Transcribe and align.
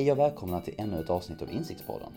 Hej 0.00 0.12
och 0.12 0.18
välkomna 0.18 0.60
till 0.60 0.74
ännu 0.78 1.00
ett 1.00 1.10
avsnitt 1.10 1.42
av 1.42 1.52
Insiktspodden. 1.52 2.12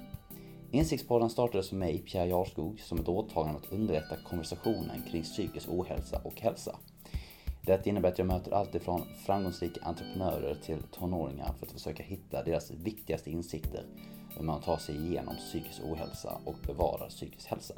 Insiktspodden 0.72 1.30
startades 1.30 1.70
för 1.70 1.76
mig, 1.76 1.98
Pierre 1.98 2.28
Jarskog, 2.28 2.80
som 2.80 3.00
ett 3.00 3.08
åtagande 3.08 3.60
att 3.60 3.72
underlätta 3.72 4.16
konversationen 4.30 5.04
kring 5.12 5.24
psykisk 5.24 5.70
ohälsa 5.70 6.22
och 6.24 6.42
hälsa. 6.42 6.76
Det 7.62 7.88
innebär 7.88 8.10
att 8.10 8.18
jag 8.18 8.27
möter 8.27 8.52
allt 8.52 8.76
ifrån 8.76 9.02
framgångsrika 9.26 9.82
entreprenörer 9.84 10.55
till 10.55 10.84
tonåringar 10.91 11.54
för 11.60 11.66
att 11.66 11.72
försöka 11.72 12.04
hitta 12.04 12.44
deras 12.44 12.72
viktigaste 12.72 13.32
insikter 13.32 13.86
hur 14.38 14.44
man 14.44 14.62
tar 14.62 14.77
sig 14.77 14.96
igenom 14.96 15.36
psykisk 15.36 15.82
ohälsa 15.84 16.38
och 16.46 16.58
bevarar 16.68 17.10
psykisk 17.10 17.48
hälsa. 17.48 17.74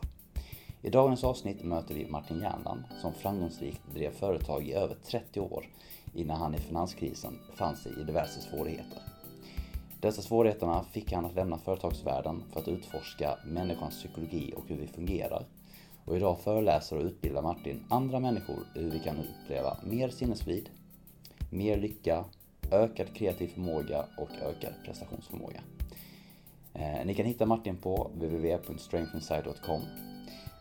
I 0.81 0.89
dagens 0.89 1.23
avsnitt 1.23 1.63
möter 1.63 1.95
vi 1.95 2.09
Martin 2.09 2.41
Järnland 2.41 2.83
som 3.01 3.13
framgångsrikt 3.13 3.81
drev 3.93 4.11
företag 4.11 4.67
i 4.67 4.73
över 4.73 4.95
30 4.95 5.39
år 5.39 5.65
innan 6.13 6.37
han 6.37 6.55
i 6.55 6.57
finanskrisen 6.57 7.39
fann 7.55 7.75
sig 7.75 7.91
i 8.01 8.03
diverse 8.03 8.41
svårigheter. 8.41 9.14
Dessa 10.05 10.21
svårigheterna 10.21 10.83
fick 10.83 11.11
han 11.11 11.25
att 11.25 11.35
lämna 11.35 11.57
företagsvärlden 11.57 12.43
för 12.53 12.59
att 12.59 12.67
utforska 12.67 13.37
människans 13.45 13.95
psykologi 13.95 14.53
och 14.55 14.63
hur 14.67 14.75
vi 14.75 14.87
fungerar. 14.87 15.45
Och 16.05 16.17
idag 16.17 16.39
föreläser 16.39 16.97
och 16.97 17.03
utbildar 17.03 17.41
Martin 17.41 17.83
andra 17.89 18.19
människor 18.19 18.67
hur 18.73 18.91
vi 18.91 18.99
kan 18.99 19.17
uppleva 19.17 19.77
mer 19.83 20.09
sinnesfrid, 20.09 20.69
mer 21.49 21.77
lycka, 21.77 22.25
ökad 22.71 23.13
kreativ 23.13 23.47
förmåga 23.47 24.05
och 24.17 24.29
ökad 24.41 24.73
prestationsförmåga. 24.85 25.61
Eh, 26.73 27.05
ni 27.05 27.13
kan 27.13 27.25
hitta 27.25 27.45
Martin 27.45 27.77
på 27.77 28.11
www.strengthinside.com 28.13 29.81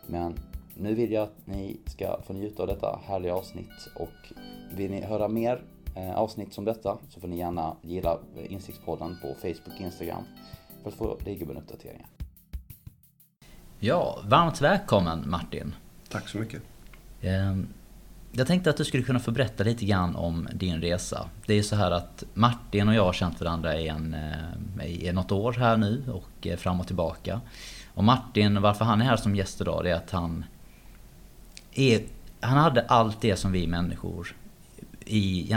Men 0.07 0.39
nu 0.77 0.93
vill 0.93 1.11
jag 1.11 1.23
att 1.23 1.47
ni 1.47 1.77
ska 1.85 2.21
få 2.21 2.33
njuta 2.33 2.61
av 2.61 2.67
detta 2.67 2.99
härliga 3.07 3.35
avsnitt 3.35 3.89
och 3.95 4.33
vill 4.75 4.91
ni 4.91 5.01
höra 5.01 5.27
mer 5.27 5.61
avsnitt 5.95 6.53
som 6.53 6.65
detta 6.65 6.97
så 7.09 7.19
får 7.19 7.27
ni 7.27 7.37
gärna 7.37 7.75
gilla 7.81 8.17
Insiktspodden 8.49 9.17
på 9.21 9.35
Facebook 9.41 9.75
och 9.75 9.81
Instagram 9.81 10.23
för 10.83 10.89
att 10.89 10.95
få 10.95 11.17
regelbundna 11.25 11.61
uppdateringar. 11.61 12.07
Ja, 13.79 14.19
varmt 14.23 14.61
välkommen 14.61 15.29
Martin. 15.29 15.75
Tack 16.09 16.29
så 16.29 16.37
mycket. 16.37 16.61
Ehm, 17.21 17.67
jag 18.31 18.47
tänkte 18.47 18.69
att 18.69 18.77
du 18.77 18.85
skulle 18.85 19.03
kunna 19.03 19.19
få 19.19 19.31
berätta 19.31 19.63
lite 19.63 19.85
grann 19.85 20.15
om 20.15 20.47
din 20.53 20.81
resa. 20.81 21.29
Det 21.45 21.53
är 21.53 21.63
så 21.63 21.75
här 21.75 21.91
att 21.91 22.23
Martin 22.33 22.87
och 22.87 22.95
jag 22.95 23.05
har 23.05 23.13
känt 23.13 23.41
varandra 23.41 23.79
i, 23.79 23.87
en, 23.87 24.13
eh, 24.79 24.85
i 24.85 25.11
något 25.13 25.31
år 25.31 25.53
här 25.53 25.77
nu 25.77 26.03
och 26.13 26.47
eh, 26.47 26.57
fram 26.57 26.79
och 26.79 26.87
tillbaka. 26.87 27.41
Och 27.93 28.03
Martin, 28.03 28.61
varför 28.61 28.85
han 28.85 29.01
är 29.01 29.05
här 29.05 29.17
som 29.17 29.35
gäst 29.35 29.61
idag, 29.61 29.83
det 29.83 29.89
är 29.89 29.95
att 29.95 30.11
han 30.11 30.45
är, 31.73 32.01
han 32.39 32.57
hade 32.57 32.81
allt 32.81 33.21
det 33.21 33.35
som 33.35 33.51
vi 33.51 33.67
människor 33.67 34.35
i, 35.05 35.55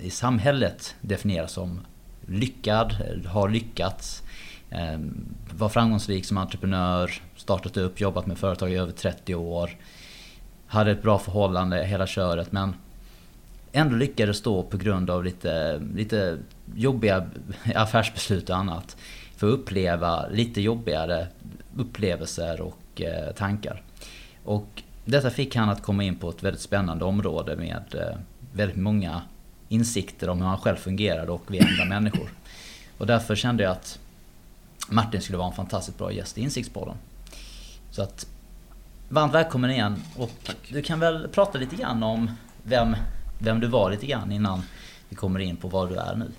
i 0.00 0.10
samhället 0.10 0.94
definieras 1.00 1.52
som 1.52 1.80
lyckad, 2.26 2.92
har 3.26 3.48
lyckats, 3.48 4.22
ehm, 4.70 5.34
var 5.56 5.68
framgångsrik 5.68 6.24
som 6.24 6.38
entreprenör, 6.38 7.12
startat 7.36 7.76
upp, 7.76 8.00
jobbat 8.00 8.26
med 8.26 8.38
företag 8.38 8.72
i 8.72 8.76
över 8.76 8.92
30 8.92 9.34
år, 9.34 9.70
hade 10.66 10.90
ett 10.90 11.02
bra 11.02 11.18
förhållande, 11.18 11.84
hela 11.84 12.06
köret 12.06 12.52
men 12.52 12.74
ändå 13.72 13.96
lyckades 13.96 14.42
då 14.42 14.62
på 14.62 14.76
grund 14.76 15.10
av 15.10 15.24
lite, 15.24 15.82
lite 15.94 16.38
jobbiga 16.74 17.26
affärsbeslut 17.74 18.50
och 18.50 18.56
annat 18.56 18.96
få 19.36 19.46
uppleva 19.46 20.28
lite 20.28 20.60
jobbigare 20.60 21.26
upplevelser 21.76 22.60
och 22.60 23.02
eh, 23.02 23.32
tankar. 23.34 23.82
Och 24.44 24.82
detta 25.04 25.30
fick 25.30 25.56
han 25.56 25.68
att 25.68 25.82
komma 25.82 26.04
in 26.04 26.16
på 26.16 26.30
ett 26.30 26.42
väldigt 26.42 26.60
spännande 26.62 27.04
område 27.04 27.56
med 27.56 27.94
eh, 27.94 28.18
väldigt 28.52 28.76
många 28.76 29.22
insikter 29.68 30.28
om 30.28 30.38
hur 30.38 30.46
han 30.46 30.58
själv 30.58 30.76
fungerade 30.76 31.32
och 31.32 31.42
vi 31.46 31.60
andra 31.60 31.84
människor. 31.84 32.30
Och 32.98 33.06
därför 33.06 33.34
kände 33.36 33.62
jag 33.62 33.72
att 33.72 33.98
Martin 34.88 35.20
skulle 35.20 35.38
vara 35.38 35.48
en 35.48 35.54
fantastiskt 35.54 35.98
bra 35.98 36.12
gäst 36.12 36.38
i 36.38 36.40
Insiktspodden. 36.40 36.96
Så 37.90 38.02
att 38.02 38.26
Varmt 39.08 39.34
välkommen 39.34 39.70
igen 39.70 40.02
och 40.16 40.30
Tack. 40.44 40.56
du 40.72 40.82
kan 40.82 41.00
väl 41.00 41.28
prata 41.28 41.58
lite 41.58 41.76
grann 41.76 42.02
om 42.02 42.30
vem, 42.62 42.96
vem 43.38 43.60
du 43.60 43.66
var 43.66 43.90
lite 43.90 44.06
grann 44.06 44.32
innan 44.32 44.62
vi 45.08 45.16
kommer 45.16 45.40
in 45.40 45.56
på 45.56 45.68
vad 45.68 45.88
du 45.88 45.96
är 45.96 46.16
nu. 46.16 46.30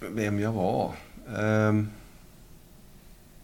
Vem 0.00 0.40
jag 0.40 0.52
var? 0.52 0.92
Um, 1.36 1.90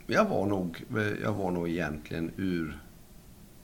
jag 0.07 0.25
var 0.25 0.47
nog, 0.47 0.85
jag 1.23 1.33
var 1.33 1.51
nog 1.51 1.69
egentligen 1.69 2.31
ur, 2.37 2.79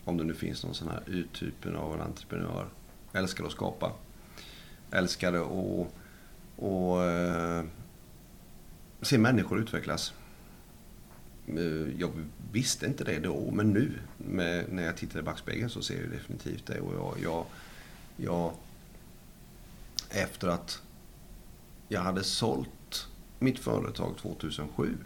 om 0.04 0.16
det 0.16 0.24
nu 0.24 0.34
finns 0.34 0.64
någon 0.64 0.74
sån 0.74 0.88
här 0.88 1.02
urtypen 1.06 1.76
av 1.76 1.94
en 1.94 2.00
entreprenör. 2.00 2.66
Älskade 3.12 3.46
att 3.46 3.52
skapa. 3.52 3.92
Älskade 4.92 5.40
att 5.40 5.86
och, 6.56 7.04
eh, 7.04 7.64
se 9.02 9.18
människor 9.18 9.60
utvecklas. 9.60 10.12
Eh, 11.46 12.00
jag 12.00 12.10
visste 12.52 12.86
inte 12.86 13.04
det 13.04 13.18
då, 13.18 13.50
men 13.50 13.72
nu 13.72 13.98
med, 14.16 14.72
när 14.72 14.82
jag 14.82 14.96
tittar 14.96 15.20
i 15.20 15.22
backspegeln 15.22 15.70
så 15.70 15.82
ser 15.82 16.00
jag 16.00 16.10
definitivt 16.10 16.66
det. 16.66 16.80
Och 16.80 16.94
jag, 16.94 17.16
jag, 17.22 17.46
jag, 18.16 18.52
efter 20.10 20.48
att 20.48 20.82
jag 21.88 22.00
hade 22.00 22.24
sålt 22.24 23.08
mitt 23.38 23.58
företag 23.58 24.16
2007 24.18 24.96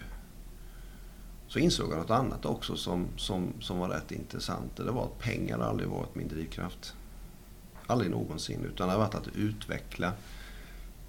så 1.49 1.59
insåg 1.59 1.93
jag 1.93 1.99
något 1.99 2.11
annat 2.11 2.45
också 2.45 2.77
som, 2.77 3.07
som, 3.17 3.53
som 3.61 3.79
var 3.79 3.89
rätt 3.89 4.13
intressant. 4.13 4.77
Det 4.77 4.91
var 4.91 5.05
att 5.05 5.19
pengar 5.19 5.59
aldrig 5.59 5.89
varit 5.89 6.15
min 6.15 6.29
drivkraft. 6.29 6.95
Aldrig 7.87 8.11
någonsin. 8.11 8.65
Utan 8.65 8.89
det 8.89 8.95
har 8.95 9.01
varit 9.01 9.15
att 9.15 9.29
utveckla, 9.37 10.13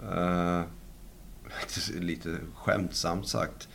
Eh, 0.03 0.63
lite 2.00 2.38
skämtsamt 2.56 3.28
sagt, 3.28 3.68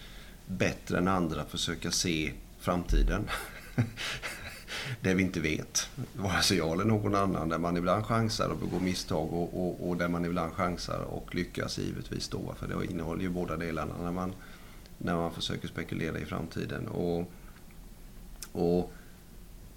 bättre 0.47 0.99
än 0.99 1.09
andra 1.09 1.45
försöka 1.45 1.91
se 1.91 2.33
framtiden. 2.59 3.29
det 5.01 5.15
vi 5.15 5.23
inte 5.23 5.41
vet, 5.41 5.91
vare 6.13 6.43
sig 6.43 6.57
jag 6.57 6.73
eller 6.73 6.85
någon 6.85 7.15
annan. 7.15 7.49
Där 7.49 7.59
man 7.59 7.77
ibland 7.77 8.07
chansar 8.07 8.49
och 8.49 8.59
begår 8.59 8.81
misstag 8.81 9.33
och, 9.33 9.67
och, 9.67 9.89
och 9.89 9.97
där 9.97 10.09
man 10.09 10.25
ibland 10.25 10.53
chansar 10.53 10.99
och 10.99 11.35
lyckas 11.35 11.79
givetvis 11.79 12.29
då. 12.29 12.55
För 12.59 12.69
det 12.69 12.87
innehåller 12.87 13.23
ju 13.23 13.29
båda 13.29 13.57
delarna 13.57 13.95
när 14.03 14.13
man, 14.13 14.35
när 14.99 15.17
man 15.17 15.33
försöker 15.33 15.69
spekulera 15.69 16.19
i 16.19 16.25
framtiden. 16.25 16.89
Och, 16.89 17.33
och 18.53 18.93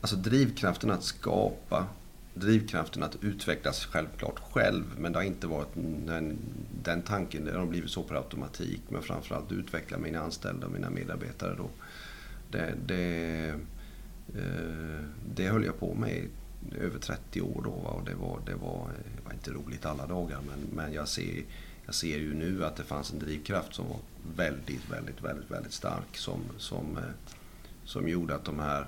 Alltså 0.01 0.15
drivkraften 0.15 0.91
att 0.91 1.03
skapa 1.03 1.85
drivkraften 2.33 3.03
att 3.03 3.23
utvecklas 3.23 3.85
självklart 3.85 4.39
själv. 4.39 4.83
Men 4.97 5.11
det 5.11 5.19
har 5.19 5.23
inte 5.23 5.47
varit 5.47 5.73
den, 6.05 6.37
den 6.83 7.01
tanken. 7.01 7.45
Det 7.45 7.57
har 7.57 7.65
blivit 7.65 7.89
så 7.89 8.03
per 8.03 8.15
automatik. 8.15 8.81
Men 8.89 9.01
framförallt 9.01 9.51
utveckla 9.51 9.97
mina 9.97 10.19
anställda 10.19 10.67
och 10.67 10.73
mina 10.73 10.89
medarbetare. 10.89 11.55
Då. 11.57 11.69
Det, 12.51 12.73
det, 12.85 13.47
eh, 14.35 15.05
det 15.35 15.47
höll 15.47 15.65
jag 15.65 15.79
på 15.79 15.93
med 15.93 16.17
i 16.17 16.29
över 16.79 16.99
30 16.99 17.41
år 17.41 17.61
då. 17.63 17.71
Och 17.71 18.05
det, 18.05 18.15
var, 18.15 18.39
det, 18.45 18.55
var, 18.55 18.87
det 19.17 19.25
var 19.25 19.33
inte 19.33 19.51
roligt 19.51 19.85
alla 19.85 20.07
dagar. 20.07 20.39
Men, 20.47 20.59
men 20.75 20.93
jag, 20.93 21.07
ser, 21.07 21.43
jag 21.85 21.95
ser 21.95 22.17
ju 22.17 22.33
nu 22.33 22.65
att 22.65 22.75
det 22.75 22.83
fanns 22.83 23.13
en 23.13 23.19
drivkraft 23.19 23.73
som 23.73 23.87
var 23.87 23.99
väldigt, 24.35 24.91
väldigt, 24.91 25.23
väldigt, 25.23 25.51
väldigt 25.51 25.73
stark. 25.73 26.17
Som, 26.17 26.41
som, 26.57 26.97
eh, 26.97 27.03
som 27.85 28.07
gjorde 28.07 28.35
att 28.35 28.45
de 28.45 28.59
här 28.59 28.87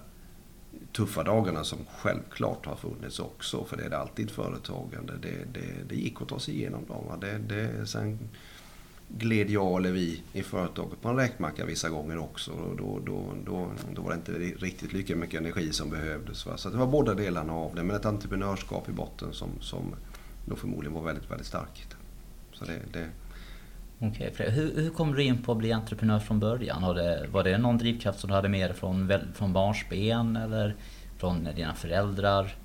tuffa 0.94 1.24
dagarna 1.24 1.64
som 1.64 1.80
självklart 1.98 2.66
har 2.66 2.76
funnits 2.76 3.20
också, 3.20 3.64
för 3.64 3.78
det 3.78 3.84
är 3.84 3.90
det 3.90 3.98
alltid 3.98 4.32
företagande, 4.32 5.14
det, 5.22 5.46
det, 5.54 5.90
det 5.90 5.96
gick 5.96 6.22
att 6.22 6.28
ta 6.28 6.40
sig 6.40 6.56
igenom 6.56 6.86
dem. 6.86 7.20
Det, 7.20 7.38
det, 7.38 7.88
sen 7.88 8.20
gled 9.08 9.50
jag 9.50 9.78
eller 9.78 9.92
vi 9.92 10.24
i 10.34 10.44
företaget 10.44 11.02
på 11.02 11.10
en 11.10 11.16
räkmacka 11.16 11.66
vissa 11.66 11.90
gånger 11.90 12.18
också. 12.18 12.52
Och 12.52 12.78
då, 12.78 13.00
då, 13.06 13.34
då, 13.46 13.72
då 13.96 14.02
var 14.02 14.10
det 14.10 14.16
inte 14.16 14.32
riktigt 14.66 14.94
lika 14.94 15.16
mycket 15.16 15.40
energi 15.40 15.74
som 15.74 15.90
behövdes. 15.90 16.46
Va? 16.46 16.58
Så 16.58 16.70
det 16.70 16.78
var 16.78 16.88
båda 16.88 17.14
delarna 17.14 17.54
av 17.54 17.76
det, 17.76 17.84
men 17.84 17.96
ett 17.96 18.06
entreprenörskap 18.06 18.90
i 18.90 18.92
botten 18.92 19.34
som, 19.34 19.50
som 19.62 19.96
då 20.46 20.56
förmodligen 20.56 20.94
var 20.94 21.02
väldigt, 21.02 21.32
väldigt 21.32 21.48
starkt. 21.48 21.96
Så 22.54 22.66
det, 22.66 22.82
det, 22.94 23.10
Okej, 24.00 24.32
okay, 24.34 24.50
hur, 24.50 24.82
hur 24.82 24.90
kom 24.90 25.14
du 25.14 25.24
in 25.24 25.44
på 25.44 25.52
att 25.52 25.58
bli 25.58 25.72
entreprenör 25.72 26.20
från 26.20 26.40
början? 26.40 26.82
Var 26.82 26.96
det, 26.96 27.28
var 27.32 27.44
det 27.44 27.58
någon 27.58 27.78
drivkraft 27.78 28.20
som 28.20 28.28
du 28.30 28.34
hade 28.34 28.50
med 28.50 28.70
dig 28.70 28.78
från, 28.78 29.14
från 29.34 29.54
barnsben 29.54 30.36
eller 30.36 30.76
från 31.18 31.48
dina 31.56 31.74
föräldrar? 31.74 32.56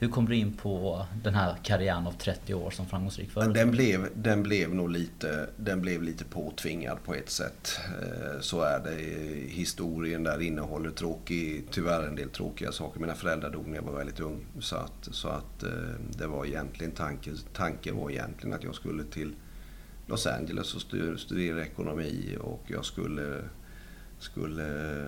Hur 0.00 0.08
kom 0.08 0.28
du 0.28 0.36
in 0.36 0.52
på 0.52 1.06
den 1.22 1.34
här 1.34 1.56
karriären 1.62 2.06
av 2.06 2.12
30 2.12 2.54
år 2.54 2.70
som 2.70 2.86
framgångsrik 2.86 3.30
företagare? 3.30 3.64
Den 3.64 3.70
blev, 3.70 4.08
den 4.14 4.42
blev 4.42 4.74
nog 4.74 4.90
lite, 4.90 5.50
den 5.56 5.80
blev 5.80 6.02
lite 6.02 6.24
påtvingad 6.24 6.98
på 7.04 7.14
ett 7.14 7.30
sätt. 7.30 7.80
Eh, 8.02 8.40
så 8.40 8.62
är 8.62 8.78
det. 8.78 8.96
Historien 9.48 10.24
där 10.24 10.42
innehåller 10.42 10.90
tråkig, 10.90 11.64
tyvärr 11.70 12.02
en 12.02 12.16
del 12.16 12.30
tråkiga 12.30 12.72
saker. 12.72 13.00
Mina 13.00 13.14
föräldrar 13.14 13.50
dog 13.50 13.66
när 13.68 13.76
jag 13.76 13.82
var 13.82 13.98
väldigt 13.98 14.20
ung. 14.20 14.46
Så 14.60 14.76
att, 14.76 15.08
så 15.10 15.28
att 15.28 15.62
eh, 15.62 15.70
det 16.18 16.26
var 16.26 16.46
egentligen 16.46 16.92
tanken, 16.92 17.36
tanken 17.52 17.96
var 17.96 18.10
egentligen 18.10 18.54
att 18.54 18.64
jag 18.64 18.74
skulle 18.74 19.04
till 19.04 19.32
Los 20.08 20.26
Angeles 20.26 20.74
och 20.74 20.80
studera 21.20 21.62
ekonomi 21.62 22.36
och 22.40 22.62
jag 22.66 22.84
skulle, 22.84 23.44
skulle 24.18 25.06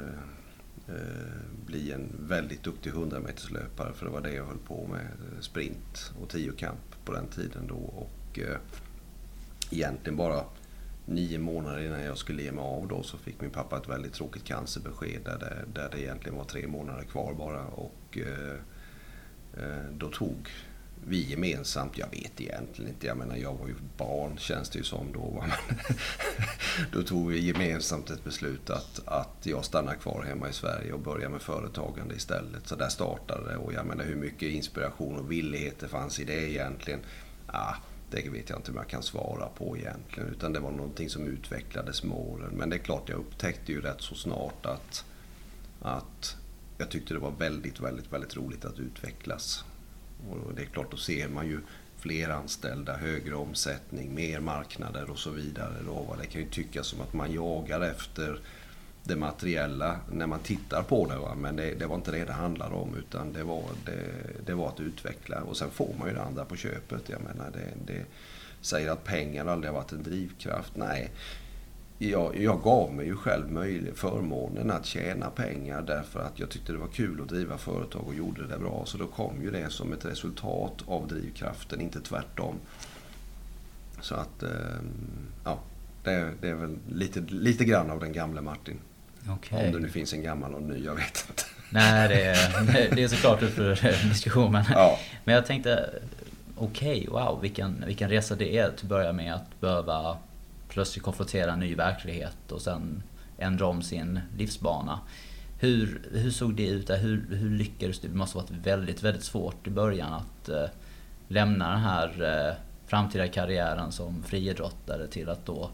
eh, 0.88 1.64
bli 1.67 1.93
en 1.93 2.17
väldigt 2.29 2.62
duktig 2.62 2.91
100 2.91 3.20
meterslöpare 3.20 3.93
för 3.93 4.06
det 4.06 4.12
var 4.12 4.20
det 4.20 4.32
jag 4.32 4.47
höll 4.47 4.58
på 4.58 4.87
med. 4.87 5.00
Eh, 5.00 5.41
sprint 5.41 6.12
och 6.20 6.29
tiokamp 6.29 7.05
på 7.05 7.12
den 7.12 7.26
tiden 7.26 7.67
då. 7.67 7.75
Och 7.75 8.38
eh, 8.38 8.56
egentligen 9.70 10.17
bara 10.17 10.44
nio 11.06 11.38
månader 11.38 11.81
innan 11.81 12.02
jag 12.02 12.19
skulle 12.19 12.43
ge 12.43 12.52
mig 12.52 12.64
av 12.64 12.88
då 12.88 13.02
så 13.02 13.19
fick 13.19 13.41
min 13.41 13.50
pappa 13.50 13.76
ett 13.76 13.88
väldigt 13.88 14.12
tråkigt 14.12 14.44
cancerbesked 14.44 15.20
där 15.25 15.38
det, 15.38 15.81
där 15.81 15.88
det 15.93 16.00
egentligen 16.00 16.38
var 16.38 16.44
tre 16.44 16.67
månader 16.67 17.05
kvar 17.05 17.35
bara. 17.35 17.64
Och 17.64 18.19
eh, 18.19 18.56
eh 19.64 19.85
då 19.93 20.08
tog 20.08 20.50
vi 21.06 21.31
gemensamt, 21.31 21.99
jag 21.99 22.11
vet 22.11 22.41
egentligen 22.41 22.91
inte, 22.91 23.06
jag 23.06 23.17
menar 23.17 23.37
jag 23.37 23.55
var 23.55 23.69
ju 23.69 23.75
barn 23.97 24.38
känns 24.38 24.70
det 24.70 24.79
ju 24.79 24.85
som 24.85 25.12
då. 25.12 25.44
då 26.93 27.02
tog 27.02 27.31
vi 27.31 27.38
gemensamt 27.38 28.11
ett 28.11 28.25
beslut 28.25 28.70
att, 28.70 29.00
att 29.05 29.47
jag 29.47 29.64
stannar 29.64 29.94
kvar 29.94 30.23
hemma 30.23 30.49
i 30.49 30.52
Sverige 30.52 30.93
och 30.93 31.00
börjar 31.00 31.29
med 31.29 31.43
företagande 31.43 32.14
istället. 32.14 32.69
Så 32.69 32.76
där 32.76 32.88
startade 32.88 33.50
det 33.50 33.56
och 33.56 33.73
jag 33.73 33.87
menar 33.87 34.05
hur 34.05 34.17
mycket 34.17 34.52
inspiration 34.52 35.17
och 35.17 35.32
villighet 35.32 35.81
det 35.81 35.88
fanns 35.88 36.20
i 36.20 36.25
det 36.25 36.50
egentligen. 36.50 37.00
Ah, 37.47 37.75
det 38.11 38.29
vet 38.29 38.50
jag 38.50 38.58
inte 38.58 38.70
om 38.70 38.76
jag 38.76 38.88
kan 38.88 39.02
svara 39.02 39.49
på 39.49 39.76
egentligen. 39.76 40.29
Utan 40.29 40.52
det 40.52 40.61
var 40.61 40.70
någonting 40.70 41.11
som 41.11 41.26
utvecklades 41.26 42.02
med 42.02 42.17
åren. 42.17 42.50
Men 42.52 42.70
det 42.70 42.76
är 42.76 42.81
klart, 42.81 43.08
jag 43.08 43.19
upptäckte 43.19 43.73
ju 43.73 43.81
rätt 43.81 44.00
så 44.00 44.14
snart 44.14 44.67
att, 44.67 45.05
att 45.82 46.37
jag 46.79 46.91
tyckte 46.91 47.14
det 47.14 47.20
var 47.20 47.31
väldigt, 47.38 47.81
väldigt, 47.81 48.12
väldigt 48.12 48.37
roligt 48.37 48.64
att 48.64 48.79
utvecklas. 48.79 49.64
Och 50.31 50.55
det 50.55 50.62
är 50.62 50.67
klart, 50.67 50.90
då 50.90 50.96
ser 50.96 51.28
man 51.28 51.46
ju 51.46 51.61
fler 51.96 52.28
anställda, 52.28 52.96
högre 52.96 53.34
omsättning, 53.34 54.14
mer 54.14 54.40
marknader 54.40 55.11
och 55.11 55.19
så 55.19 55.31
vidare. 55.31 55.75
Då. 55.87 56.17
Det 56.20 56.26
kan 56.26 56.40
ju 56.40 56.49
tyckas 56.49 56.87
som 56.87 57.00
att 57.00 57.12
man 57.12 57.32
jagar 57.32 57.81
efter 57.81 58.40
det 59.05 59.17
materiella 59.17 60.00
när 60.12 60.26
man 60.26 60.40
tittar 60.40 60.82
på 60.82 61.06
det. 61.06 61.17
Va? 61.17 61.34
Men 61.34 61.56
det, 61.56 61.75
det, 61.75 61.87
var 61.87 61.96
inte 61.96 62.11
det 62.11 62.25
det 62.25 62.32
handlade 62.32 62.75
om 62.75 62.96
utan 62.96 63.32
det 63.32 63.43
var, 63.43 63.64
det, 63.84 64.02
det, 64.46 64.55
var 64.55 64.69
att 64.69 64.81
utveckla. 64.81 65.40
Och 65.40 65.56
sen 65.56 65.70
får 65.70 65.94
man 65.99 66.08
ju 66.08 66.14
det 66.14 66.23
andra 66.23 66.44
på 66.44 66.56
köpet. 66.56 67.08
Jag 67.08 67.20
menar, 67.20 67.50
det, 67.52 67.94
det 67.94 68.05
säger 68.61 68.90
att 68.90 69.05
pengar 69.05 69.46
aldrig 69.46 69.73
har 69.73 69.81
varit 69.81 69.93
en 69.93 70.02
drivkraft. 70.02 70.76
Nej, 70.76 71.11
jag, 72.08 72.37
jag 72.37 72.62
gav 72.62 72.94
mig 72.94 73.06
ju 73.06 73.17
själv 73.17 73.52
möjlig, 73.52 73.97
förmånen 73.97 74.70
att 74.70 74.87
tjäna 74.87 75.31
pengar 75.31 75.82
därför 75.82 76.20
att 76.20 76.38
jag 76.38 76.50
tyckte 76.50 76.73
det 76.73 76.79
var 76.79 76.88
kul 76.88 77.20
att 77.20 77.29
driva 77.29 77.58
företag 77.58 78.02
och 78.06 78.14
gjorde 78.14 78.47
det 78.47 78.58
bra. 78.58 78.82
Så 78.87 78.99
då 78.99 79.06
kom 79.06 79.43
ju 79.43 79.50
det 79.50 79.70
som 79.70 79.93
ett 79.93 80.05
resultat 80.05 80.75
av 80.87 81.08
drivkraften, 81.08 81.81
inte 81.81 82.00
tvärtom. 82.00 82.55
Så 84.00 84.14
att, 84.14 84.43
ehm, 84.43 84.91
ja, 85.44 85.58
det, 86.05 86.32
det 86.41 86.49
är 86.49 86.55
väl 86.55 86.76
lite, 86.88 87.20
lite 87.20 87.64
grann 87.64 87.91
av 87.91 88.00
den 88.00 88.12
gamla 88.12 88.43
Martin. 88.43 88.79
Okay. 89.37 89.67
Om 89.67 89.73
det 89.73 89.79
nu 89.79 89.88
finns 89.88 90.12
en 90.12 90.23
gammal 90.23 90.55
och 90.55 90.61
en 90.61 90.69
ny, 90.69 90.85
jag 90.85 90.94
vet 90.94 91.25
inte. 91.29 91.43
Nej, 91.70 92.08
det 92.08 92.23
är, 92.23 92.91
det 92.97 93.02
är 93.02 93.08
såklart 93.08 93.43
upp 93.43 93.55
för 93.55 94.08
diskussion. 94.08 94.52
Men, 94.52 94.64
ja. 94.70 94.99
men 95.25 95.35
jag 95.35 95.47
tänkte, 95.47 95.91
okej, 96.56 97.08
okay, 97.08 97.25
wow, 97.25 97.41
vilken, 97.41 97.85
vilken 97.87 98.11
resa 98.11 98.35
det 98.35 98.58
är 98.58 98.69
att 98.69 98.82
börja 98.82 99.12
med 99.12 99.35
att 99.35 99.61
behöva 99.61 100.17
plötsligt 100.70 101.05
konfrontera 101.05 101.52
en 101.52 101.61
ny 101.61 101.75
verklighet 101.75 102.52
och 102.52 102.62
sen 102.62 103.02
ändra 103.38 103.67
om 103.67 103.82
sin 103.82 104.20
livsbana. 104.38 105.00
Hur, 105.58 106.02
hur 106.12 106.31
såg 106.31 106.55
det 106.55 106.67
ut? 106.67 106.90
Hur, 106.90 107.26
hur 107.31 107.50
lyckades 107.50 107.99
du? 107.99 108.08
Det 108.08 108.14
måste 108.14 108.38
ha 108.38 108.43
varit 108.43 108.67
väldigt, 108.67 109.02
väldigt 109.02 109.25
svårt 109.25 109.67
i 109.67 109.70
början 109.70 110.12
att 110.12 110.49
eh, 110.49 110.64
lämna 111.28 111.70
den 111.70 111.81
här 111.81 112.22
eh, 112.49 112.55
framtida 112.87 113.28
karriären 113.28 113.93
som 113.93 114.22
friidrottare 114.22 115.06
till 115.06 115.28
att 115.28 115.46
då 115.46 115.70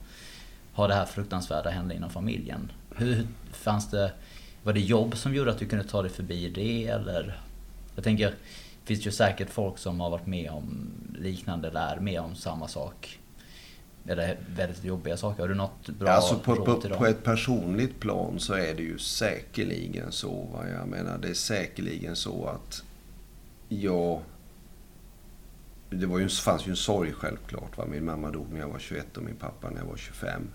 ha 0.73 0.89
det 0.89 0.95
här 0.95 1.05
fruktansvärda 1.05 1.71
hända 1.71 1.95
inom 1.95 2.11
familjen. 2.11 2.73
Hur 2.97 3.27
fanns 3.53 3.91
det, 3.91 4.13
var 4.63 4.73
det 4.73 4.81
jobb 4.81 5.17
som 5.17 5.35
gjorde 5.35 5.51
att 5.51 5.59
du 5.59 5.67
kunde 5.67 5.85
ta 5.85 6.03
dig 6.03 6.11
förbi 6.11 6.49
det 6.49 6.87
eller? 6.87 7.41
Jag 7.95 8.05
tänker, 8.05 8.27
det 8.31 8.87
finns 8.95 9.07
ju 9.07 9.11
säkert 9.11 9.51
folk 9.51 9.79
som 9.79 10.01
har 10.01 10.11
varit 10.11 10.27
med 10.27 10.51
om 10.51 10.91
liknande 11.19 11.69
eller 11.69 11.97
är 11.97 12.01
med 12.01 12.21
om 12.21 12.35
samma 12.35 12.69
sak. 12.69 13.19
Eller 14.09 14.39
väldigt 14.57 14.85
jobbiga 14.85 15.17
saker. 15.17 15.43
Har 15.43 15.49
du 15.49 15.55
något 15.55 15.89
bra 15.89 16.11
alltså 16.11 16.39
på, 16.39 16.55
dem? 16.55 16.99
På 16.99 17.07
ett 17.07 17.25
personligt 17.25 18.01
plan 18.01 18.41
så 18.41 18.55
är 18.55 18.75
det 18.75 18.83
ju 18.83 18.99
säkerligen 18.99 20.13
så. 20.13 20.49
Va? 20.53 20.69
Jag 20.69 20.89
menar, 20.89 21.19
det 21.19 21.29
är 21.29 21.35
säkerligen 21.35 22.17
så 22.17 22.47
att 22.47 22.83
jag... 23.69 24.21
Det 25.91 26.07
var 26.07 26.19
ju, 26.19 26.29
fanns 26.29 26.67
ju 26.67 26.71
en 26.71 26.77
sorg 26.77 27.13
självklart. 27.13 27.79
Va? 27.79 27.87
Min 27.87 28.05
mamma 28.05 28.31
dog 28.31 28.53
när 28.53 28.61
jag 28.61 28.69
var 28.69 28.79
21 28.79 29.17
och 29.17 29.23
min 29.23 29.37
pappa 29.37 29.71
när 29.71 29.79
jag 29.79 29.87
var 29.87 29.97
25. 29.97 30.51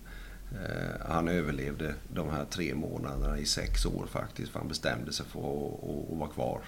Eh, 0.51 1.07
han 1.07 1.27
överlevde 1.27 1.95
de 2.13 2.29
här 2.29 2.45
tre 2.45 2.75
månaderna 2.75 3.37
i 3.37 3.45
sex 3.45 3.85
år 3.85 4.07
faktiskt. 4.09 4.51
För 4.51 4.59
han 4.59 4.67
bestämde 4.67 5.13
sig 5.13 5.25
för 5.25 5.39
att, 5.39 5.73
att, 6.11 6.17
vara 6.17 6.29
kvar. 6.29 6.61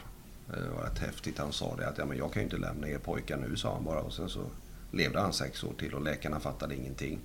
Eh, 0.50 0.64
det 0.64 0.70
var 0.70 0.84
rätt 0.84 1.00
häftigt. 1.00 1.38
Han 1.38 1.54
sa 1.54 1.76
det 1.76 1.88
att 1.88 1.98
ja, 1.98 2.06
men 2.06 2.18
jag 2.18 2.34
kan 2.34 2.42
ju 2.42 2.44
inte 2.44 2.58
lämna 2.58 2.88
er 2.88 2.98
pojkar 2.98 3.38
nu, 3.38 3.56
sa 3.56 3.74
han 3.74 3.84
bara. 3.84 4.00
Och 4.00 4.14
sen 4.14 4.30
så 4.30 4.42
levde 4.94 5.20
han 5.20 5.34
sex 5.34 5.64
år 5.64 5.74
till 5.80 5.94
och 5.94 6.02
läkarna 6.02 6.40
fattade 6.40 6.76
ingenting. 6.76 7.20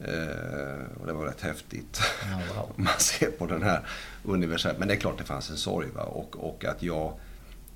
Eh, 0.00 1.00
och 1.00 1.06
det 1.06 1.12
var 1.12 1.26
rätt 1.26 1.40
häftigt. 1.40 2.00
Oh, 2.22 2.56
wow. 2.56 2.72
Man 2.76 2.98
ser 2.98 3.30
på 3.30 3.46
den 3.46 3.62
här 3.62 3.86
universella... 4.24 4.78
Men 4.78 4.88
det 4.88 4.94
är 4.94 4.98
klart 4.98 5.18
det 5.18 5.24
fanns 5.24 5.50
en 5.50 5.56
sorg. 5.56 5.88
Va? 5.90 6.02
Och, 6.02 6.36
och 6.36 6.64
att 6.64 6.82
jag, 6.82 7.18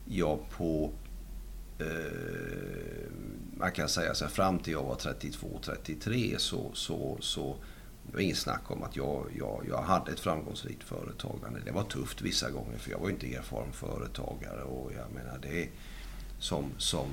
jag 0.05 0.51
på... 0.51 0.91
Eh, 1.79 1.87
man 3.57 3.73
kan 3.73 3.89
säga 3.89 4.15
så 4.15 4.25
här, 4.25 4.33
fram 4.33 4.59
till 4.59 4.73
jag 4.73 4.83
var 4.83 4.95
32-33 4.95 6.39
så, 6.39 6.71
så, 6.75 7.19
så 7.21 7.57
det 8.07 8.15
var 8.15 8.21
inget 8.21 8.39
snack 8.39 8.71
om 8.71 8.83
att 8.83 8.97
jag, 8.97 9.27
jag, 9.39 9.65
jag 9.69 9.83
hade 9.83 10.13
ett 10.13 10.21
framgångsrikt 10.21 10.83
företagande. 10.83 11.61
Det 11.65 11.73
var 11.73 11.85
tufft 11.85 12.23
vissa 12.23 12.51
gånger 12.51 12.79
för 12.79 12.91
jag 12.91 12.99
var 12.99 13.11
inte 13.11 13.35
erfaren 13.35 13.73
företagare. 13.73 14.63
Och 14.63 14.93
jag 14.93 15.13
menar 15.13 15.39
det 15.43 15.69
som, 16.39 16.65
som, 16.79 17.07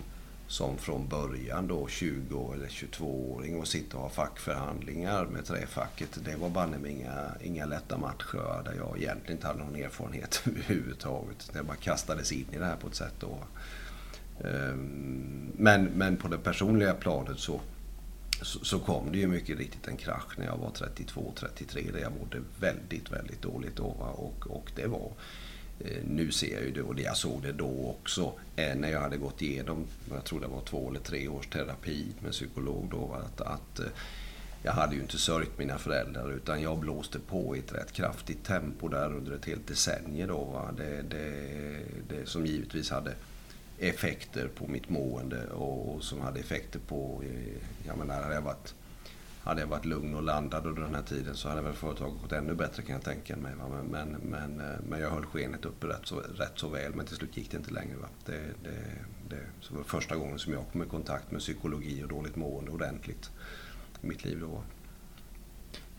som 0.49 0.77
från 0.77 1.07
början 1.07 1.67
då 1.67 1.87
20 1.87 2.53
eller 2.53 2.67
22-åring 2.67 3.59
och 3.59 3.67
sitta 3.67 3.97
och 3.97 4.03
ha 4.03 4.09
fackförhandlingar 4.09 5.25
med 5.25 5.45
träfacket. 5.45 6.25
Det 6.25 6.35
var 6.35 6.49
banne 6.49 6.77
mig 6.77 6.91
inga, 6.91 7.31
inga 7.41 7.65
lätta 7.65 7.97
matcher 7.97 8.63
där 8.65 8.73
jag 8.73 8.97
egentligen 8.97 9.37
inte 9.37 9.47
hade 9.47 9.59
någon 9.59 9.75
erfarenhet 9.75 10.41
överhuvudtaget. 10.47 11.51
Jag 11.53 11.65
bara 11.65 11.77
kastades 11.77 12.31
in 12.31 12.45
i 12.51 12.57
det 12.57 12.65
här 12.65 12.75
på 12.75 12.87
ett 12.87 12.95
sätt 12.95 13.13
då. 13.19 13.37
Ehm, 14.47 15.51
men, 15.57 15.85
men 15.85 16.17
på 16.17 16.27
det 16.27 16.37
personliga 16.37 16.93
planet 16.93 17.39
så 17.39 17.61
så, 18.41 18.65
så, 18.65 18.79
kom 18.79 19.11
det 19.11 19.17
ju 19.17 19.27
mycket 19.27 19.57
riktigt 19.57 19.87
en 19.87 19.97
krasch 19.97 20.37
när 20.37 20.45
jag 20.45 20.57
var 20.57 20.69
32-33 20.69 21.93
där 21.93 21.99
jag 21.99 22.11
mådde 22.19 22.41
väldigt, 22.59 23.11
väldigt 23.11 23.41
dåligt 23.41 23.75
då. 23.75 23.83
Och, 23.83 24.47
och 24.47 24.71
det 24.75 24.87
var, 24.87 25.11
Eh, 25.85 26.03
nu 26.07 26.31
ser 26.31 26.53
jag 26.53 26.63
ju 26.63 26.71
det 26.71 26.81
och 26.81 26.99
jag 26.99 27.17
såg 27.17 27.41
det 27.41 27.51
då 27.51 27.95
också 27.99 28.33
eh, 28.55 28.75
när 28.75 28.91
jag 28.91 28.99
hade 28.99 29.17
gått 29.17 29.41
igenom, 29.41 29.85
jag 30.11 30.23
tror 30.23 30.39
det 30.39 30.47
var 30.47 30.61
två 30.61 30.89
eller 30.89 30.99
tre 30.99 31.27
års 31.27 31.47
terapi 31.47 32.05
med 32.19 32.31
psykolog 32.31 32.87
då. 32.91 33.17
Att, 33.25 33.41
att 33.41 33.79
eh, 33.79 33.85
jag 34.63 34.71
hade 34.71 34.95
ju 34.95 35.01
inte 35.01 35.17
sörjt 35.17 35.57
mina 35.57 35.77
föräldrar 35.77 36.31
utan 36.31 36.61
jag 36.61 36.77
blåste 36.77 37.19
på 37.19 37.55
i 37.55 37.59
ett 37.59 37.73
rätt 37.73 37.91
kraftigt 37.91 38.45
tempo 38.45 38.87
där 38.87 39.13
under 39.13 39.31
ett 39.31 39.45
helt 39.45 39.67
decennium 39.67 40.27
då. 40.27 40.69
Det, 40.77 41.01
det, 41.01 41.33
det, 42.09 42.25
som 42.25 42.45
givetvis 42.45 42.89
hade 42.89 43.13
effekter 43.79 44.47
på 44.47 44.67
mitt 44.67 44.89
mående 44.89 45.47
och 45.47 46.03
som 46.03 46.21
hade 46.21 46.39
effekter 46.39 46.79
på... 46.79 47.23
Jag 47.87 47.97
menar, 47.97 48.21
hade 48.21 48.35
jag 48.35 48.41
varit, 48.41 48.73
hade 49.49 49.61
jag 49.61 49.67
varit 49.67 49.85
lugn 49.85 50.15
och 50.15 50.23
landad 50.23 50.65
under 50.65 50.81
den 50.81 50.95
här 50.95 51.01
tiden 51.01 51.35
så 51.35 51.49
hade 51.49 51.61
väl 51.61 51.73
företaget 51.73 52.21
gått 52.21 52.31
ännu 52.31 52.53
bättre 52.53 52.83
kan 52.83 52.93
jag 52.93 53.03
tänka 53.03 53.35
mig. 53.35 53.53
Men, 53.55 53.85
men, 53.85 54.09
men, 54.09 54.59
eh, 54.59 54.79
men 54.89 54.99
jag 54.99 55.09
höll 55.09 55.25
skenet 55.25 55.65
uppe 55.65 55.87
rätt 55.87 56.01
så, 56.03 56.19
rätt 56.19 56.53
så 56.55 56.69
väl 56.69 56.95
men 56.95 57.05
till 57.05 57.15
slut 57.15 57.37
gick 57.37 57.51
det 57.51 57.57
inte 57.57 57.71
längre. 57.73 57.97
Va? 57.97 58.07
Det, 58.25 58.41
det, 58.63 58.81
det, 59.29 59.41
så 59.61 59.75
var 59.75 59.83
första 59.83 60.15
gången 60.15 60.39
som 60.39 60.53
jag 60.53 60.63
kom 60.71 60.83
i 60.83 60.85
kontakt 60.85 61.31
med 61.31 61.41
psykologi 61.41 62.03
och 62.03 62.07
dåligt 62.07 62.35
mående 62.35 62.71
ordentligt 62.71 63.31
i 64.01 64.07
mitt 64.07 64.25
liv 64.25 64.39
då. 64.39 64.63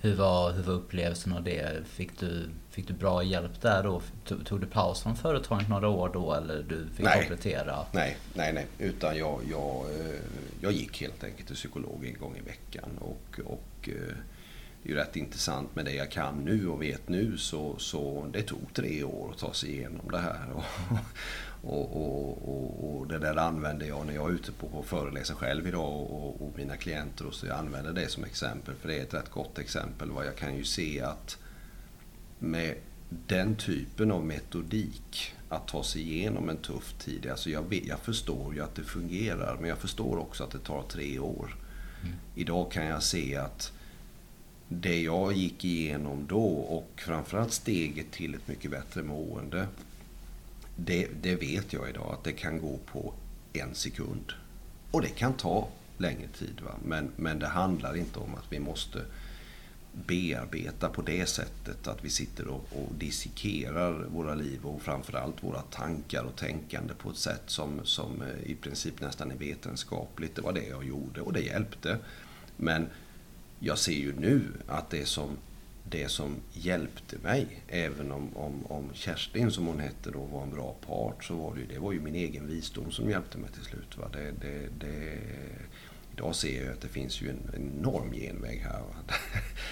Hur 0.02 0.14
var, 0.14 0.52
hur 0.52 0.62
var 0.62 0.74
upplevelsen 0.74 1.32
av 1.32 1.42
det? 1.42 1.86
Fick 1.86 2.20
du, 2.20 2.48
fick 2.70 2.88
du 2.88 2.94
bra 2.94 3.22
hjälp 3.22 3.60
där 3.60 3.82
då? 3.82 4.02
Tog, 4.44 4.60
du 4.60 4.66
paus 4.66 5.02
från 5.02 5.16
företaget 5.16 5.68
några 5.68 5.88
år 5.88 6.10
då 6.12 6.34
eller 6.34 6.62
du 6.62 6.86
fick 6.94 7.04
nej. 7.04 7.18
komplettera? 7.18 7.86
Nej, 7.92 8.16
nej, 8.34 8.52
nej. 8.52 8.66
Utan 8.78 9.16
jag, 9.16 9.40
jag, 9.50 9.86
eh, 10.00 10.20
jag 10.60 10.72
gick 10.72 11.00
helt 11.00 11.24
enkelt 11.24 11.46
till 11.46 11.56
psykolog 11.56 12.06
en 12.06 12.18
gång 12.20 12.36
i 12.36 12.40
veckan. 12.40 12.90
Och, 12.98 13.40
och 13.44 13.88
eh, 13.88 14.16
det 14.82 14.88
är 14.88 14.90
ju 14.90 14.94
rätt 14.94 15.16
intressant 15.16 15.76
med 15.76 15.84
det 15.84 15.94
jag 15.94 16.10
kan 16.10 16.44
nu 16.44 16.68
och 16.68 16.82
vet 16.82 17.08
nu 17.08 17.38
så, 17.38 17.78
så 17.78 18.26
det 18.32 18.42
tog 18.42 18.74
tre 18.74 19.04
år 19.04 19.30
att 19.30 19.38
ta 19.38 19.52
sig 19.52 19.70
igenom 19.70 20.10
det 20.10 20.18
här. 20.18 20.46
Och, 20.54 20.98
och, 21.62 21.96
och, 21.96 22.98
och, 22.98 23.06
det 23.06 23.18
där 23.18 23.36
använder 23.36 23.86
jag 23.86 24.06
när 24.06 24.14
jag 24.14 24.30
är 24.30 24.34
ute 24.34 24.52
på 24.52 24.66
och 24.66 24.86
föreläser 24.86 25.34
själv 25.34 25.66
idag 25.66 25.92
och, 25.92 26.42
och, 26.42 26.52
mina 26.56 26.76
klienter. 26.76 27.26
Och 27.26 27.34
så 27.34 27.46
jag 27.46 27.58
använder 27.58 27.92
det 27.92 28.08
som 28.08 28.24
exempel 28.24 28.74
för 28.74 28.88
det 28.88 28.98
är 28.98 29.02
ett 29.02 29.14
rätt 29.14 29.30
gott 29.30 29.58
exempel. 29.58 30.10
Vad 30.10 30.26
jag 30.26 30.36
kan 30.36 30.56
ju 30.56 30.64
se 30.64 31.00
att 31.00 31.38
med 32.38 32.74
den 33.08 33.56
typen 33.56 34.10
av 34.10 34.24
metodik 34.24 35.34
att 35.48 35.68
ta 35.68 35.82
sig 35.82 36.02
igenom 36.02 36.48
en 36.48 36.56
tuff 36.56 36.94
tid. 36.98 37.26
Alltså 37.26 37.50
jag, 37.50 37.62
vet, 37.62 37.86
jag 37.86 37.98
förstår 37.98 38.54
ju 38.54 38.60
att 38.60 38.74
det 38.74 38.84
fungerar 38.84 39.56
men 39.60 39.68
jag 39.68 39.78
förstår 39.78 40.18
också 40.18 40.44
att 40.44 40.50
det 40.50 40.58
tar 40.58 40.82
tre 40.82 41.18
år. 41.18 41.56
Mm. 42.02 42.14
Idag 42.34 42.72
kan 42.72 42.86
jag 42.86 43.02
se 43.02 43.36
att 43.36 43.72
det 44.68 45.02
jag 45.02 45.32
gick 45.32 45.64
igenom 45.64 46.26
då 46.28 46.46
och 46.46 46.90
framförallt 46.96 47.52
steget 47.52 48.12
till 48.12 48.34
ett 48.34 48.48
mycket 48.48 48.70
bättre 48.70 49.02
mående 49.02 49.66
det, 50.84 51.08
det 51.22 51.34
vet 51.34 51.72
jag 51.72 51.88
idag 51.88 52.12
att 52.12 52.24
det 52.24 52.32
kan 52.32 52.60
gå 52.60 52.78
på 52.86 53.14
en 53.52 53.74
sekund. 53.74 54.32
Och 54.90 55.02
det 55.02 55.08
kan 55.08 55.32
ta 55.32 55.68
längre 55.98 56.28
tid. 56.38 56.60
Va? 56.64 56.74
Men, 56.84 57.10
men 57.16 57.38
det 57.38 57.46
handlar 57.46 57.96
inte 57.96 58.18
om 58.18 58.34
att 58.34 58.52
vi 58.52 58.58
måste 58.58 59.04
bearbeta 59.92 60.88
på 60.88 61.02
det 61.02 61.26
sättet 61.26 61.86
att 61.86 62.04
vi 62.04 62.10
sitter 62.10 62.46
och, 62.48 62.68
och 62.72 62.94
dissekerar 62.98 63.92
våra 63.92 64.34
liv 64.34 64.66
och 64.66 64.82
framförallt 64.82 65.44
våra 65.44 65.62
tankar 65.62 66.24
och 66.24 66.36
tänkande 66.36 66.94
på 66.94 67.10
ett 67.10 67.16
sätt 67.16 67.42
som, 67.46 67.80
som 67.84 68.22
eh, 68.22 68.50
i 68.50 68.54
princip 68.54 69.00
nästan 69.00 69.30
är 69.30 69.36
vetenskapligt. 69.36 70.34
Det 70.34 70.42
var 70.42 70.52
det 70.52 70.66
jag 70.66 70.84
gjorde 70.84 71.20
och 71.20 71.32
det 71.32 71.40
hjälpte. 71.40 71.98
Men 72.56 72.86
jag 73.58 73.78
ser 73.78 73.92
ju 73.92 74.14
nu 74.20 74.42
att 74.66 74.90
det 74.90 75.06
som, 75.06 75.36
det 75.90 76.08
som 76.08 76.36
hjälpte 76.52 77.18
mig, 77.18 77.62
även 77.68 78.12
om, 78.12 78.36
om, 78.36 78.66
om 78.66 78.90
Kerstin 78.94 79.50
som 79.50 79.66
hon 79.66 79.80
hette 79.80 80.10
då 80.10 80.24
var 80.24 80.42
en 80.42 80.50
bra 80.50 80.76
part, 80.86 81.24
så 81.24 81.34
var 81.34 81.54
det 81.54 81.60
ju, 81.60 81.66
det 81.66 81.78
var 81.78 81.92
ju 81.92 82.00
min 82.00 82.14
egen 82.14 82.46
visdom 82.46 82.90
som 82.90 83.10
hjälpte 83.10 83.38
mig 83.38 83.50
till 83.50 83.62
slut. 83.62 83.98
Va? 83.98 84.08
Det, 84.12 84.32
det, 84.40 84.68
det, 84.78 85.18
idag 86.12 86.34
ser 86.34 86.64
jag 86.64 86.72
att 86.72 86.80
det 86.80 86.88
finns 86.88 87.22
ju 87.22 87.30
en 87.30 87.50
enorm 87.54 88.12
genväg 88.12 88.58
här 88.58 88.82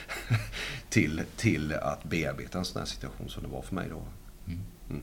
till, 0.89 1.23
till 1.37 1.73
att 1.73 2.05
bearbeta 2.05 2.59
en 2.59 2.65
sån 2.65 2.79
här 2.79 2.87
situation 2.87 3.29
som 3.29 3.43
det 3.43 3.49
var 3.49 3.63
för 3.63 3.75
mig 3.75 3.89
då. 3.91 4.03
Mm. 4.47 4.61
Mm. 4.91 5.03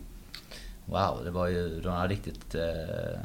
Wow, 0.86 1.24
det 1.24 1.32
var 1.32 1.48
ju 1.48 1.82
några 1.82 2.08
riktigt 2.08 2.56
eh, 2.56 3.20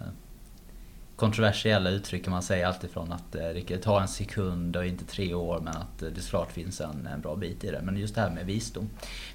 kontroversiella 1.21 1.91
uttryck 1.91 2.25
kan 2.25 2.31
man 2.31 2.43
säga. 2.43 2.69
Alltifrån 2.69 3.13
att 3.13 3.35
eh, 3.35 3.49
det 3.67 3.79
tar 3.79 4.01
en 4.01 4.09
sekund 4.09 4.77
och 4.77 4.87
inte 4.87 5.05
tre 5.05 5.35
år 5.35 5.61
men 5.61 5.77
att 5.77 6.03
eh, 6.03 6.09
det 6.09 6.21
såklart 6.21 6.53
finns 6.53 6.81
en, 6.81 7.07
en 7.07 7.21
bra 7.21 7.37
bit 7.37 7.65
i 7.65 7.71
det. 7.71 7.81
Men 7.83 7.97
just 7.97 8.15
det 8.15 8.21
här 8.21 8.31
med 8.31 8.47
visdom. 8.47 8.91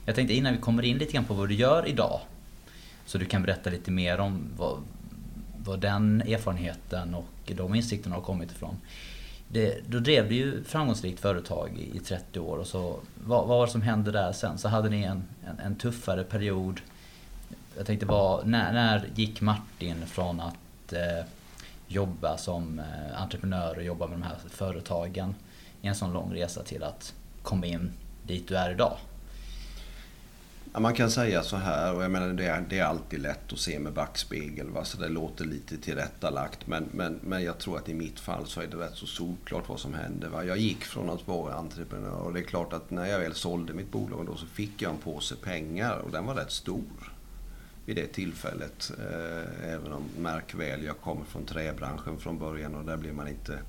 Jag 0.06 0.16
tänkte 0.16 0.34
innan 0.34 0.54
vi 0.54 0.60
kommer 0.60 0.84
in 0.84 0.98
lite 0.98 1.12
grann 1.12 1.26
på 1.26 1.34
vad 1.34 1.50
du 1.50 1.56
gör 1.56 1.88
idag. 1.88 2.20
Så 3.06 3.18
du 3.18 3.26
kan 3.26 3.44
berätta 3.44 3.70
lite 3.70 3.92
mer 3.92 4.20
om 4.20 4.44
vad, 4.58 4.78
vad 5.58 5.80
den 5.80 6.22
erfarenheten 6.22 7.16
och 7.16 7.52
de 7.56 7.76
insikterna 7.76 8.16
har 8.16 8.22
kommit 8.22 8.52
ifrån. 8.52 8.78
Det, 9.48 9.90
då 9.90 10.00
drev 10.00 10.30
du 10.30 10.36
ju 10.36 10.64
framgångsrikt 10.64 11.20
företag 11.20 11.70
i, 11.78 11.98
i 11.98 12.00
30 12.00 12.40
år 12.40 12.58
och 12.58 12.68
så 12.68 13.00
vad, 13.26 13.48
vad 13.48 13.48
var 13.48 13.66
det 13.66 13.72
som 13.72 13.82
hände 13.82 14.12
där 14.12 14.32
sen? 14.32 14.58
Så 14.58 14.68
hade 14.68 14.90
ni 14.90 15.04
en, 15.04 15.24
en, 15.46 15.60
en 15.66 15.76
tuffare 15.76 16.24
period. 16.24 16.82
Jag 17.78 17.86
tänkte 17.86 18.06
vad, 18.06 18.48
när, 18.48 18.74
när 18.74 19.08
gick 19.16 19.42
Martin 19.42 20.06
från 20.06 20.40
att 20.40 20.94
eh, 20.94 21.26
jobba 21.88 22.38
som 22.38 22.80
eh, 22.80 23.22
entreprenör 23.22 23.78
och 23.78 23.84
jobba 23.84 24.08
med 24.08 24.20
de 24.20 24.24
här 24.24 24.38
företagen 24.50 25.36
i 25.82 25.88
en 25.88 25.96
sån 25.96 26.14
lång 26.14 26.34
resa 26.34 26.64
till 26.64 26.84
att 26.84 27.14
komma 27.42 27.66
in 27.66 27.92
dit 28.24 28.48
du 28.48 28.58
är 28.58 28.72
idag? 28.72 28.98
Ja, 30.74 30.80
man 30.80 30.94
kan 30.94 31.12
säga 31.12 31.44
så 31.44 31.56
här, 31.56 31.96
och 31.96 32.04
jag 32.04 32.12
menar 32.12 32.28
det 32.28 32.46
är, 32.46 32.66
det 32.70 32.80
är 32.80 32.84
alltid 32.84 33.20
lätt 33.20 33.54
att 33.54 33.60
se 33.60 33.80
med 33.80 33.94
backspegel, 33.94 34.70
va? 34.70 34.84
så 34.84 34.98
det 34.98 35.08
låter 35.08 35.46
lite 35.46 35.78
tillrättalagt. 35.78 36.68
Men, 36.68 36.90
men, 36.92 37.20
men 37.24 37.44
jag 37.44 37.58
tror 37.58 37.78
att 37.78 37.90
i 37.90 37.94
mitt 37.94 38.20
fall 38.20 38.48
så 38.48 38.62
är 38.62 38.68
det 38.68 38.78
rätt 38.78 38.96
så 38.96 39.06
solklart 39.06 39.70
vad 39.70 39.80
som 39.80 39.94
hände. 39.94 40.30
Va? 40.30 40.44
Jag 40.44 40.58
gick 40.58 40.84
från 40.84 41.10
att 41.10 41.28
vara 41.28 41.54
entreprenör 41.54 42.20
och 42.20 42.34
det 42.34 42.40
är 42.40 42.44
klart 42.44 42.74
att 42.74 42.92
när 42.92 43.06
jag 43.06 43.20
väl 43.20 43.34
sålde 43.34 43.74
mitt 43.74 43.92
bolag 43.92 44.26
då 44.26 44.36
så 44.36 44.46
fick 44.46 44.82
jag 44.82 44.92
en 44.92 44.98
påse 44.98 45.36
pengar 45.36 45.98
och 45.98 46.12
den 46.12 46.26
var 46.26 46.36
rätt 46.36 46.52
stor 46.52 47.15
vid 47.86 47.96
det 47.96 48.08
tillfället. 48.08 48.92
Eh, 49.00 49.74
även 49.74 49.94
om, 49.94 50.04
märk 50.20 50.56
väl, 50.56 50.84
jag 50.84 50.98
kommer 50.98 51.26
från 51.26 51.46
träbranschen 51.46 52.18
från 52.20 52.40
början 52.40 52.76
och 52.76 52.86
där 52.86 52.98
blir 52.98 53.14
man 53.14 53.28
inte 53.28 53.60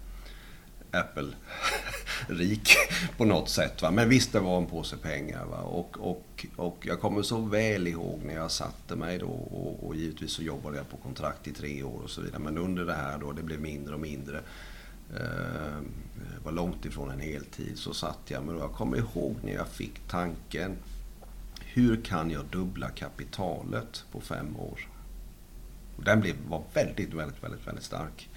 Apple-rik 0.90 2.68
på 3.16 3.24
något 3.24 3.48
sätt. 3.48 3.82
Va? 3.82 3.90
Men 3.90 4.08
visst, 4.08 4.32
det 4.32 4.40
var 4.40 4.58
en 4.58 4.66
påse 4.66 4.96
pengar. 4.96 5.44
Va? 5.44 5.60
Och, 5.60 5.96
och, 6.00 6.46
och 6.56 6.86
jag 6.86 7.00
kommer 7.00 7.22
så 7.22 7.40
väl 7.40 7.86
ihåg 7.86 8.20
när 8.24 8.34
jag 8.34 8.50
satte 8.50 8.96
mig 8.96 9.18
då 9.18 9.26
och, 9.26 9.86
och 9.86 9.96
givetvis 9.96 10.30
så 10.30 10.42
jobbade 10.42 10.76
jag 10.76 10.90
på 10.90 10.96
kontrakt 10.96 11.48
i 11.48 11.52
tre 11.52 11.82
år 11.82 12.00
och 12.04 12.10
så 12.10 12.20
vidare. 12.20 12.38
Men 12.38 12.58
under 12.58 12.84
det 12.84 12.94
här 12.94 13.18
då, 13.18 13.32
det 13.32 13.42
blev 13.42 13.60
mindre 13.60 13.94
och 13.94 14.00
mindre. 14.00 14.40
Eh, 15.16 15.80
var 16.44 16.52
långt 16.52 16.84
ifrån 16.84 17.10
en 17.10 17.20
heltid 17.20 17.78
så 17.78 17.94
satt 17.94 18.18
jag. 18.28 18.44
Men 18.44 18.58
jag 18.58 18.72
kommer 18.72 18.96
ihåg 18.96 19.36
när 19.42 19.52
jag 19.52 19.68
fick 19.68 20.08
tanken. 20.08 20.76
Hur 21.76 22.04
kan 22.04 22.30
jag 22.30 22.44
dubbla 22.44 22.88
kapitalet 22.88 24.04
på 24.12 24.20
fem 24.20 24.56
år? 24.56 24.88
Och 25.96 26.04
den 26.04 26.20
blev, 26.20 26.34
var 26.48 26.62
väldigt, 26.74 27.14
väldigt, 27.14 27.44
väldigt, 27.44 27.66
väldigt 27.66 27.84
stark. 27.84 28.28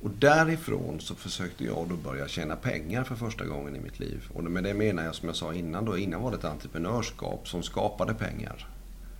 Och 0.00 0.10
därifrån 0.10 1.00
så 1.00 1.14
försökte 1.14 1.64
jag 1.64 1.88
då 1.88 1.96
börja 1.96 2.28
tjäna 2.28 2.56
pengar 2.56 3.04
för 3.04 3.14
första 3.14 3.44
gången 3.44 3.76
i 3.76 3.80
mitt 3.80 3.98
liv. 3.98 4.28
Och 4.34 4.44
med 4.44 4.64
det 4.64 4.74
menar 4.74 5.04
jag 5.04 5.14
som 5.14 5.28
jag 5.28 5.36
sa 5.36 5.54
innan 5.54 5.84
då, 5.84 5.98
innan 5.98 6.22
var 6.22 6.30
det 6.30 6.36
ett 6.36 6.44
entreprenörskap 6.44 7.48
som 7.48 7.62
skapade 7.62 8.14
pengar. 8.14 8.68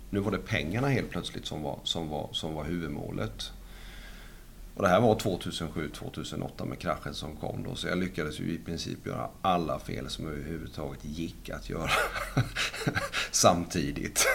Nu 0.09 0.19
var 0.19 0.31
det 0.31 0.37
pengarna 0.37 0.87
helt 0.87 1.09
plötsligt 1.09 1.45
som 1.45 1.63
var, 1.63 1.79
som 1.83 2.09
var, 2.09 2.29
som 2.31 2.53
var 2.53 2.63
huvudmålet. 2.63 3.51
Och 4.77 4.83
det 4.83 4.89
här 4.89 5.01
var 5.01 5.15
2007-2008 5.15 6.65
med 6.65 6.79
kraschen 6.79 7.13
som 7.13 7.35
kom 7.35 7.63
då. 7.63 7.75
Så 7.75 7.87
jag 7.87 7.97
lyckades 7.97 8.39
ju 8.39 8.51
i 8.51 8.57
princip 8.57 9.07
göra 9.07 9.29
alla 9.41 9.79
fel 9.79 10.09
som 10.09 10.27
överhuvudtaget 10.27 11.05
gick 11.05 11.49
att 11.49 11.69
göra 11.69 11.89
samtidigt. 13.31 14.25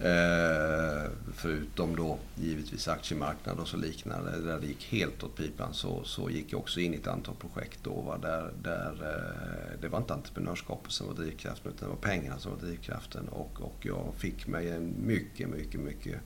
Eh, 0.00 1.10
förutom 1.34 1.96
då 1.96 2.18
givetvis 2.34 2.88
aktiemarknad 2.88 3.58
och 3.58 3.68
så 3.68 3.76
liknande. 3.76 4.40
Där 4.40 4.60
det 4.60 4.66
gick 4.66 4.84
helt 4.84 5.22
åt 5.22 5.36
pipan 5.36 5.74
så, 5.74 6.04
så 6.04 6.30
gick 6.30 6.52
jag 6.52 6.60
också 6.60 6.80
in 6.80 6.94
i 6.94 6.96
ett 6.96 7.06
antal 7.06 7.34
projekt 7.34 7.78
då. 7.82 8.00
Va, 8.00 8.18
där, 8.18 8.52
där 8.62 8.92
eh, 9.02 9.80
det 9.80 9.88
var 9.88 9.98
inte 9.98 10.14
entreprenörskapet 10.14 10.92
som 10.92 11.06
var 11.06 11.14
drivkraften 11.14 11.72
utan 11.72 11.88
det 11.88 11.94
var 11.94 12.10
pengarna 12.10 12.38
som 12.38 12.52
var 12.52 12.58
drivkraften. 12.58 13.28
Och, 13.28 13.60
och 13.60 13.76
jag 13.82 14.14
fick 14.16 14.46
mig 14.46 14.70
en 14.70 14.94
mycket, 15.06 15.48
mycket, 15.48 15.80
mycket 15.80 16.20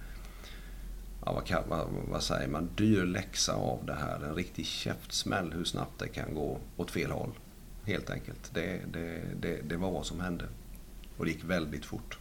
ja, 1.24 1.32
vad, 1.32 1.44
kan, 1.44 1.62
vad, 1.68 1.86
vad, 2.08 2.22
säger 2.22 2.48
man, 2.48 2.70
dyr 2.74 3.04
läxa 3.04 3.54
av 3.54 3.86
det 3.86 3.94
här. 3.94 4.24
En 4.24 4.34
riktig 4.34 4.66
käftsmäll 4.66 5.52
hur 5.52 5.64
snabbt 5.64 5.98
det 5.98 6.08
kan 6.08 6.34
gå 6.34 6.58
åt 6.76 6.90
fel 6.90 7.10
håll. 7.10 7.30
Helt 7.86 8.10
enkelt. 8.10 8.50
Det, 8.54 8.80
det, 8.92 9.20
det, 9.40 9.60
det 9.62 9.76
var 9.76 9.90
vad 9.90 10.06
som 10.06 10.20
hände. 10.20 10.44
Och 11.16 11.24
det 11.24 11.30
gick 11.30 11.44
väldigt 11.44 11.84
fort. 11.84 12.18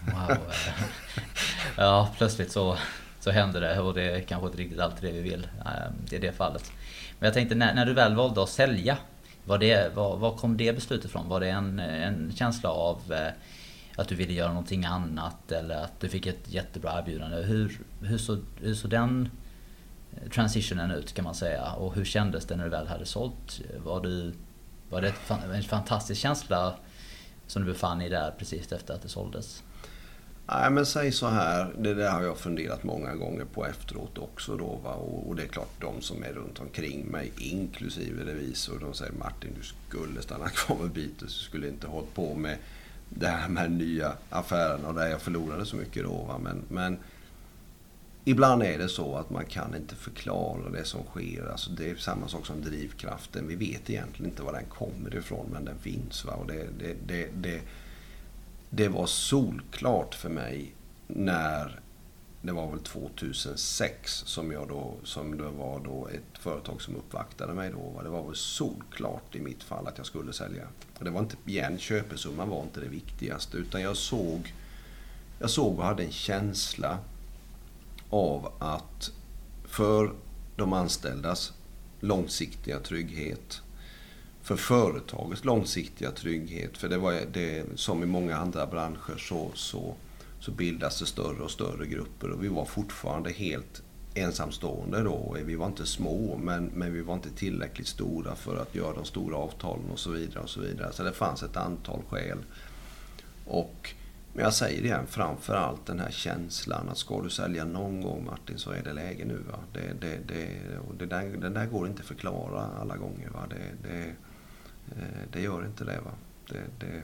Wow. 0.00 0.38
ja, 1.76 2.14
plötsligt 2.16 2.52
så, 2.52 2.76
så 3.20 3.30
händer 3.30 3.60
det 3.60 3.80
och 3.80 3.94
det 3.94 4.02
är 4.02 4.20
kanske 4.20 4.46
inte 4.46 4.58
riktigt 4.58 4.80
alltid 4.80 5.10
det 5.10 5.12
vi 5.12 5.30
vill 5.30 5.48
ehm, 5.66 5.94
i 6.10 6.18
det 6.18 6.32
fallet. 6.32 6.72
Men 7.18 7.26
jag 7.26 7.34
tänkte 7.34 7.54
när, 7.54 7.74
när 7.74 7.86
du 7.86 7.94
väl 7.94 8.14
valde 8.14 8.42
att 8.42 8.48
sälja, 8.48 8.98
var 9.44 9.58
det, 9.58 9.94
var, 9.94 10.16
var 10.16 10.36
kom 10.36 10.56
det 10.56 10.72
beslutet 10.72 11.04
ifrån? 11.04 11.28
Var 11.28 11.40
det 11.40 11.48
en, 11.48 11.78
en 11.78 12.32
känsla 12.36 12.70
av 12.70 13.12
eh, 13.12 13.32
att 14.00 14.08
du 14.08 14.14
ville 14.14 14.32
göra 14.32 14.48
någonting 14.48 14.84
annat 14.84 15.52
eller 15.52 15.84
att 15.84 16.00
du 16.00 16.08
fick 16.08 16.26
ett 16.26 16.48
jättebra 16.52 16.98
erbjudande? 16.98 17.36
Hur, 17.36 17.80
hur, 18.00 18.18
såg, 18.18 18.38
hur 18.60 18.74
såg 18.74 18.90
den 18.90 19.28
eh, 20.12 20.30
transitionen 20.30 20.90
ut 20.90 21.12
kan 21.12 21.24
man 21.24 21.34
säga? 21.34 21.72
Och 21.72 21.94
hur 21.94 22.04
kändes 22.04 22.46
det 22.46 22.56
när 22.56 22.64
du 22.64 22.70
väl 22.70 22.86
hade 22.86 23.06
sålt? 23.06 23.60
Var, 23.84 24.00
du, 24.00 24.32
var 24.90 25.00
det 25.00 25.14
en 25.54 25.62
fantastisk 25.62 26.20
känsla 26.20 26.74
som 27.46 27.64
du 27.64 27.72
befann 27.72 27.98
dig 27.98 28.08
där 28.08 28.30
precis 28.38 28.72
efter 28.72 28.94
att 28.94 29.02
det 29.02 29.08
såldes? 29.08 29.62
Nej 30.46 30.70
men 30.70 30.86
säg 30.86 31.12
så 31.12 31.26
här, 31.26 31.74
det 31.78 31.94
där 31.94 32.10
har 32.10 32.22
jag 32.22 32.38
funderat 32.38 32.84
många 32.84 33.14
gånger 33.14 33.44
på 33.44 33.66
efteråt 33.66 34.18
också 34.18 34.56
då. 34.56 34.80
Va? 34.84 34.94
Och, 34.94 35.28
och 35.28 35.36
det 35.36 35.42
är 35.42 35.46
klart 35.46 35.80
de 35.80 36.00
som 36.00 36.22
är 36.22 36.32
runt 36.32 36.58
omkring 36.58 37.06
mig, 37.06 37.32
inklusive 37.36 38.24
revisor, 38.24 38.78
de 38.78 38.94
säger 38.94 39.12
Martin 39.12 39.50
du 39.60 39.66
skulle 39.66 40.22
stanna 40.22 40.48
kvar 40.48 40.76
med 40.76 40.90
Beatles, 40.90 41.38
du 41.38 41.44
skulle 41.44 41.68
inte 41.68 41.86
hållit 41.86 42.14
på 42.14 42.34
med 42.34 42.56
det 43.10 43.26
här 43.26 43.48
med 43.48 43.72
nya 43.72 44.12
affärerna 44.30 44.88
och 44.88 44.94
där 44.94 45.08
jag 45.08 45.20
förlorade 45.20 45.66
så 45.66 45.76
mycket 45.76 46.04
då. 46.04 46.24
Va? 46.24 46.38
Men, 46.38 46.62
men 46.68 46.98
ibland 48.24 48.62
är 48.62 48.78
det 48.78 48.88
så 48.88 49.16
att 49.16 49.30
man 49.30 49.44
kan 49.44 49.76
inte 49.76 49.94
förklara 49.94 50.70
det 50.70 50.84
som 50.84 51.04
sker. 51.04 51.50
Alltså 51.50 51.70
det 51.70 51.90
är 51.90 51.96
samma 51.96 52.28
sak 52.28 52.46
som 52.46 52.62
drivkraften. 52.62 53.48
Vi 53.48 53.56
vet 53.56 53.90
egentligen 53.90 54.30
inte 54.30 54.42
var 54.42 54.52
den 54.52 54.64
kommer 54.64 55.16
ifrån 55.16 55.46
men 55.52 55.64
den 55.64 55.78
finns. 55.78 56.24
Va? 56.24 56.32
Och 56.32 56.46
det, 56.46 56.66
det, 56.78 56.96
det, 57.06 57.28
det 57.34 57.60
det 58.70 58.88
var 58.88 59.06
solklart 59.06 60.14
för 60.14 60.28
mig 60.28 60.74
när 61.06 61.80
det 62.42 62.52
var 62.52 62.70
väl 62.70 62.80
2006 62.80 64.22
som 64.26 64.52
jag 64.52 64.68
då, 64.68 64.94
som 65.04 65.36
det 65.36 65.50
var 65.50 65.80
då 65.80 66.08
ett 66.08 66.38
företag 66.38 66.82
som 66.82 66.96
uppvaktade 66.96 67.54
mig 67.54 67.70
då. 67.70 68.00
Det 68.02 68.08
var 68.08 68.26
väl 68.26 68.36
solklart 68.36 69.36
i 69.36 69.40
mitt 69.40 69.62
fall 69.62 69.86
att 69.86 69.98
jag 69.98 70.06
skulle 70.06 70.32
sälja. 70.32 70.68
Och 70.98 71.04
Det 71.04 71.10
var 71.10 71.20
inte, 71.20 71.36
igen, 71.46 71.78
köpesumman 71.78 72.48
var 72.48 72.62
inte 72.62 72.80
det 72.80 72.88
viktigaste 72.88 73.56
utan 73.56 73.82
jag 73.82 73.96
såg, 73.96 74.54
jag 75.38 75.50
såg 75.50 75.78
och 75.78 75.84
hade 75.84 76.04
en 76.04 76.12
känsla 76.12 76.98
av 78.10 78.52
att 78.58 79.12
för 79.64 80.12
de 80.56 80.72
anställdas 80.72 81.52
långsiktiga 82.00 82.78
trygghet 82.78 83.62
för 84.42 84.56
företagets 84.56 85.44
långsiktiga 85.44 86.10
trygghet. 86.10 86.78
För 86.78 86.88
det 86.88 86.98
var 86.98 87.20
det, 87.32 87.64
som 87.74 88.02
i 88.02 88.06
många 88.06 88.36
andra 88.36 88.66
branscher 88.66 89.16
så, 89.18 89.50
så, 89.54 89.94
så 90.40 90.50
bildas 90.50 90.98
det 91.00 91.06
större 91.06 91.42
och 91.42 91.50
större 91.50 91.86
grupper 91.86 92.30
och 92.30 92.44
vi 92.44 92.48
var 92.48 92.64
fortfarande 92.64 93.30
helt 93.30 93.82
ensamstående 94.14 95.02
då. 95.02 95.36
Vi 95.44 95.56
var 95.56 95.66
inte 95.66 95.86
små 95.86 96.36
men, 96.36 96.66
men 96.74 96.92
vi 96.92 97.00
var 97.00 97.14
inte 97.14 97.30
tillräckligt 97.30 97.86
stora 97.86 98.34
för 98.34 98.56
att 98.56 98.74
göra 98.74 98.92
de 98.92 99.04
stora 99.04 99.36
avtalen 99.36 99.90
och 99.90 99.98
så 99.98 100.10
vidare. 100.10 100.42
och 100.42 100.50
Så 100.50 100.60
vidare. 100.60 100.92
Så 100.92 101.02
det 101.02 101.12
fanns 101.12 101.42
ett 101.42 101.56
antal 101.56 102.02
skäl. 102.08 102.38
Och 103.46 103.94
Men 104.32 104.44
jag 104.44 104.54
säger 104.54 104.82
det 104.82 104.86
igen, 104.86 105.06
framförallt 105.06 105.86
den 105.86 106.00
här 106.00 106.10
känslan 106.10 106.88
att 106.88 106.98
ska 106.98 107.22
du 107.22 107.30
sälja 107.30 107.64
någon 107.64 108.00
gång 108.00 108.24
Martin 108.24 108.58
så 108.58 108.70
är 108.70 108.82
det 108.82 108.92
läge 108.92 109.24
nu. 109.24 109.38
Va? 109.50 109.58
Det, 109.72 109.92
det, 110.00 110.18
det, 110.28 110.78
och 110.88 110.94
det 110.94 111.06
där, 111.06 111.36
den 111.36 111.54
där 111.54 111.66
går 111.66 111.86
inte 111.86 112.00
att 112.00 112.08
förklara 112.08 112.66
alla 112.80 112.96
gånger. 112.96 113.30
Va? 113.30 113.46
Det, 113.50 113.88
det, 113.88 114.02
eh, 114.96 115.22
det 115.32 115.40
gör 115.40 115.66
inte 115.66 115.84
det. 115.84 116.00
Va? 116.04 116.10
Det, 116.48 116.86
det, 116.86 117.02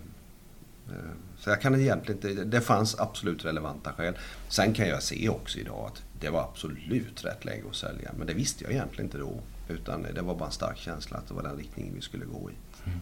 Eh, 0.88 0.94
så 1.38 1.50
jag 1.50 1.60
kan 1.60 1.80
egentligen 1.80 2.30
inte... 2.30 2.44
Det 2.44 2.60
fanns 2.60 3.00
absolut 3.00 3.44
relevanta 3.44 3.92
skäl. 3.92 4.14
Sen 4.48 4.72
kan 4.72 4.88
jag 4.88 5.02
se 5.02 5.28
också 5.28 5.58
idag 5.58 5.86
att 5.86 6.02
det 6.20 6.30
var 6.30 6.42
absolut 6.42 7.24
rätt 7.24 7.44
läge 7.44 7.62
att 7.70 7.76
sälja. 7.76 8.10
Men 8.16 8.26
det 8.26 8.34
visste 8.34 8.64
jag 8.64 8.72
egentligen 8.72 9.04
inte 9.04 9.18
då. 9.18 9.40
Utan 9.68 10.06
det 10.14 10.22
var 10.22 10.34
bara 10.34 10.46
en 10.46 10.52
stark 10.52 10.78
känsla 10.78 11.18
att 11.18 11.28
det 11.28 11.34
var 11.34 11.42
den 11.42 11.56
riktningen 11.56 11.94
vi 11.94 12.00
skulle 12.00 12.24
gå 12.24 12.50
i. 12.50 12.54
Mm. 12.84 13.00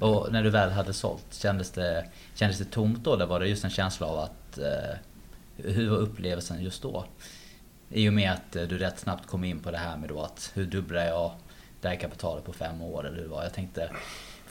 Och 0.00 0.32
när 0.32 0.42
du 0.42 0.50
väl 0.50 0.70
hade 0.70 0.92
sålt, 0.92 1.34
kändes 1.34 1.70
det, 1.70 2.08
kändes 2.34 2.58
det 2.58 2.64
tomt 2.64 3.04
då? 3.04 3.14
Eller 3.14 3.26
var 3.26 3.40
det 3.40 3.48
just 3.48 3.64
en 3.64 3.70
känsla 3.70 4.06
av 4.06 4.18
att... 4.18 4.58
Eh, 4.58 4.96
hur 5.56 5.90
var 5.90 5.98
upplevelsen 5.98 6.62
just 6.62 6.82
då? 6.82 7.04
I 7.88 8.08
och 8.08 8.12
med 8.12 8.32
att 8.32 8.56
eh, 8.56 8.62
du 8.62 8.78
rätt 8.78 8.98
snabbt 8.98 9.26
kom 9.26 9.44
in 9.44 9.58
på 9.58 9.70
det 9.70 9.78
här 9.78 9.96
med 9.96 10.08
då 10.08 10.22
att 10.22 10.50
hur 10.54 10.66
dubblar 10.66 11.04
jag 11.04 11.32
det 11.80 11.88
här 11.88 11.96
kapitalet 11.96 12.44
på 12.44 12.52
fem 12.52 12.82
år 12.82 13.06
eller 13.06 13.18
hur 13.18 13.28
var 13.28 13.42
Jag 13.42 13.52
tänkte, 13.54 13.90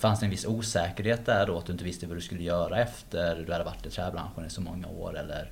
fanns 0.02 0.20
det 0.20 0.26
en 0.26 0.30
viss 0.30 0.46
osäkerhet 0.46 1.26
där 1.26 1.48
då? 1.48 1.58
Att 1.58 1.66
du 1.66 1.72
inte 1.72 1.84
visste 1.84 2.08
vad 2.08 2.18
du 2.18 2.22
skulle 2.22 2.44
göra 2.44 2.80
efter 2.80 3.44
du 3.46 3.52
hade 3.52 3.64
varit 3.64 3.86
i 3.86 3.90
träbranschen 3.90 4.46
i 4.46 4.50
så 4.50 4.62
många 4.62 4.88
år? 4.88 5.18
Eller 5.18 5.52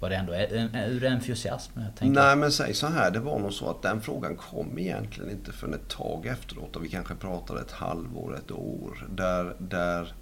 var 0.00 0.10
det 0.10 0.16
ändå 0.16 0.34
ur 0.88 1.06
entusiasm? 1.06 1.80
Nej 2.00 2.36
men 2.36 2.52
säg 2.52 2.74
så 2.74 2.86
här, 2.86 3.10
det 3.10 3.20
var 3.20 3.38
nog 3.38 3.52
så 3.52 3.70
att 3.70 3.82
den 3.82 4.00
frågan 4.00 4.36
kom 4.36 4.78
egentligen 4.78 5.30
inte 5.30 5.52
förrän 5.52 5.74
ett 5.74 5.88
tag 5.88 6.26
efteråt. 6.26 6.76
Och 6.76 6.84
vi 6.84 6.88
kanske 6.88 7.14
pratade 7.14 7.60
ett 7.60 7.70
halvår, 7.70 8.36
ett 8.36 8.50
år. 8.50 9.08
Där, 9.10 9.54
där 9.58 10.14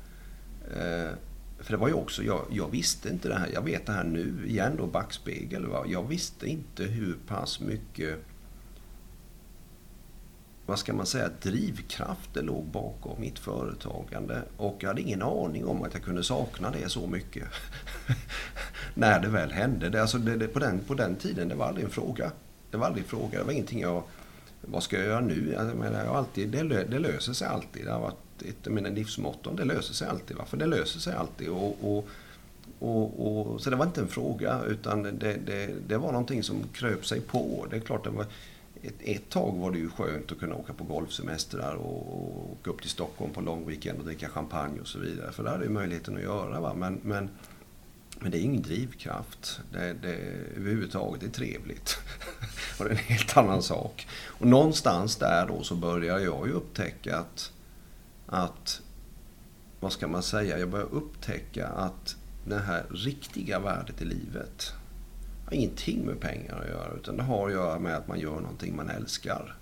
eh, 0.76 1.12
för 1.60 1.72
det 1.72 1.76
var 1.76 1.88
ju 1.88 1.94
också, 1.94 2.22
jag, 2.22 2.44
jag, 2.50 2.70
visste 2.70 3.08
inte 3.08 3.28
det 3.28 3.34
här. 3.34 3.48
Jag 3.54 3.62
vet 3.62 3.86
det 3.86 3.92
här 3.92 4.04
nu 4.04 4.44
igen 4.46 4.72
då, 4.78 4.86
backspegel. 4.86 5.66
Va? 5.66 5.84
Jag 5.86 6.08
visste 6.08 6.46
inte 6.46 6.82
hur 6.82 7.16
pass 7.26 7.60
mycket 7.60 8.18
vad 10.68 10.78
ska 10.78 10.92
man 10.92 11.06
säga, 11.06 11.30
drivkrafter 11.42 12.42
låg 12.42 12.64
bakom 12.64 13.20
mitt 13.20 13.38
företagande. 13.38 14.42
Och 14.56 14.76
jag 14.80 14.88
hade 14.88 15.00
ingen 15.00 15.22
aning 15.22 15.66
om 15.66 15.82
att 15.82 15.94
jag 15.94 16.02
kunde 16.02 16.22
sakna 16.22 16.70
det 16.70 16.88
så 16.88 17.06
mycket. 17.06 17.44
När 18.94 19.20
det 19.20 19.28
väl 19.28 19.52
hände. 19.52 19.88
Det, 19.88 20.00
alltså 20.00 20.18
det, 20.18 20.36
det, 20.36 20.48
på, 20.48 20.58
den, 20.58 20.80
på 20.80 20.94
den 20.94 21.16
tiden, 21.16 21.48
det 21.48 21.54
var 21.54 21.66
aldrig 21.66 21.84
en 21.84 21.90
fråga. 21.90 22.32
Det 22.70 22.76
var 22.76 22.86
aldrig 22.86 23.04
en 23.04 23.10
fråga. 23.10 23.38
Det 23.38 23.44
var 23.44 23.52
ingenting 23.52 23.80
jag... 23.80 24.02
Vad 24.60 24.82
ska 24.82 24.96
jag 24.96 25.06
göra 25.06 25.20
nu? 25.20 25.54
Alltså, 25.58 25.76
jag 25.76 25.84
menar, 25.84 26.04
jag 26.04 26.16
alltid, 26.16 26.48
det, 26.48 26.62
det 26.84 26.98
löser 26.98 27.32
sig 27.32 27.48
alltid. 27.48 27.84
Det 27.84 27.92
har 27.92 28.00
varit 28.00 28.42
ett 28.42 28.66
av 28.66 28.72
mina 28.72 28.88
livsmotton. 28.88 29.56
Det 29.56 29.64
löser 29.64 29.94
sig 29.94 30.08
alltid. 30.08 30.36
Varför? 30.36 30.56
Det 30.56 30.66
löser 30.66 31.00
sig 31.00 31.14
alltid. 31.14 31.48
Och, 31.48 31.76
och, 31.80 32.08
och, 32.78 33.26
och, 33.26 33.60
så 33.60 33.70
det 33.70 33.76
var 33.76 33.86
inte 33.86 34.00
en 34.00 34.08
fråga 34.08 34.60
utan 34.66 35.02
det, 35.02 35.36
det, 35.46 35.70
det 35.86 35.96
var 35.96 36.12
någonting 36.12 36.42
som 36.42 36.62
kröp 36.72 37.06
sig 37.06 37.20
på. 37.20 37.66
Det 37.70 37.76
är 37.76 37.80
klart 37.80 38.04
det 38.04 38.10
var 38.10 38.26
ett, 38.82 38.94
ett 39.00 39.30
tag 39.30 39.56
var 39.56 39.70
det 39.70 39.78
ju 39.78 39.90
skönt 39.90 40.32
att 40.32 40.38
kunna 40.38 40.54
åka 40.54 40.72
på 40.72 40.84
golfsemestrar 40.84 41.74
och 41.74 42.52
åka 42.52 42.70
upp 42.70 42.80
till 42.80 42.90
Stockholm 42.90 43.32
på 43.32 43.40
långweekend 43.40 43.98
och 43.98 44.04
dricka 44.04 44.28
champagne 44.28 44.80
och 44.80 44.86
så 44.86 44.98
vidare. 44.98 45.32
För 45.32 45.44
det 45.44 45.50
hade 45.50 45.64
ju 45.64 45.70
möjligheten 45.70 46.16
att 46.16 46.22
göra. 46.22 46.60
Va? 46.60 46.74
Men, 46.74 47.00
men, 47.02 47.30
men 48.20 48.30
det 48.30 48.38
är 48.38 48.42
ingen 48.42 48.62
drivkraft. 48.62 49.60
Det, 49.72 49.92
det, 50.02 50.14
överhuvudtaget 50.56 51.22
är 51.22 51.28
trevligt. 51.28 51.98
och 52.78 52.84
det 52.84 52.90
är 52.90 52.94
en 52.94 52.96
helt 52.96 53.36
annan 53.36 53.62
sak. 53.62 54.06
Och 54.26 54.46
någonstans 54.46 55.16
där 55.16 55.46
då 55.46 55.62
så 55.62 55.74
börjar 55.74 56.18
jag 56.18 56.46
ju 56.46 56.52
upptäcka 56.52 57.16
att, 57.16 57.52
att 58.26 58.82
vad 59.80 59.92
ska 59.92 60.08
man 60.08 60.22
säga, 60.22 60.58
jag 60.58 60.68
börjar 60.68 60.88
upptäcka 60.92 61.66
att 61.66 62.16
det 62.44 62.58
här 62.58 62.86
riktiga 62.90 63.58
värdet 63.58 64.02
i 64.02 64.04
livet 64.04 64.72
har 65.48 65.56
ingenting 65.56 66.06
med 66.06 66.20
pengar 66.20 66.60
att 66.60 66.68
göra. 66.68 66.92
Utan 66.96 67.16
det 67.16 67.22
har 67.22 67.46
att 67.46 67.52
göra 67.52 67.78
med 67.78 67.96
att 67.96 68.08
man 68.08 68.20
gör 68.20 68.40
någonting 68.40 68.76
man 68.76 68.90
älskar. 68.90 69.54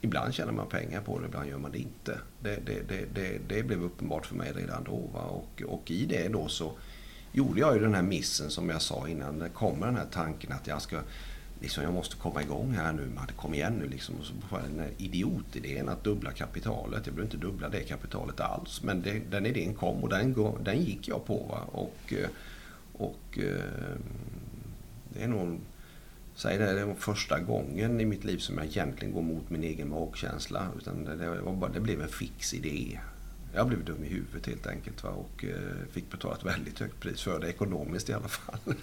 Ibland 0.00 0.34
tjänar 0.34 0.52
man 0.52 0.68
pengar 0.68 1.00
på 1.00 1.18
det, 1.18 1.26
ibland 1.26 1.48
gör 1.48 1.58
man 1.58 1.72
det 1.72 1.78
inte. 1.78 2.18
Det, 2.40 2.66
det, 2.66 2.88
det, 2.88 3.04
det, 3.14 3.38
det 3.48 3.62
blev 3.62 3.82
uppenbart 3.82 4.26
för 4.26 4.34
mig 4.34 4.52
redan 4.52 4.84
då. 4.84 5.02
Va? 5.14 5.20
Och, 5.20 5.62
och 5.66 5.90
i 5.90 6.06
det 6.06 6.28
då 6.28 6.48
så 6.48 6.72
gjorde 7.32 7.60
jag 7.60 7.74
ju 7.74 7.80
den 7.80 7.94
här 7.94 8.02
missen 8.02 8.50
som 8.50 8.68
jag 8.68 8.82
sa 8.82 9.08
innan. 9.08 9.38
Det 9.38 9.48
kommer 9.48 9.86
den 9.86 9.96
här 9.96 10.06
tanken 10.12 10.52
att 10.52 10.66
jag 10.66 10.82
ska 10.82 10.98
liksom, 11.60 11.84
jag 11.84 11.92
måste 11.92 12.16
komma 12.16 12.42
igång 12.42 12.72
här 12.72 12.92
nu. 12.92 13.10
Man, 13.14 13.26
kom 13.36 13.54
igen 13.54 13.72
nu 13.72 13.88
liksom. 13.88 14.14
Och 14.20 14.24
så 14.24 14.34
får 14.48 14.60
jag 14.60 14.68
den 14.68 14.80
här 14.80 14.90
idiotidén 14.98 15.88
att 15.88 16.04
dubbla 16.04 16.30
kapitalet. 16.30 17.06
Jag 17.06 17.14
behöver 17.14 17.34
inte 17.34 17.46
dubbla 17.46 17.68
det 17.68 17.80
kapitalet 17.80 18.40
alls. 18.40 18.82
Men 18.82 19.02
det, 19.02 19.22
den 19.30 19.46
idén 19.46 19.74
kom 19.74 20.02
och 20.02 20.08
den, 20.08 20.34
den 20.64 20.82
gick 20.82 21.08
jag 21.08 21.24
på. 21.24 21.46
Va? 21.48 21.60
Och, 21.72 22.12
och 22.92 23.38
eh, 23.38 23.96
det 25.14 25.24
är 25.24 25.28
nog, 25.28 25.60
säg 26.34 26.58
det, 26.58 26.72
det 26.72 26.80
är 26.80 26.94
första 26.94 27.40
gången 27.40 28.00
i 28.00 28.04
mitt 28.04 28.24
liv 28.24 28.38
som 28.38 28.58
jag 28.58 28.66
egentligen 28.66 29.14
går 29.14 29.22
mot 29.22 29.50
min 29.50 29.64
egen 29.64 29.88
magkänsla. 29.88 30.68
Utan 30.78 31.04
det, 31.04 31.16
det, 31.16 31.42
bara, 31.52 31.70
det 31.70 31.80
blev 31.80 32.02
en 32.02 32.08
fix 32.08 32.54
idé. 32.54 32.98
Jag 33.54 33.68
blev 33.68 33.84
dum 33.84 34.04
i 34.04 34.08
huvudet 34.08 34.46
helt 34.46 34.66
enkelt 34.66 35.04
va? 35.04 35.10
och 35.10 35.44
eh, 35.44 35.88
fick 35.92 36.10
betala 36.10 36.34
ett 36.34 36.44
väldigt 36.44 36.78
högt 36.78 37.00
pris 37.00 37.22
för 37.22 37.40
det, 37.40 37.48
ekonomiskt 37.48 38.08
i 38.08 38.12
alla 38.12 38.28
fall. 38.28 38.58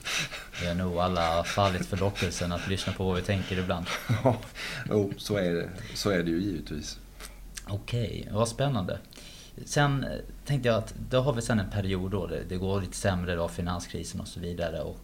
Vi 0.62 0.68
har 0.68 0.76
nog 0.76 0.98
alla 0.98 1.44
fallit 1.44 1.86
för 1.86 1.98
lockelsen 1.98 2.52
att 2.52 2.68
lyssna 2.68 2.94
på 2.94 3.06
vad 3.06 3.16
vi 3.16 3.22
tänker 3.22 3.60
ibland. 3.60 3.86
ja, 4.24 4.38
jo, 4.90 5.14
så 5.18 5.38
är 5.38 5.54
det, 5.54 5.70
så 5.94 6.10
är 6.10 6.24
det 6.24 6.32
ju 6.32 6.42
givetvis. 6.42 7.00
Okej, 7.68 8.30
vad 8.32 8.48
spännande. 8.48 9.00
Sen 9.66 10.04
eh, 10.04 10.10
tänkte 10.46 10.70
jag 10.70 10.78
att 10.78 10.94
då 11.10 11.22
har 11.22 11.34
vi 11.34 11.42
sen 11.42 11.60
en 11.60 11.70
period 11.70 12.12
då 12.12 12.28
det, 12.28 12.44
det 12.50 12.58
går 12.58 12.82
lite 12.82 12.98
sämre, 12.98 13.36
då 13.36 13.48
finanskrisen 13.48 14.22
och 14.22 14.28
så 14.28 14.40
vidare. 14.40 14.82
Och 14.82 14.98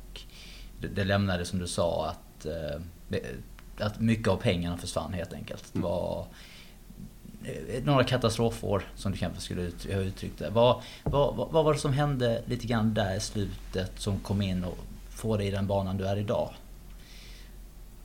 det, 0.80 1.04
lämnade 1.04 1.46
som 1.46 1.60
du 1.60 1.68
sa 1.68 2.10
att, 2.10 2.46
eh, 2.46 3.20
att 3.80 4.00
mycket 4.00 4.28
av 4.28 4.38
pengarna 4.38 4.78
försvann 4.78 5.14
helt 5.14 5.34
enkelt. 5.34 5.74
Det 5.74 5.80
mm. 5.80 5.90
var 5.90 6.26
eh, 7.44 7.84
några 7.84 8.04
katastrofår 8.04 8.84
som 8.96 9.12
du 9.12 9.18
kanske 9.18 9.42
skulle 9.42 9.62
ut, 9.62 9.94
ha 9.94 10.00
uttryckt 10.00 10.40
det. 10.40 10.50
Vad, 10.50 10.82
vad, 11.04 11.36
vad 11.36 11.66
var 11.66 11.74
det 11.74 11.80
som 11.80 11.94
hände 11.94 12.42
lite 12.46 12.68
grann 12.68 12.94
där 12.94 13.16
i 13.16 13.20
slutet 13.20 13.92
som 14.00 14.20
kom 14.20 14.42
in 14.42 14.64
och 14.64 14.78
får 15.10 15.38
dig 15.38 15.48
i 15.48 15.52
den 15.52 15.68
banan 15.68 15.98
du 15.98 16.08
är 16.08 16.18
idag? 16.18 16.54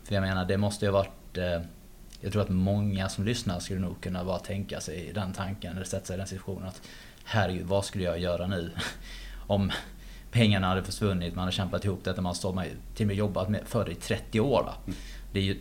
För 0.04 0.14
jag 0.14 0.22
menar, 0.22 0.44
det 0.44 0.56
måste 0.56 0.84
ju 0.84 0.90
ha 0.90 0.98
varit... 0.98 1.38
Eh, 1.38 1.60
jag 2.20 2.32
tror 2.32 2.42
att 2.42 2.48
många 2.48 3.08
som 3.08 3.24
lyssnar 3.24 3.60
skulle 3.60 3.80
nog 3.80 4.00
kunna 4.00 4.24
bara 4.24 4.38
tänka 4.38 4.80
sig 4.80 5.12
den 5.14 5.32
tanken, 5.32 5.76
eller 5.76 5.84
sätta 5.84 6.06
sig 6.06 6.14
i 6.14 6.18
den 6.18 6.26
situationen 6.26 6.68
att 6.68 6.80
herregud, 7.24 7.66
vad 7.66 7.84
skulle 7.84 8.04
jag 8.04 8.18
göra 8.18 8.46
nu? 8.46 8.70
Om 9.46 9.72
pengarna 10.32 10.66
hade 10.66 10.82
försvunnit, 10.82 11.34
man 11.34 11.42
hade 11.42 11.52
kämpat 11.52 11.84
ihop 11.84 12.04
detta, 12.04 12.20
man 12.20 12.34
har 12.42 12.68
till 12.94 13.04
och 13.04 13.06
med 13.06 13.16
jobbat 13.16 13.48
med, 13.48 13.60
för 13.64 13.84
det 13.84 13.92
i 13.92 13.94
30 13.94 14.40
år. 14.40 14.62
Va? 14.62 14.74
Mm. 14.86 14.98
Det 15.32 15.38
är 15.38 15.42
ju, 15.42 15.56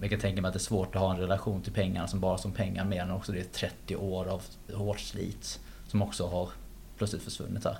jag 0.00 0.10
kan 0.10 0.20
tänka 0.20 0.42
mig 0.42 0.48
att 0.48 0.54
det 0.54 0.58
är 0.58 0.60
svårt 0.60 0.94
att 0.94 1.00
ha 1.00 1.14
en 1.14 1.20
relation 1.20 1.62
till 1.62 1.72
pengarna 1.72 2.08
som 2.08 2.20
bara 2.20 2.38
som 2.38 2.52
pengar 2.52 2.84
mer 2.84 3.02
än 3.02 3.10
också 3.10 3.32
det 3.32 3.40
är 3.40 3.44
30 3.44 3.96
år 3.96 4.28
av 4.28 4.42
hårt 4.72 5.00
slit 5.00 5.60
som 5.88 6.02
också 6.02 6.26
har 6.26 6.48
plötsligt 6.98 7.22
försvunnit 7.22 7.64
här. 7.64 7.76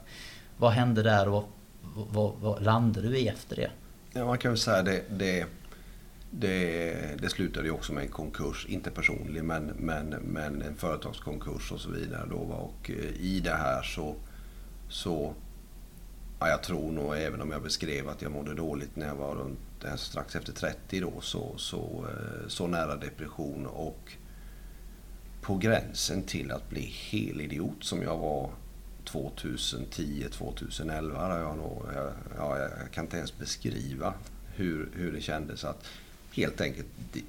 Vad 0.56 0.72
hände 0.72 1.02
där 1.02 1.28
och 1.28 1.48
vad, 1.94 2.32
vad, 2.40 2.62
landade 2.62 3.08
du 3.08 3.18
i 3.18 3.28
efter 3.28 3.56
det? 3.56 3.70
Ja, 4.12 4.26
man 4.26 4.38
kan 4.38 4.50
väl 4.50 4.58
säga 4.58 4.82
det, 4.82 5.02
det, 5.10 5.46
det, 6.30 6.94
det 7.20 7.28
slutade 7.28 7.66
ju 7.66 7.72
också 7.72 7.92
med 7.92 8.02
en 8.02 8.10
konkurs, 8.10 8.66
inte 8.68 8.90
personlig 8.90 9.44
men, 9.44 9.66
men, 9.66 10.08
men 10.08 10.62
en 10.62 10.76
företagskonkurs 10.76 11.72
och 11.72 11.80
så 11.80 11.90
vidare. 11.90 12.26
Då, 12.30 12.36
och 12.36 12.90
eh, 12.90 13.20
i 13.20 13.40
det 13.40 13.54
här 13.54 13.82
så, 13.82 14.14
så 14.88 15.34
Ja, 16.42 16.48
jag 16.48 16.62
tror 16.62 16.92
nog, 16.92 17.16
även 17.16 17.42
om 17.42 17.50
jag 17.50 17.62
beskrev 17.62 18.08
att 18.08 18.22
jag 18.22 18.32
mådde 18.32 18.54
dåligt 18.54 18.96
när 18.96 19.06
jag 19.06 19.14
var 19.14 19.34
runt 19.34 19.58
strax 19.96 20.36
efter 20.36 20.52
30 20.52 21.00
då, 21.00 21.20
så, 21.20 21.54
så, 21.56 22.06
eh, 22.08 22.48
så 22.48 22.66
nära 22.66 22.96
depression 22.96 23.66
och 23.66 24.12
på 25.40 25.56
gränsen 25.56 26.22
till 26.22 26.50
att 26.50 26.70
bli 26.70 26.80
helidiot 26.80 27.84
som 27.84 28.02
jag 28.02 28.18
var 28.18 28.50
2010, 29.04 30.26
2011. 30.30 31.38
Jag, 31.38 31.56
nog, 31.56 31.82
jag, 31.94 32.12
ja, 32.36 32.58
jag 32.58 32.90
kan 32.92 33.04
inte 33.04 33.16
ens 33.16 33.38
beskriva 33.38 34.14
hur, 34.54 34.88
hur 34.94 35.12
det 35.12 35.20
kändes 35.20 35.64
att 35.64 35.86
helt 36.32 36.60
enkelt, 36.60 36.86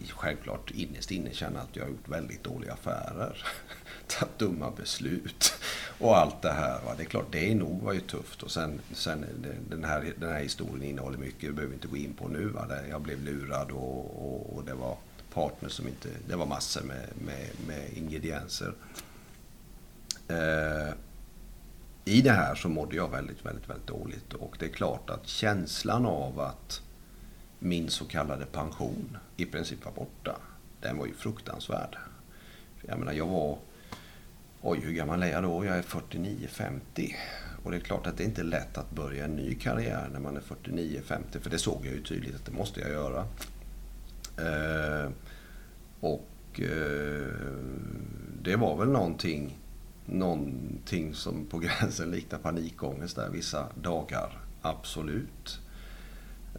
självklart 0.09 0.71
innerst 0.71 1.11
inne 1.11 1.33
känna 1.33 1.61
att 1.61 1.75
jag 1.75 1.83
har 1.83 1.89
gjort 1.89 2.09
väldigt 2.09 2.43
dåliga 2.43 2.73
affärer. 2.73 3.45
Tagit 4.07 4.39
dumma 4.39 4.71
beslut 4.71 5.53
och 5.99 6.17
allt 6.17 6.41
det 6.41 6.51
här. 6.51 6.81
Va? 6.85 6.93
Det 6.97 7.03
är 7.03 7.07
klart, 7.07 7.31
det 7.31 7.55
nog 7.55 7.81
var 7.81 7.93
ju 7.93 7.99
tufft. 7.99 8.43
Och 8.43 8.51
sen, 8.51 8.81
sen 8.91 9.23
eh, 9.23 9.49
den, 9.69 9.83
här, 9.83 10.13
den 10.19 10.29
här 10.29 10.41
historien 10.41 10.83
innehåller 10.83 11.17
mycket, 11.17 11.41
det 11.41 11.53
behöver 11.53 11.69
vi 11.69 11.75
inte 11.75 11.87
gå 11.87 11.97
in 11.97 12.13
på 12.13 12.27
nu. 12.27 12.47
Va? 12.47 12.67
Jag 12.89 13.01
blev 13.01 13.23
lurad 13.23 13.71
och, 13.71 14.25
och, 14.25 14.55
och 14.55 14.63
det 14.63 14.73
var 14.73 14.97
partner 15.33 15.69
som 15.69 15.87
inte... 15.87 16.09
Det 16.27 16.35
var 16.35 16.45
massor 16.45 16.83
med, 16.83 17.09
med, 17.25 17.49
med 17.67 17.97
ingredienser. 17.97 18.73
Eh, 20.27 20.93
I 22.05 22.21
det 22.21 22.31
här 22.31 22.55
så 22.55 22.69
mådde 22.69 22.95
jag 22.95 23.09
väldigt, 23.09 23.45
väldigt, 23.45 23.69
väldigt 23.69 23.87
dåligt. 23.87 24.33
Och 24.33 24.55
det 24.59 24.65
är 24.65 24.69
klart 24.69 25.09
att 25.09 25.27
känslan 25.27 26.05
av 26.05 26.39
att 26.39 26.81
min 27.59 27.89
så 27.89 28.05
kallade 28.05 28.45
pension 28.45 29.17
i 29.37 29.45
princip 29.45 29.85
var 29.85 29.91
borta. 29.91 30.35
Den 30.81 30.97
var 30.97 31.05
ju 31.05 31.13
fruktansvärd. 31.13 31.97
Jag 32.81 32.99
menar, 32.99 33.13
jag 33.13 33.27
var 33.27 33.57
Oj, 34.65 34.79
hur 34.79 34.93
gammal 34.93 35.23
är 35.23 35.27
jag 35.27 35.43
då? 35.43 35.65
Jag 35.65 35.77
är 35.77 35.81
49-50. 35.81 37.15
Och 37.63 37.71
det 37.71 37.77
är 37.77 37.81
klart 37.81 38.07
att 38.07 38.17
det 38.17 38.23
inte 38.23 38.41
är 38.41 38.45
lätt 38.45 38.77
att 38.77 38.91
börja 38.91 39.25
en 39.25 39.35
ny 39.35 39.55
karriär 39.55 40.09
när 40.13 40.19
man 40.19 40.37
är 40.37 40.41
49-50. 40.41 41.39
För 41.39 41.49
det 41.49 41.57
såg 41.57 41.85
jag 41.85 41.93
ju 41.93 42.03
tydligt 42.03 42.35
att 42.35 42.45
det 42.45 42.51
måste 42.51 42.79
jag 42.79 42.89
göra. 42.89 43.25
Eh, 44.37 45.11
och 45.99 46.59
eh, 46.59 47.33
det 48.41 48.55
var 48.55 48.77
väl 48.77 48.89
någonting, 48.89 49.57
någonting 50.05 51.13
som 51.13 51.45
på 51.45 51.59
gränsen 51.79 52.11
liknar 52.11 52.39
panikångest 52.39 53.15
där 53.15 53.29
vissa 53.29 53.67
dagar. 53.81 54.37
Absolut. 54.61 55.59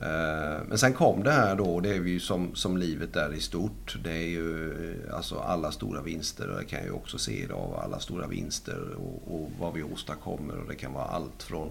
Eh, 0.00 0.62
men 0.68 0.78
sen 0.78 0.92
kom 0.92 1.22
det 1.22 1.32
här 1.32 1.56
då, 1.56 1.80
det 1.80 1.88
är 1.88 1.94
ju 1.94 2.20
som, 2.20 2.54
som 2.54 2.76
livet 2.76 3.16
är 3.16 3.34
i 3.34 3.40
stort. 3.40 3.96
Det 4.04 4.12
är 4.12 4.28
ju 4.28 4.72
eh, 4.90 5.16
alltså 5.16 5.38
alla 5.38 5.72
stora 5.72 6.02
vinster, 6.02 6.50
och 6.50 6.58
det 6.58 6.64
kan 6.64 6.78
jag 6.78 6.86
ju 6.86 6.94
också 6.94 7.18
se 7.18 7.42
idag, 7.42 7.80
alla 7.84 8.00
stora 8.00 8.26
vinster 8.26 8.94
och, 8.94 9.34
och 9.34 9.50
vad 9.60 9.74
vi 9.74 9.82
åstadkommer. 9.82 10.56
Och 10.56 10.68
det 10.68 10.74
kan 10.74 10.92
vara 10.92 11.04
allt 11.04 11.42
från 11.42 11.70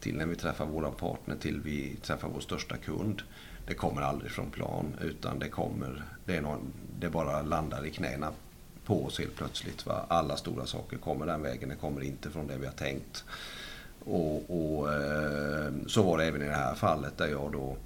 till 0.00 0.16
när 0.16 0.26
vi 0.26 0.36
träffar 0.36 0.66
våra 0.66 0.90
partner 0.90 1.36
till 1.36 1.60
vi 1.60 1.96
träffar 2.02 2.28
vår 2.28 2.40
största 2.40 2.76
kund. 2.76 3.22
Det 3.66 3.74
kommer 3.74 4.02
aldrig 4.02 4.32
från 4.32 4.50
plan 4.50 4.94
utan 5.00 5.38
det 5.38 5.48
kommer, 5.48 6.02
det, 6.24 6.36
är 6.36 6.42
någon, 6.42 6.72
det 7.00 7.08
bara 7.08 7.42
landar 7.42 7.86
i 7.86 7.90
knäna 7.90 8.32
på 8.84 9.04
oss 9.04 9.18
helt 9.18 9.36
plötsligt. 9.36 9.86
Va? 9.86 10.06
Alla 10.08 10.36
stora 10.36 10.66
saker 10.66 10.96
kommer 10.96 11.26
den 11.26 11.42
vägen, 11.42 11.68
det 11.68 11.74
kommer 11.74 12.00
inte 12.00 12.30
från 12.30 12.46
det 12.46 12.56
vi 12.58 12.66
har 12.66 12.72
tänkt. 12.72 13.24
Och, 14.04 14.50
och 14.50 14.92
eh, 14.92 15.72
så 15.86 16.02
var 16.02 16.18
det 16.18 16.24
även 16.24 16.42
i 16.42 16.44
det 16.44 16.54
här 16.54 16.74
fallet 16.74 17.18
där 17.18 17.26
jag 17.26 17.52
då 17.52 17.76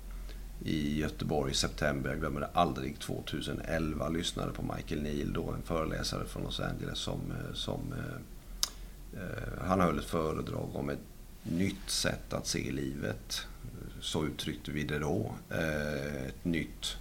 i 0.64 0.98
Göteborg 1.00 1.52
i 1.52 1.54
september, 1.54 2.10
jag 2.10 2.20
glömmer 2.20 2.40
det 2.40 2.48
aldrig, 2.52 2.98
2011 2.98 4.08
lyssnade 4.08 4.52
på 4.52 4.62
Michael 4.76 5.02
Neal, 5.02 5.32
då 5.32 5.50
en 5.50 5.62
föreläsare 5.62 6.24
från 6.24 6.42
Los 6.42 6.60
Angeles 6.60 6.98
som, 6.98 7.20
eh, 7.30 7.54
som 7.54 7.80
eh, 7.92 9.22
eh, 9.22 9.66
han 9.68 9.80
höll 9.80 9.98
ett 9.98 10.04
föredrag 10.04 10.68
om 10.72 10.90
ett 10.90 10.98
nytt 11.42 11.90
sätt 11.90 12.32
att 12.32 12.46
se 12.46 12.70
livet. 12.70 13.46
Så 14.00 14.26
uttryckte 14.26 14.70
vi 14.70 14.84
det 14.84 14.98
då. 14.98 15.34
Eh, 15.50 16.26
ett 16.26 16.44
nytt, 16.44 16.96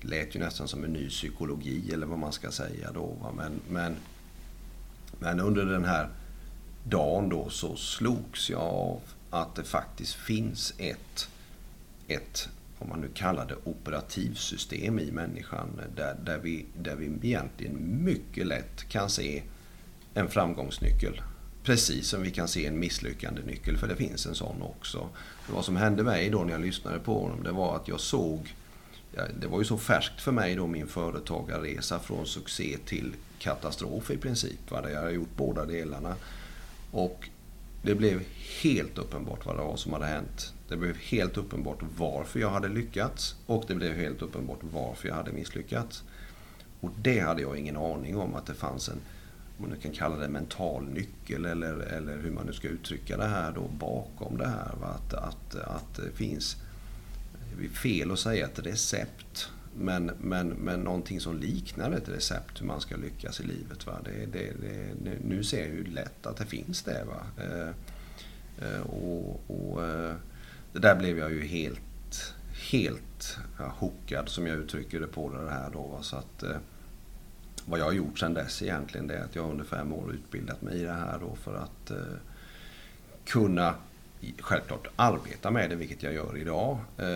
det 0.00 0.08
lät 0.08 0.34
ju 0.36 0.40
nästan 0.40 0.68
som 0.68 0.84
en 0.84 0.92
ny 0.92 1.08
psykologi 1.08 1.92
eller 1.92 2.06
vad 2.06 2.18
man 2.18 2.32
ska 2.32 2.50
säga 2.50 2.92
då. 2.92 3.32
Men, 3.36 3.60
men, 3.68 3.96
men 5.18 5.40
under 5.40 5.64
den 5.64 5.84
här 5.84 6.08
dagen 6.84 7.28
då 7.28 7.50
så 7.50 7.76
slogs 7.76 8.50
jag 8.50 8.60
av 8.60 9.00
att 9.30 9.54
det 9.54 9.64
faktiskt 9.64 10.14
finns 10.14 10.74
ett, 10.78 11.28
ett 12.08 12.48
om 12.78 12.88
man 12.88 13.00
nu 13.00 13.08
kallar 13.14 13.46
det 13.46 13.56
operativsystem 13.64 14.98
i 14.98 15.10
människan 15.10 15.80
där, 15.96 16.16
där, 16.24 16.38
vi, 16.38 16.66
där 16.78 16.96
vi 16.96 17.28
egentligen 17.28 18.04
mycket 18.04 18.46
lätt 18.46 18.88
kan 18.88 19.10
se 19.10 19.42
en 20.14 20.28
framgångsnyckel. 20.28 21.22
Precis 21.64 22.08
som 22.08 22.22
vi 22.22 22.30
kan 22.30 22.48
se 22.48 22.66
en 22.66 22.78
misslyckande 22.78 23.42
nyckel, 23.42 23.76
för 23.76 23.88
det 23.88 23.96
finns 23.96 24.26
en 24.26 24.34
sån 24.34 24.62
också. 24.62 25.08
För 25.44 25.52
vad 25.52 25.64
som 25.64 25.76
hände 25.76 26.02
mig 26.02 26.30
då 26.30 26.44
när 26.44 26.52
jag 26.52 26.60
lyssnade 26.60 26.98
på 26.98 27.20
honom, 27.22 27.42
det 27.42 27.52
var 27.52 27.76
att 27.76 27.88
jag 27.88 28.00
såg 28.00 28.54
det 29.40 29.46
var 29.46 29.58
ju 29.58 29.64
så 29.64 29.78
färskt 29.78 30.20
för 30.20 30.32
mig 30.32 30.54
då 30.54 30.66
min 30.66 30.86
företagarresa 30.86 31.98
från 31.98 32.26
succé 32.26 32.78
till 32.86 33.14
katastrof 33.38 34.10
i 34.10 34.16
princip. 34.16 34.70
Va? 34.70 34.80
Där 34.80 34.88
jag 34.88 35.00
har 35.00 35.10
gjort 35.10 35.36
båda 35.36 35.64
delarna. 35.64 36.16
Och 36.92 37.28
det 37.82 37.94
blev 37.94 38.22
helt 38.62 38.98
uppenbart 38.98 39.46
vad 39.46 39.56
det 39.56 39.62
var 39.62 39.76
som 39.76 39.92
hade 39.92 40.06
hänt. 40.06 40.54
Det 40.68 40.76
blev 40.76 40.96
helt 40.96 41.36
uppenbart 41.36 41.78
varför 41.96 42.40
jag 42.40 42.50
hade 42.50 42.68
lyckats 42.68 43.36
och 43.46 43.64
det 43.68 43.74
blev 43.74 43.94
helt 43.94 44.22
uppenbart 44.22 44.58
varför 44.60 45.08
jag 45.08 45.14
hade 45.14 45.32
misslyckats. 45.32 46.04
Och 46.80 46.90
det 47.02 47.20
hade 47.20 47.42
jag 47.42 47.58
ingen 47.58 47.76
aning 47.76 48.16
om 48.16 48.34
att 48.34 48.46
det 48.46 48.54
fanns 48.54 48.88
en, 48.88 49.00
om 49.56 49.62
man 49.62 49.70
nu 49.70 49.76
kan 49.76 49.92
kalla 49.92 50.16
det 50.16 50.28
mental 50.28 50.84
nyckel 50.88 51.44
eller, 51.44 51.74
eller 51.74 52.18
hur 52.18 52.30
man 52.30 52.46
nu 52.46 52.52
ska 52.52 52.68
uttrycka 52.68 53.16
det 53.16 53.26
här 53.26 53.52
då 53.52 53.68
bakom 53.68 54.38
det 54.38 54.48
här. 54.48 54.72
Va? 54.80 54.86
Att, 54.86 55.14
att, 55.14 55.54
att 55.54 55.94
det 55.94 56.12
finns, 56.12 56.56
det 57.58 57.64
är 57.64 57.68
fel 57.68 58.10
att 58.10 58.18
säga 58.18 58.46
ett 58.46 58.58
recept 58.58 59.50
men, 59.74 60.10
men, 60.18 60.48
men 60.48 60.80
någonting 60.80 61.20
som 61.20 61.36
liknar 61.36 61.90
ett 61.90 62.08
recept 62.08 62.60
hur 62.60 62.66
man 62.66 62.80
ska 62.80 62.96
lyckas 62.96 63.40
i 63.40 63.42
livet. 63.42 63.86
Va? 63.86 63.98
Det, 64.04 64.26
det, 64.26 64.52
det, 64.60 65.18
nu 65.24 65.44
ser 65.44 65.60
jag 65.60 65.68
ju 65.68 65.84
lätt 65.84 66.26
att 66.26 66.36
det 66.36 66.46
finns 66.46 66.82
det. 66.82 67.04
Va? 67.04 67.44
Eh, 67.44 67.68
eh, 68.68 68.80
och, 68.80 69.42
och 69.46 69.84
eh, 69.84 70.14
det 70.72 70.78
där 70.78 70.96
blev 70.96 71.18
jag 71.18 71.32
ju 71.32 71.46
helt, 71.46 72.34
helt 72.70 73.38
ja, 73.58 73.74
hookad 73.78 74.28
som 74.28 74.46
jag 74.46 74.56
uttrycker 74.56 75.00
det 75.00 75.06
på 75.06 75.30
det 75.30 75.50
här 75.50 75.70
då. 75.72 75.82
Va? 75.82 76.02
Så 76.02 76.16
att, 76.16 76.42
eh, 76.42 76.56
vad 77.64 77.80
jag 77.80 77.84
har 77.84 77.92
gjort 77.92 78.18
sedan 78.18 78.34
dess 78.34 78.62
egentligen 78.62 79.06
det 79.06 79.14
är 79.14 79.24
att 79.24 79.36
jag 79.36 79.50
under 79.50 79.64
fem 79.64 79.92
år 79.92 80.12
utbildat 80.12 80.62
mig 80.62 80.80
i 80.80 80.84
det 80.84 80.92
här 80.92 81.18
då 81.18 81.34
för 81.34 81.54
att 81.54 81.90
eh, 81.90 81.96
kunna 83.24 83.74
självklart 84.38 84.88
arbeta 84.96 85.50
med 85.50 85.70
det, 85.70 85.76
vilket 85.76 86.02
jag 86.02 86.14
gör 86.14 86.36
idag. 86.36 86.78
Eh, 86.98 87.06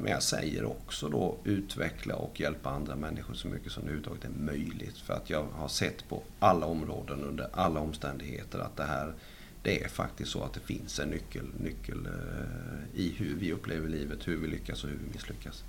men 0.00 0.06
jag 0.06 0.22
säger 0.22 0.64
också 0.64 1.08
då 1.08 1.36
utveckla 1.44 2.16
och 2.16 2.40
hjälpa 2.40 2.70
andra 2.70 2.96
människor 2.96 3.34
så 3.34 3.48
mycket 3.48 3.72
som 3.72 3.82
det 3.82 3.90
överhuvudtaget 3.90 4.24
är 4.24 4.42
möjligt. 4.44 4.98
För 4.98 5.14
att 5.14 5.30
jag 5.30 5.46
har 5.52 5.68
sett 5.68 6.08
på 6.08 6.22
alla 6.38 6.66
områden 6.66 7.24
under 7.24 7.48
alla 7.52 7.80
omständigheter 7.80 8.58
att 8.58 8.76
det 8.76 8.84
här 8.84 9.14
det 9.62 9.84
är 9.84 9.88
faktiskt 9.88 10.30
så 10.30 10.42
att 10.42 10.52
det 10.52 10.60
finns 10.60 11.00
en 11.00 11.08
nyckel, 11.08 11.44
nyckel 11.60 12.06
eh, 12.06 13.00
i 13.00 13.14
hur 13.16 13.36
vi 13.36 13.52
upplever 13.52 13.88
livet, 13.88 14.28
hur 14.28 14.36
vi 14.36 14.46
lyckas 14.46 14.84
och 14.84 14.90
hur 14.90 14.96
vi 14.96 15.12
misslyckas. 15.12 15.64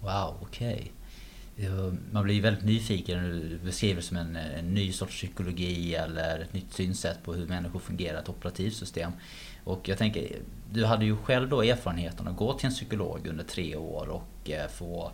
Wow, 0.00 0.36
okej. 0.40 0.74
Okay. 0.74 0.88
Man 2.10 2.24
blir 2.24 2.42
väldigt 2.42 2.64
nyfiken 2.64 3.22
när 3.22 3.28
du 3.28 3.58
beskriver 3.58 4.00
som 4.00 4.16
en, 4.16 4.36
en, 4.36 4.74
ny 4.74 4.92
sorts 4.92 5.16
psykologi 5.16 5.94
eller 5.94 6.38
ett 6.38 6.52
nytt 6.52 6.72
synsätt 6.72 7.22
på 7.22 7.34
hur 7.34 7.46
människor 7.46 7.78
fungerar, 7.78 8.18
ett 8.18 8.28
operativsystem. 8.28 9.12
Och 9.64 9.88
jag 9.88 9.98
tänker, 9.98 10.36
du 10.72 10.84
hade 10.84 11.04
ju 11.04 11.16
själv 11.16 11.48
då 11.48 11.62
erfarenheten 11.62 12.28
att 12.28 12.36
gå 12.36 12.52
till 12.52 12.66
en 12.66 12.72
psykolog 12.72 13.26
under 13.26 13.44
tre 13.44 13.76
år 13.76 14.08
och 14.08 14.50
eh, 14.50 14.68
få 14.68 15.12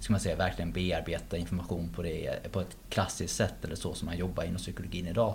ska 0.00 0.12
man 0.12 0.20
säga, 0.20 0.36
verkligen 0.36 0.72
bearbeta 0.72 1.36
information 1.36 1.88
på 1.88 2.02
det 2.02 2.52
på 2.52 2.60
ett 2.60 2.76
klassiskt 2.88 3.36
sätt 3.36 3.64
eller 3.64 3.76
så 3.76 3.94
som 3.94 4.06
man 4.06 4.16
jobbar 4.16 4.44
inom 4.44 4.56
psykologin 4.56 5.06
idag. 5.06 5.34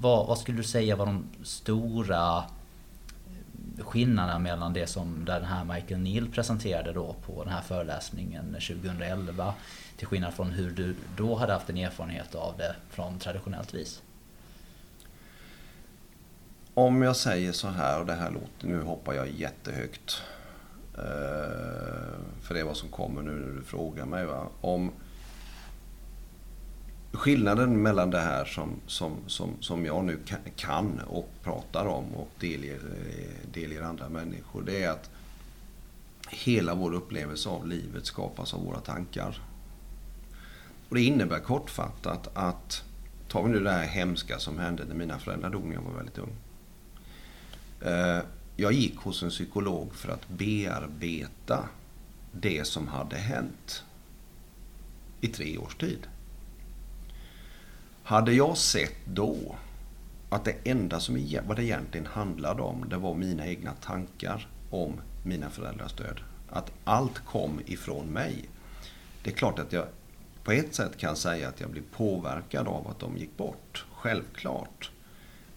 Vad, 0.00 0.26
vad 0.26 0.38
skulle 0.38 0.58
du 0.58 0.64
säga 0.64 0.96
var 0.96 1.06
de 1.06 1.24
stora 1.42 2.44
skillnaderna 3.78 4.38
mellan 4.38 4.72
det 4.72 4.86
som 4.86 5.24
den 5.24 5.44
här 5.44 5.64
Michael 5.64 6.00
Neal 6.00 6.28
presenterade 6.28 6.92
då 6.92 7.16
på 7.26 7.44
den 7.44 7.52
här 7.52 7.62
föreläsningen 7.62 8.52
2011 8.52 9.54
till 9.96 10.06
skillnad 10.06 10.34
från 10.34 10.50
hur 10.50 10.70
du 10.70 10.96
då 11.16 11.34
hade 11.34 11.52
haft 11.52 11.70
en 11.70 11.76
erfarenhet 11.76 12.34
av 12.34 12.54
det 12.58 12.74
från 12.90 13.18
traditionellt 13.18 13.74
vis? 13.74 14.02
Om 16.74 17.02
jag 17.02 17.16
säger 17.16 17.52
så 17.52 17.68
här, 17.68 18.00
och 18.00 18.06
det 18.06 18.14
här 18.14 18.30
låter, 18.30 18.66
nu 18.66 18.82
hoppar 18.82 19.12
jag 19.12 19.30
jättehögt. 19.30 20.22
Eh, 20.94 21.02
för 22.42 22.54
det 22.54 22.60
är 22.60 22.64
vad 22.64 22.76
som 22.76 22.88
kommer 22.88 23.22
nu 23.22 23.30
när 23.30 23.56
du 23.56 23.62
frågar 23.62 24.06
mig. 24.06 24.24
Va? 24.24 24.46
Om 24.60 24.92
Skillnaden 27.14 27.82
mellan 27.82 28.10
det 28.10 28.20
här 28.20 28.44
som, 28.44 28.70
som, 28.86 29.16
som, 29.26 29.50
som 29.60 29.84
jag 29.86 30.04
nu 30.04 30.18
kan 30.56 31.00
och 31.00 31.30
pratar 31.42 31.86
om 31.86 32.14
och 32.14 32.30
delger, 32.40 32.74
eh, 32.74 33.48
delger 33.52 33.82
andra 33.82 34.08
människor. 34.08 34.62
Det 34.62 34.82
är 34.82 34.90
att 34.90 35.10
hela 36.28 36.74
vår 36.74 36.94
upplevelse 36.94 37.48
av 37.48 37.66
livet 37.66 38.06
skapas 38.06 38.54
av 38.54 38.64
våra 38.64 38.80
tankar. 38.80 39.42
Och 40.88 40.94
Det 40.94 41.02
innebär 41.02 41.38
kortfattat 41.38 42.28
att, 42.34 42.84
tar 43.28 43.42
vi 43.42 43.48
nu 43.48 43.60
det 43.60 43.70
här 43.70 43.86
hemska 43.86 44.38
som 44.38 44.58
hände 44.58 44.84
när 44.84 44.94
mina 44.94 45.18
föräldrar 45.18 45.50
dog 45.50 45.64
när 45.64 45.74
jag 45.74 45.82
var 45.82 45.92
väldigt 45.92 46.18
ung. 46.18 46.36
Eh, 47.80 48.22
jag 48.56 48.72
gick 48.72 48.96
hos 48.96 49.22
en 49.22 49.30
psykolog 49.30 49.94
för 49.94 50.12
att 50.12 50.28
bearbeta 50.28 51.68
det 52.32 52.66
som 52.66 52.88
hade 52.88 53.16
hänt 53.16 53.84
i 55.20 55.28
tre 55.28 55.58
års 55.58 55.76
tid. 55.76 56.06
Hade 58.06 58.32
jag 58.32 58.56
sett 58.56 58.96
då 59.06 59.56
att 60.28 60.44
det 60.44 60.56
enda 60.64 61.00
som 61.00 61.40
vad 61.46 61.56
det 61.56 61.64
egentligen 61.64 62.06
handlade 62.06 62.62
om, 62.62 62.88
det 62.88 62.96
var 62.96 63.14
mina 63.14 63.46
egna 63.46 63.72
tankar 63.72 64.48
om 64.70 65.00
mina 65.22 65.50
föräldrars 65.50 65.92
död. 65.92 66.20
Att 66.48 66.72
allt 66.84 67.18
kom 67.18 67.60
ifrån 67.66 68.06
mig. 68.06 68.48
Det 69.22 69.30
är 69.30 69.34
klart 69.34 69.58
att 69.58 69.72
jag 69.72 69.86
på 70.44 70.52
ett 70.52 70.74
sätt 70.74 70.96
kan 70.96 71.16
säga 71.16 71.48
att 71.48 71.60
jag 71.60 71.70
blev 71.70 71.82
påverkad 71.92 72.68
av 72.68 72.88
att 72.88 72.98
de 72.98 73.16
gick 73.16 73.36
bort. 73.36 73.84
Självklart. 73.92 74.90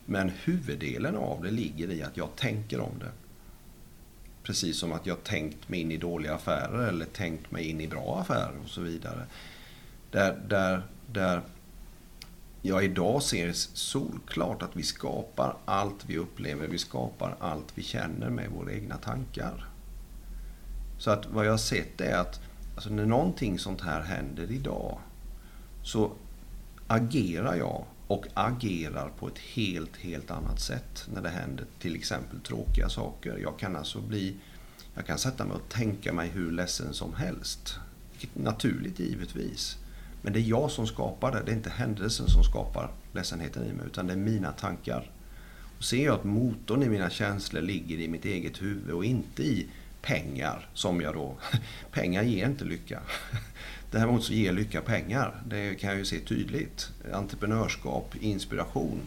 Men 0.05 0.31
huvuddelen 0.43 1.15
av 1.15 1.43
det 1.43 1.51
ligger 1.51 1.91
i 1.91 2.03
att 2.03 2.17
jag 2.17 2.35
tänker 2.35 2.79
om 2.79 2.99
det. 2.99 3.11
Precis 4.43 4.79
som 4.79 4.93
att 4.93 5.05
jag 5.05 5.23
tänkt 5.23 5.69
mig 5.69 5.81
in 5.81 5.91
i 5.91 5.97
dåliga 5.97 6.35
affärer 6.35 6.87
eller 6.87 7.05
tänkt 7.05 7.51
mig 7.51 7.69
in 7.69 7.81
i 7.81 7.87
bra 7.87 8.19
affärer 8.21 8.55
och 8.63 8.69
så 8.69 8.81
vidare. 8.81 9.25
Där, 10.11 10.37
där, 10.47 10.81
där 11.07 11.41
jag 12.67 12.83
idag 12.83 13.23
ser 13.23 13.51
solklart 13.53 14.61
att 14.61 14.75
vi 14.75 14.83
skapar 14.83 15.57
allt 15.65 16.05
vi 16.07 16.17
upplever, 16.17 16.67
vi 16.67 16.77
skapar 16.77 17.35
allt 17.39 17.67
vi 17.75 17.83
känner 17.83 18.29
med 18.29 18.49
våra 18.49 18.71
egna 18.71 18.97
tankar. 18.97 19.69
Så 20.97 21.11
att 21.11 21.25
vad 21.25 21.45
jag 21.45 21.51
har 21.51 21.57
sett 21.57 22.01
är 22.01 22.17
att 22.17 22.39
alltså 22.75 22.89
när 22.89 23.05
någonting 23.05 23.59
sånt 23.59 23.81
här 23.81 24.01
händer 24.01 24.51
idag 24.51 24.99
så 25.83 26.11
agerar 26.87 27.55
jag 27.55 27.85
och 28.07 28.27
agerar 28.33 29.09
på 29.09 29.27
ett 29.27 29.37
helt, 29.37 29.97
helt 29.97 30.31
annat 30.31 30.59
sätt 30.59 31.07
när 31.13 31.21
det 31.21 31.29
händer 31.29 31.65
till 31.79 31.95
exempel 31.95 32.39
tråkiga 32.39 32.89
saker. 32.89 33.37
Jag 33.37 33.59
kan 33.59 33.75
alltså 33.75 34.01
bli, 34.01 34.35
jag 34.95 35.05
kan 35.05 35.17
sätta 35.17 35.45
mig 35.45 35.55
och 35.55 35.69
tänka 35.69 36.13
mig 36.13 36.29
hur 36.29 36.51
ledsen 36.51 36.93
som 36.93 37.13
helst. 37.13 37.75
Naturligt 38.33 38.99
givetvis. 38.99 39.77
Men 40.21 40.33
det 40.33 40.39
är 40.39 40.43
jag 40.49 40.71
som 40.71 40.87
skapar 40.87 41.31
det, 41.31 41.41
det 41.45 41.51
är 41.51 41.55
inte 41.55 41.69
händelsen 41.69 42.27
som 42.27 42.43
skapar 42.43 42.91
ledsenheten 43.13 43.65
i 43.65 43.73
mig, 43.73 43.85
utan 43.85 44.07
det 44.07 44.13
är 44.13 44.17
mina 44.17 44.51
tankar. 44.51 45.11
Och 45.77 45.83
ser 45.83 46.05
jag 46.05 46.15
att 46.15 46.23
motorn 46.23 46.83
i 46.83 46.89
mina 46.89 47.09
känslor 47.09 47.61
ligger 47.61 47.99
i 47.99 48.07
mitt 48.07 48.25
eget 48.25 48.61
huvud 48.61 48.91
och 48.91 49.05
inte 49.05 49.43
i 49.43 49.67
pengar, 50.01 50.69
som 50.73 51.01
jag 51.01 51.13
då... 51.13 51.35
Pengar 51.91 52.23
ger 52.23 52.45
inte 52.45 52.65
lycka. 52.65 52.99
Däremot 53.91 54.23
så 54.23 54.33
ger 54.33 54.53
lycka 54.53 54.81
pengar. 54.81 55.41
Det 55.47 55.75
kan 55.75 55.89
jag 55.89 55.99
ju 55.99 56.05
se 56.05 56.19
tydligt. 56.19 56.89
Entreprenörskap, 57.13 58.15
inspiration. 58.19 59.01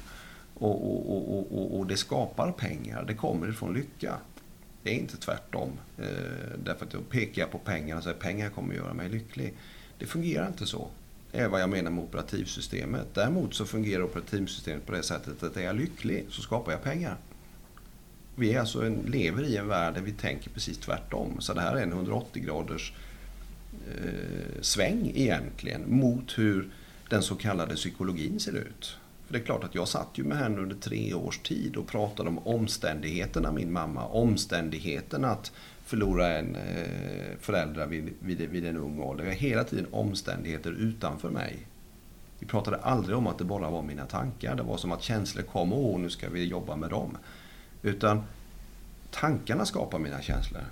Och, 0.54 1.10
och, 1.10 1.52
och, 1.52 1.78
och, 1.78 1.86
det 1.86 1.96
skapar 1.96 2.52
pengar. 2.52 3.04
Det 3.06 3.14
kommer 3.14 3.48
ifrån 3.48 3.74
lycka. 3.74 4.16
Det 4.82 4.90
är 4.90 4.94
inte 4.94 5.16
tvärtom. 5.16 5.72
Eh, 5.98 6.06
därför 6.64 6.86
att 6.86 6.92
då 6.92 7.00
pekar 7.00 7.42
jag 7.42 7.50
på 7.50 7.58
pengar 7.58 7.96
och 7.96 8.02
säger 8.02 8.16
att 8.16 8.22
pengar 8.22 8.50
kommer 8.50 8.74
att 8.74 8.80
göra 8.80 8.94
mig 8.94 9.08
lycklig. 9.08 9.54
Det 9.98 10.06
fungerar 10.06 10.46
inte 10.46 10.66
så. 10.66 10.88
Det 11.32 11.38
är 11.38 11.48
vad 11.48 11.60
jag 11.60 11.70
menar 11.70 11.90
med 11.90 12.04
operativsystemet. 12.04 13.06
Däremot 13.14 13.54
så 13.54 13.66
fungerar 13.66 14.02
operativsystemet 14.02 14.86
på 14.86 14.92
det 14.92 15.02
sättet 15.02 15.42
att 15.42 15.56
är 15.56 15.60
jag 15.60 15.76
lycklig 15.76 16.26
så 16.28 16.42
skapar 16.42 16.72
jag 16.72 16.82
pengar. 16.82 17.16
Vi 18.34 18.54
är 18.54 18.60
alltså 18.60 18.86
en, 18.86 18.94
lever 18.94 19.44
i 19.44 19.56
en 19.56 19.68
värld 19.68 19.94
där 19.94 20.00
vi 20.00 20.12
tänker 20.12 20.50
precis 20.50 20.78
tvärtom. 20.78 21.40
Så 21.40 21.54
det 21.54 21.60
här 21.60 21.76
är 21.76 21.82
en 21.82 21.92
180 21.92 22.42
graders 22.42 22.92
eh, 23.88 24.60
sväng 24.60 25.12
egentligen 25.14 25.82
mot 25.86 26.38
hur 26.38 26.70
den 27.08 27.22
så 27.22 27.34
kallade 27.34 27.74
psykologin 27.74 28.40
ser 28.40 28.56
ut. 28.56 28.96
För 29.26 29.32
det 29.32 29.38
är 29.38 29.44
klart 29.44 29.64
att 29.64 29.74
jag 29.74 29.88
satt 29.88 30.08
ju 30.14 30.24
med 30.24 30.38
henne 30.38 30.60
under 30.60 30.76
tre 30.76 31.14
års 31.14 31.38
tid 31.38 31.76
och 31.76 31.86
pratade 31.86 32.28
om 32.28 32.38
omständigheterna, 32.38 33.52
min 33.52 33.72
mamma. 33.72 34.06
Omständigheten 34.06 35.24
att 35.24 35.52
förlora 35.90 36.38
en 36.38 36.56
eh, 36.56 37.36
förälder 37.40 37.86
vid, 37.86 38.14
vid, 38.20 38.38
vid 38.38 38.66
en 38.66 38.76
ung 38.76 39.00
ålder. 39.00 39.24
Jag 39.24 39.30
har 39.30 39.36
hela 39.36 39.64
tiden 39.64 39.86
omständigheter 39.90 40.70
utanför 40.70 41.30
mig. 41.30 41.66
Vi 42.38 42.46
pratade 42.46 42.76
aldrig 42.76 43.16
om 43.16 43.26
att 43.26 43.38
det 43.38 43.44
bara 43.44 43.70
var 43.70 43.82
mina 43.82 44.06
tankar. 44.06 44.54
Det 44.54 44.62
var 44.62 44.76
som 44.76 44.92
att 44.92 45.02
känslor 45.02 45.42
kom, 45.42 45.72
och 45.72 46.00
nu 46.00 46.10
ska 46.10 46.28
vi 46.28 46.44
jobba 46.44 46.76
med 46.76 46.90
dem. 46.90 47.18
Utan 47.82 48.22
tankarna 49.10 49.66
skapar 49.66 49.98
mina 49.98 50.22
känslor. 50.22 50.62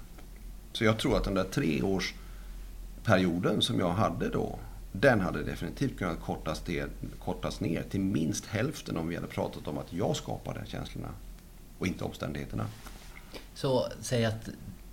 Så 0.72 0.85
jag 0.85 0.98
tror 0.98 1.16
att 1.16 1.24
den 1.24 1.35
där 1.35 1.44
treårsperioden 1.44 3.62
som 3.62 3.78
jag 3.78 3.92
hade 3.92 4.28
då, 4.28 4.59
den 4.92 5.20
hade 5.20 5.42
definitivt 5.42 5.98
kunnat 5.98 6.20
kortas, 6.20 6.66
ner, 6.66 6.88
kortas 7.24 7.61
ner 7.61 7.83
till 7.83 8.00
minst 8.00 8.46
hälften 8.46 8.96
om 8.96 9.09
vi 9.09 9.14
hade 9.14 9.26
pratat 9.26 9.68
om 9.68 9.78
att 9.78 9.92
jag 9.92 10.16
skapade 10.16 10.61
känslorna 10.66 11.09
och 11.78 11.87
inte 11.87 12.04
omständigheterna. 12.04 12.66
Så 13.54 13.87
säg 14.00 14.24
att, 14.24 14.48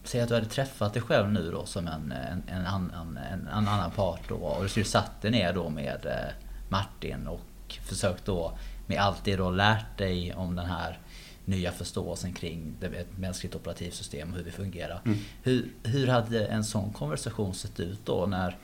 säg 0.07 0.21
att 0.21 0.29
du 0.29 0.35
hade 0.35 0.45
träffat 0.45 0.93
dig 0.93 1.01
själv 1.01 1.31
nu 1.31 1.51
då 1.51 1.65
som 1.65 1.87
en, 1.87 2.11
en, 2.11 2.43
en, 2.47 2.65
annan, 2.65 3.17
en, 3.17 3.47
en 3.47 3.67
annan 3.67 3.91
part 3.91 4.29
då 4.29 4.35
och 4.35 4.63
du 4.63 4.69
skulle 4.69 4.85
satt 4.85 5.21
dig 5.21 5.31
ner 5.31 5.53
då 5.53 5.69
med 5.69 6.05
eh, 6.05 6.33
Martin 6.69 7.27
och 7.27 7.75
försökt 7.83 8.25
då 8.25 8.57
med 8.87 8.99
allt 8.99 9.23
det 9.23 9.35
du 9.35 9.43
har 9.43 9.51
lärt 9.51 9.97
dig 9.97 10.33
om 10.33 10.55
den 10.55 10.65
här 10.65 10.99
nya 11.45 11.71
förståelsen 11.71 12.33
kring 12.33 12.73
ett 12.81 13.17
mänskligt 13.17 13.55
operativsystem 13.55 14.31
och 14.31 14.37
hur 14.37 14.43
vi 14.43 14.51
fungerar. 14.51 15.01
Mm. 15.05 15.17
Hur, 15.43 15.71
hur 15.83 16.07
hade 16.07 16.45
en 16.45 16.63
sån 16.63 16.93
konversation 16.93 17.53
sett 17.53 17.79
ut 17.79 17.99
då 18.05 18.25
när, 18.25 18.57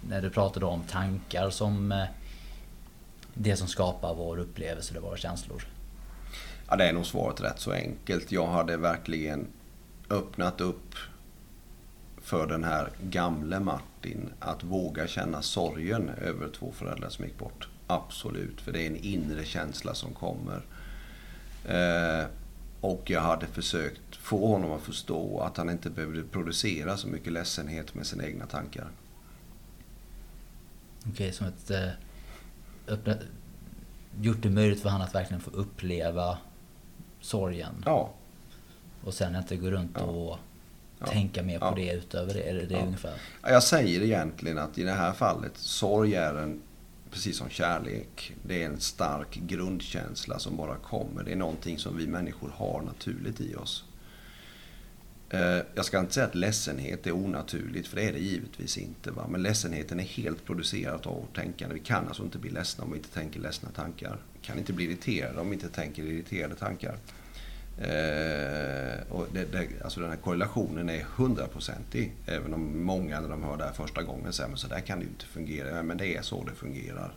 när 0.00 0.22
du 0.22 0.30
pratade 0.30 0.66
om 0.66 0.82
tankar 0.82 1.50
som 1.50 1.92
eh, 1.92 2.04
det 3.34 3.56
som 3.56 3.68
skapar 3.68 4.14
vår 4.14 4.38
upplevelse 4.38 4.92
eller 4.92 5.00
våra 5.00 5.16
känslor? 5.16 5.66
Ja, 6.68 6.76
det 6.76 6.84
är 6.84 6.92
nog 6.92 7.06
svaret 7.06 7.40
rätt 7.40 7.60
så 7.60 7.72
enkelt. 7.72 8.32
Jag 8.32 8.46
hade 8.46 8.76
verkligen 8.76 9.46
öppnat 10.10 10.60
upp 10.60 10.94
för 12.22 12.46
den 12.46 12.64
här 12.64 12.88
gamle 13.02 13.60
Martin 13.60 14.32
att 14.38 14.64
våga 14.64 15.06
känna 15.06 15.42
sorgen 15.42 16.08
över 16.08 16.48
två 16.48 16.72
föräldrar 16.72 17.08
som 17.08 17.24
gick 17.24 17.38
bort. 17.38 17.68
Absolut, 17.86 18.60
för 18.60 18.72
det 18.72 18.82
är 18.82 18.86
en 18.86 18.96
inre 18.96 19.44
känsla 19.44 19.94
som 19.94 20.14
kommer. 20.14 20.62
Eh, 21.68 22.26
och 22.80 23.10
jag 23.10 23.20
hade 23.20 23.46
försökt 23.46 24.16
få 24.16 24.46
honom 24.46 24.72
att 24.72 24.82
förstå 24.82 25.40
att 25.40 25.56
han 25.56 25.70
inte 25.70 25.90
behövde 25.90 26.22
producera 26.22 26.96
så 26.96 27.08
mycket 27.08 27.32
ledsenhet 27.32 27.94
med 27.94 28.06
sina 28.06 28.24
egna 28.24 28.46
tankar. 28.46 28.88
Okej, 31.00 31.12
okay, 31.12 31.32
som 31.32 31.46
ett... 31.46 31.70
Eh, 31.70 31.88
öppna, 32.86 33.14
gjort 34.20 34.42
det 34.42 34.50
möjligt 34.50 34.82
för 34.82 34.88
honom 34.88 35.06
att 35.06 35.14
verkligen 35.14 35.40
få 35.40 35.50
uppleva 35.50 36.38
sorgen. 37.20 37.82
Ja. 37.86 38.10
Och 39.04 39.14
sen 39.14 39.36
inte 39.36 39.56
gå 39.56 39.70
runt 39.70 39.90
ja. 39.94 40.02
och 40.02 40.38
ja. 40.98 41.06
tänka 41.06 41.42
mer 41.42 41.58
på 41.58 41.66
ja. 41.66 41.72
det 41.76 41.92
utöver 41.92 42.34
det. 42.34 42.42
Är 42.42 42.54
det, 42.54 42.66
det 42.66 42.74
ja. 42.74 42.80
ungefär? 42.80 43.14
Jag 43.42 43.62
säger 43.62 44.02
egentligen 44.02 44.58
att 44.58 44.78
i 44.78 44.82
det 44.82 44.92
här 44.92 45.12
fallet, 45.12 45.56
sorg 45.56 46.14
är 46.14 46.34
en 46.34 46.62
precis 47.10 47.36
som 47.36 47.48
kärlek. 47.48 48.32
Det 48.42 48.62
är 48.62 48.66
en 48.66 48.80
stark 48.80 49.34
grundkänsla 49.34 50.38
som 50.38 50.56
bara 50.56 50.76
kommer. 50.76 51.24
Det 51.24 51.32
är 51.32 51.36
någonting 51.36 51.78
som 51.78 51.96
vi 51.96 52.06
människor 52.06 52.52
har 52.56 52.82
naturligt 52.82 53.40
i 53.40 53.54
oss. 53.54 53.84
Eh, 55.30 55.58
jag 55.74 55.84
ska 55.84 55.98
inte 55.98 56.14
säga 56.14 56.26
att 56.26 56.34
ledsenhet 56.34 57.06
är 57.06 57.12
onaturligt, 57.12 57.88
för 57.88 57.96
det 57.96 58.02
är 58.02 58.12
det 58.12 58.18
givetvis 58.18 58.78
inte. 58.78 59.10
Va? 59.10 59.26
Men 59.28 59.42
ledsenheten 59.42 60.00
är 60.00 60.04
helt 60.04 60.44
producerad 60.44 61.06
av 61.06 61.14
vårt 61.14 61.36
tänkande. 61.36 61.74
Vi 61.74 61.80
kan 61.80 62.08
alltså 62.08 62.22
inte 62.22 62.38
bli 62.38 62.50
ledsna 62.50 62.84
om 62.84 62.90
vi 62.90 62.96
inte 62.96 63.10
tänker 63.10 63.40
ledsna 63.40 63.68
tankar. 63.70 64.18
Vi 64.32 64.46
kan 64.46 64.58
inte 64.58 64.72
bli 64.72 64.84
irriterade 64.84 65.40
om 65.40 65.50
vi 65.50 65.54
inte 65.54 65.68
tänker 65.68 66.02
irriterade 66.02 66.54
tankar. 66.54 66.96
Eh, 67.80 69.00
och 69.08 69.26
det, 69.32 69.44
det, 69.52 69.68
alltså 69.84 70.00
den 70.00 70.10
här 70.10 70.16
korrelationen 70.16 70.88
är 70.90 71.02
hundraprocentig. 71.16 72.12
Även 72.26 72.54
om 72.54 72.84
många 72.84 73.20
när 73.20 73.28
de 73.28 73.42
hör 73.42 73.56
det 73.56 73.64
här 73.64 73.72
första 73.72 74.02
gången 74.02 74.32
säger 74.32 74.52
att 74.52 74.58
så 74.58 74.68
där 74.68 74.80
kan 74.80 74.98
det 74.98 75.04
ju 75.04 75.10
inte 75.10 75.24
fungera. 75.24 75.82
Men 75.82 75.96
det 75.96 76.16
är 76.16 76.22
så 76.22 76.44
det 76.44 76.54
fungerar. 76.54 77.12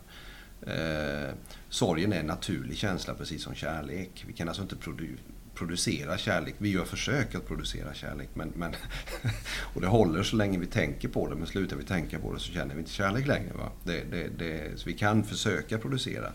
Eh, 0.68 1.34
sorgen 1.70 2.14
är 2.14 2.20
en 2.20 2.26
naturlig 2.26 2.78
känsla 2.78 3.14
precis 3.14 3.44
som 3.44 3.56
kärlek. 3.56 4.24
Vi 4.28 4.34
kan 4.34 4.48
alltså 4.48 4.64
inte 4.64 4.76
produ 4.76 5.18
producera 5.56 6.18
kärlek. 6.18 6.56
Vi 6.58 6.72
gör 6.72 6.86
försök 6.86 7.36
att 7.36 7.48
producera 7.48 7.94
kärlek. 7.94 8.30
Men, 8.34 8.54
men 8.56 8.76
och 9.74 9.82
det 9.82 9.88
håller 9.88 10.24
så 10.24 10.36
länge 10.36 10.60
vi 10.60 10.66
tänker 10.66 11.08
på 11.08 11.30
det. 11.30 11.36
Men 11.36 11.48
slutar 11.48 11.76
vi 11.76 11.84
tänka 11.84 12.20
på 12.20 12.34
det 12.34 12.40
så 12.40 12.52
känner 12.52 12.76
vi 12.76 12.80
inte 12.80 12.92
kärlek 12.92 13.28
längre. 13.28 13.54
Va? 13.54 13.72
Det, 13.84 14.04
det, 14.38 14.80
så 14.80 14.86
vi 14.86 14.94
kan 14.94 15.24
försöka 15.24 15.78
producera. 15.78 16.32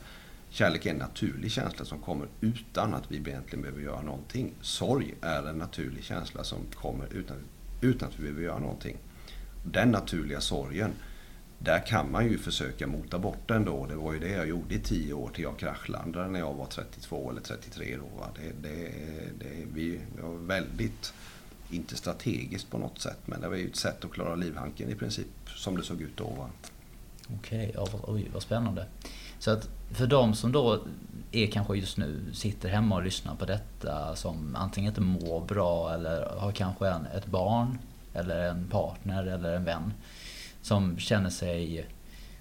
Kärlek 0.51 0.87
är 0.87 0.91
en 0.91 0.97
naturlig 0.97 1.51
känsla 1.51 1.85
som 1.85 1.99
kommer 1.99 2.29
utan 2.41 2.95
att 2.95 3.11
vi 3.11 3.17
egentligen 3.17 3.63
behöver 3.63 3.83
göra 3.83 4.03
någonting. 4.03 4.55
Sorg 4.61 5.15
är 5.21 5.43
en 5.49 5.59
naturlig 5.59 6.05
känsla 6.05 6.45
som 6.45 6.59
kommer 6.75 7.07
utan, 7.13 7.37
utan 7.81 8.09
att 8.09 8.19
vi 8.19 8.23
behöver 8.23 8.43
göra 8.43 8.59
någonting. 8.59 8.97
Den 9.65 9.91
naturliga 9.91 10.41
sorgen, 10.41 10.93
där 11.59 11.87
kan 11.87 12.13
man 12.13 12.27
ju 12.27 12.39
försöka 12.39 12.87
mota 12.87 13.19
bort 13.19 13.49
den 13.49 13.65
då. 13.65 13.87
Det 13.87 13.95
var 13.95 14.13
ju 14.13 14.19
det 14.19 14.31
jag 14.31 14.49
gjorde 14.49 14.75
i 14.75 14.79
tio 14.79 15.15
år 15.15 15.31
till 15.35 15.45
jag 15.45 15.59
kraschlandade 15.59 16.29
när 16.29 16.39
jag 16.39 16.55
var 16.55 16.67
32 16.67 17.31
eller 17.31 17.41
33 17.41 17.97
då. 17.97 18.27
Det, 18.35 18.69
det, 18.69 18.93
det, 19.39 19.67
vi 19.75 20.01
var 20.23 20.35
väldigt, 20.35 21.15
inte 21.71 21.97
strategiskt 21.97 22.71
på 22.71 22.79
något 22.79 23.01
sätt, 23.01 23.19
men 23.25 23.41
det 23.41 23.49
var 23.49 23.57
ju 23.57 23.69
ett 23.69 23.77
sätt 23.77 24.05
att 24.05 24.13
klara 24.13 24.35
livhanken 24.35 24.91
i 24.91 24.95
princip 24.95 25.27
som 25.47 25.77
det 25.77 25.83
såg 25.83 26.03
ut 26.03 26.17
då. 26.17 26.49
Okej, 27.39 27.75
okay, 27.79 28.01
oj 28.07 28.31
vad 28.33 28.43
spännande. 28.43 28.87
Så 29.39 29.51
att 29.51 29.78
för 29.91 30.07
de 30.07 30.35
som 30.35 30.53
då 30.53 30.79
är 31.33 31.47
kanske 31.47 31.77
just 31.77 31.97
nu 31.97 32.21
sitter 32.33 32.69
hemma 32.69 32.95
och 32.95 33.03
lyssnar 33.03 33.35
på 33.35 33.45
detta 33.45 34.17
som 34.17 34.57
antingen 34.57 34.89
inte 34.89 35.01
mår 35.01 35.41
bra 35.41 35.95
eller 35.95 36.27
har 36.39 36.53
kanske 36.53 36.89
en, 36.89 37.07
ett 37.07 37.27
barn 37.27 37.79
eller 38.15 38.41
en 38.41 38.69
partner 38.69 39.27
eller 39.27 39.53
en 39.53 39.65
vän 39.65 39.93
som 40.63 40.99
känner 40.99 41.31
sig 41.31 41.87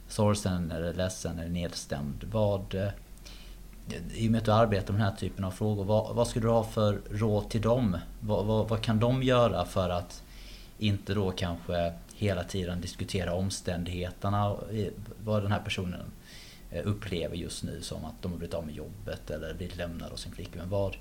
sorgsen 0.08 0.72
eller 0.72 0.94
ledsen 0.94 1.40
eller 1.40 1.50
nedstämd. 1.50 2.24
Vad, 2.32 2.76
eh, 2.76 2.90
I 4.14 4.28
och 4.28 4.32
med 4.32 4.40
att 4.40 4.46
du 4.46 4.52
arbetar 4.52 4.94
med 4.94 5.02
den 5.02 5.10
här 5.10 5.18
typen 5.18 5.46
av 5.46 5.52
frågor, 5.52 5.84
vad, 5.84 6.16
vad 6.16 6.28
skulle 6.28 6.46
du 6.46 6.52
ha 6.52 6.64
för 6.64 7.00
råd 7.12 7.50
till 7.50 7.62
dem? 7.62 7.98
Vad, 8.20 8.46
vad, 8.46 8.70
vad 8.70 8.82
kan 8.82 9.00
de 9.00 9.24
göra 9.24 9.66
för 9.66 9.90
att 9.90 10.24
inte 10.78 11.14
då 11.14 11.32
kanske 11.32 11.94
hela 12.16 12.44
tiden 12.44 12.82
diskutera 12.82 13.34
omständigheterna, 13.34 14.56
eh, 14.72 14.88
vad 15.24 15.44
den 15.44 15.52
här 15.52 15.60
personen 15.60 16.12
Eh, 16.72 16.88
upplever 16.88 17.36
just 17.36 17.64
nu 17.64 17.82
som 17.82 18.06
att 18.06 18.22
de 18.22 18.32
har 18.32 18.40
blivit 18.40 18.54
av 18.54 18.66
med 18.66 18.76
jobbet 18.76 19.30
eller 19.30 19.54
blivit 19.54 19.78
lämnade 19.78 20.12
av 20.12 20.18
sin 20.18 20.32
flickvän. 20.32 20.70
Vad, 20.70 20.98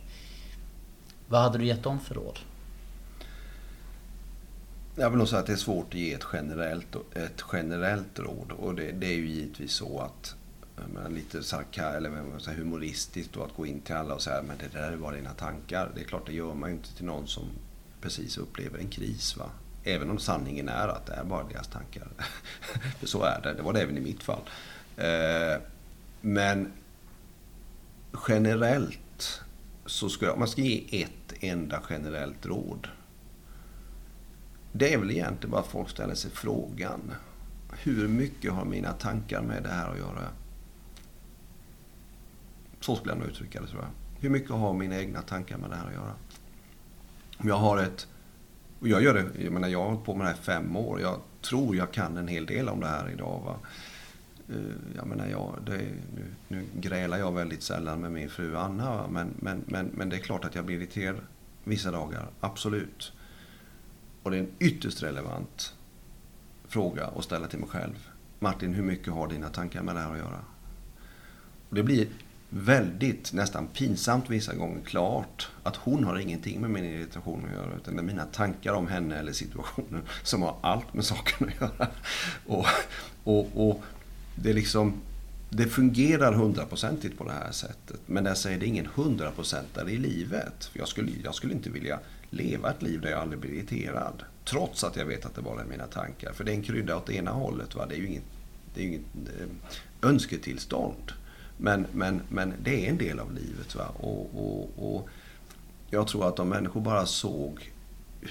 vad 1.29 1.41
hade 1.41 1.59
du 1.59 1.65
gett 1.65 1.83
dem 1.83 2.01
för 2.01 2.15
råd? 2.15 2.39
Jag 4.99 5.11
vill 5.11 5.19
nog 5.19 5.29
säga 5.29 5.41
att 5.41 5.47
det 5.47 5.53
är 5.53 5.57
svårt 5.57 5.87
att 5.87 5.95
ge 5.95 6.15
ett 6.15 6.27
generellt, 6.33 6.97
ett 7.15 7.45
generellt 7.53 8.19
råd. 8.19 8.53
Och 8.53 8.75
det, 8.75 8.93
det 8.93 9.07
är 9.07 9.17
ju 9.17 9.29
givetvis 9.29 9.73
så 9.73 10.01
att 10.01 10.35
menar, 10.93 11.11
lite 11.11 11.43
sarka, 11.43 11.89
eller 11.89 12.39
säga, 12.39 12.57
humoristiskt 12.57 13.33
då, 13.33 13.43
att 13.43 13.57
gå 13.57 13.67
in 13.67 13.81
till 13.81 13.95
alla 13.95 14.15
och 14.15 14.23
säga 14.23 14.43
men 14.43 14.59
det 14.59 14.79
där 14.79 14.93
är 14.93 14.97
bara 14.97 15.17
dina 15.17 15.33
tankar. 15.33 15.91
Det 15.95 16.01
är 16.01 16.05
klart, 16.05 16.27
det 16.27 16.33
gör 16.33 16.55
man 16.55 16.71
ju 16.71 16.77
inte 16.77 16.97
till 16.97 17.05
någon 17.05 17.27
som 17.27 17.45
precis 18.01 18.39
upplever 18.39 18.79
en 18.79 18.89
kris. 18.89 19.37
Va? 19.37 19.51
Även 19.85 20.11
om 20.11 20.19
sanningen 20.19 20.69
är 20.69 20.89
att 20.89 21.07
det 21.07 21.13
är 21.13 21.25
bara 21.25 21.45
deras 21.45 21.69
tankar. 21.69 22.09
För 22.99 23.07
så 23.07 23.23
är 23.23 23.41
det. 23.43 23.55
Det 23.55 23.63
var 23.63 23.73
det 23.73 23.83
även 23.83 23.97
i 23.97 24.01
mitt 24.01 24.23
fall. 24.23 24.43
Eh, 24.97 25.61
men 26.21 26.73
generellt 28.29 29.43
så 29.87 30.09
ska 30.09 30.27
jag, 30.27 30.39
man 30.39 30.49
ska 30.49 30.63
ge 30.63 31.03
ett 31.03 31.35
enda 31.41 31.83
generellt 31.91 32.47
råd. 32.47 32.89
Det 34.73 34.95
är 34.95 34.99
väl 34.99 35.11
egentligen 35.11 35.51
bara 35.51 35.61
att 35.61 35.67
folk 35.67 35.91
ställer 35.91 36.15
sig 36.15 36.31
frågan. 36.31 37.13
Hur 37.71 38.09
mycket 38.09 38.53
har 38.53 38.65
mina 38.65 38.93
tankar 38.93 39.43
med 39.43 39.63
det 39.63 39.69
här 39.69 39.91
att 39.91 39.99
göra? 39.99 40.29
Så 42.81 42.97
skulle 42.97 43.13
jag 43.13 43.19
nog 43.19 43.29
uttrycka 43.29 43.61
det 43.61 43.67
tror 43.67 43.83
jag. 43.83 44.21
Hur 44.21 44.31
mycket 44.31 44.51
har 44.51 44.73
mina 44.73 44.99
egna 44.99 45.23
tankar 45.23 45.59
med 45.59 45.71
det 45.71 45.77
här 45.77 45.87
att 45.87 45.93
göra? 45.93 46.15
Om 47.39 47.49
jag 47.49 47.57
har 47.57 47.79
ett... 47.79 48.07
Och 48.81 48.89
jag 48.89 49.03
gör 49.03 49.15
det, 49.15 49.45
jag 49.45 49.53
menar 49.53 49.69
jag 49.69 49.79
har 49.79 49.87
hållit 49.87 50.05
på 50.05 50.15
med 50.15 50.27
det 50.27 50.31
här 50.31 50.39
i 50.39 50.43
fem 50.43 50.77
år. 50.77 51.01
Jag 51.01 51.21
tror 51.43 51.77
jag 51.77 51.93
kan 51.93 52.17
en 52.17 52.29
hel 52.29 52.47
del 52.47 52.69
om 52.69 52.81
det 52.81 52.87
här 52.87 53.11
idag. 53.11 53.43
Va? 53.45 53.57
Eh, 54.49 54.57
jag 54.97 55.07
menar, 55.07 55.27
jag, 55.27 55.59
det, 55.67 55.79
nu, 56.15 56.25
nu 56.49 56.65
grälar 56.75 57.19
jag 57.19 57.33
väldigt 57.33 57.63
sällan 57.63 58.01
med 58.01 58.13
min 58.13 58.31
fru 58.31 58.57
Anna. 58.57 59.09
Men, 59.09 59.35
men, 59.37 59.65
men, 59.67 59.87
men 59.87 60.09
det 60.09 60.17
är 60.17 60.21
klart 60.21 60.45
att 60.45 60.55
jag 60.55 60.65
blir 60.65 60.77
irriterad 60.77 61.21
vissa 61.65 61.91
dagar, 61.91 62.29
absolut. 62.41 63.13
Och 64.23 64.31
det 64.31 64.37
är 64.37 64.41
en 64.41 64.53
ytterst 64.59 65.03
relevant 65.03 65.75
fråga 66.69 67.07
att 67.07 67.25
ställa 67.25 67.47
till 67.47 67.59
mig 67.59 67.69
själv. 67.69 68.09
Martin, 68.39 68.75
hur 68.75 68.83
mycket 68.83 69.13
har 69.13 69.29
dina 69.29 69.49
tankar 69.49 69.83
med 69.83 69.95
det 69.95 70.01
här 70.01 70.13
att 70.13 70.19
göra? 70.19 70.41
Och 71.69 71.75
det 71.75 71.83
blir 71.83 72.09
väldigt, 72.49 73.33
nästan 73.33 73.67
pinsamt 73.67 74.31
vissa 74.31 74.55
gånger 74.55 74.83
klart 74.85 75.51
att 75.63 75.77
hon 75.77 76.05
har 76.05 76.19
ingenting 76.19 76.61
med 76.61 76.71
min 76.71 76.85
irritation 76.85 77.45
att 77.45 77.53
göra. 77.53 77.77
Utan 77.77 77.97
det 77.97 78.01
är 78.01 78.05
mina 78.05 78.25
tankar 78.25 78.73
om 78.73 78.87
henne 78.87 79.19
eller 79.19 79.33
situationen 79.33 80.03
som 80.23 80.43
har 80.43 80.57
allt 80.61 80.95
med 80.95 81.05
saken 81.05 81.49
att 81.49 81.61
göra. 81.61 81.89
Och, 82.47 82.67
och, 83.25 83.69
och 83.69 83.83
det 84.37 84.51
är 84.51 84.55
liksom 84.55 85.01
det 85.51 85.67
fungerar 85.67 86.33
hundraprocentigt 86.33 87.19
på 87.19 87.25
det 87.25 87.33
här 87.33 87.53
sättet. 87.53 88.01
Men 88.07 88.25
jag 88.25 88.37
säger 88.37 88.59
det 88.59 88.67
är 88.67 88.69
ingen 88.69 88.89
hundraprocentare 88.95 89.91
i 89.91 89.97
livet. 89.99 90.65
För 90.65 90.79
jag, 90.79 90.89
skulle, 90.89 91.13
jag 91.25 91.35
skulle 91.35 91.55
inte 91.55 91.71
vilja 91.71 92.01
leva 92.31 92.71
ett 92.71 92.83
liv 92.83 93.01
där 93.01 93.11
jag 93.11 93.21
aldrig 93.21 93.41
blir 93.41 93.51
irriterad. 93.51 94.23
Trots 94.45 94.85
att 94.85 94.97
jag 94.97 95.05
vet 95.05 95.27
att 95.27 95.35
det 95.35 95.43
bara 95.43 95.61
är 95.61 95.67
mina 95.67 95.87
tankar. 95.87 96.33
För 96.33 96.45
det 96.45 96.53
är 96.53 96.55
en 96.55 96.63
krydda 96.63 96.97
åt 96.97 97.11
ena 97.11 97.31
hållet. 97.31 97.75
Va? 97.75 97.87
Det 97.87 97.95
är 97.95 97.99
ju 97.99 98.07
inget, 98.07 98.25
det 98.75 98.81
är 98.81 98.87
inget 98.87 99.01
eh, 99.27 100.09
önsketillstånd. 100.11 101.13
Men, 101.57 101.87
men, 101.93 102.23
men 102.29 102.55
det 102.63 102.87
är 102.87 102.91
en 102.91 102.99
del 102.99 103.19
av 103.19 103.33
livet. 103.35 103.75
Va? 103.75 103.87
Och, 103.97 104.31
och, 104.35 104.71
och 104.77 105.09
jag 105.91 106.09
tror 106.09 106.29
att 106.29 106.39
om 106.39 106.49
människor 106.49 106.81
bara 106.81 107.07
såg 107.07 107.73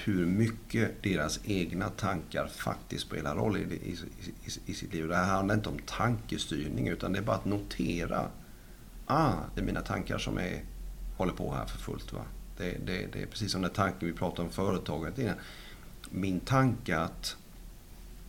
hur 0.04 0.26
mycket 0.26 1.02
deras 1.02 1.40
egna 1.44 1.88
tankar 1.88 2.46
faktiskt 2.46 3.06
spelar 3.06 3.34
roll 3.34 3.56
i, 3.56 3.60
i, 3.60 3.98
i, 4.44 4.70
i 4.70 4.74
sitt 4.74 4.94
liv. 4.94 5.08
Det 5.08 5.16
här 5.16 5.24
handlar 5.24 5.54
inte 5.54 5.68
om 5.68 5.78
tankestyrning 5.86 6.88
utan 6.88 7.12
det 7.12 7.18
är 7.18 7.22
bara 7.22 7.36
att 7.36 7.44
notera. 7.44 8.28
Ah, 9.06 9.34
det 9.54 9.60
är 9.60 9.64
mina 9.64 9.80
tankar 9.80 10.18
som 10.18 10.38
är, 10.38 10.62
håller 11.16 11.32
på 11.32 11.54
här 11.54 11.66
för 11.66 11.78
fullt. 11.78 12.12
Va? 12.12 12.22
Det, 12.56 12.86
det, 12.86 13.06
det 13.12 13.22
är 13.22 13.26
precis 13.26 13.52
som 13.52 13.62
den 13.62 13.70
tanken 13.70 14.08
vi 14.08 14.14
pratade 14.14 14.42
om 14.42 14.52
företaget 14.52 15.18
innan. 15.18 15.34
Min 16.10 16.40
tanke 16.40 16.98
att, 16.98 17.36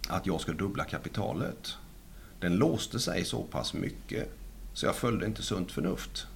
att 0.10 0.26
jag 0.26 0.42
ska 0.42 0.52
dubbla 0.52 0.84
kapitalet. 0.84 1.76
Den 2.40 2.56
låste 2.56 3.00
sig 3.00 3.26
så 3.26 3.44
pass 3.44 3.74
mycket 3.74 4.38
så 4.74 4.86
jag 4.86 4.96
följde 4.96 5.26
inte 5.26 5.44
sunt 5.44 5.72
förnuft. 5.72 6.28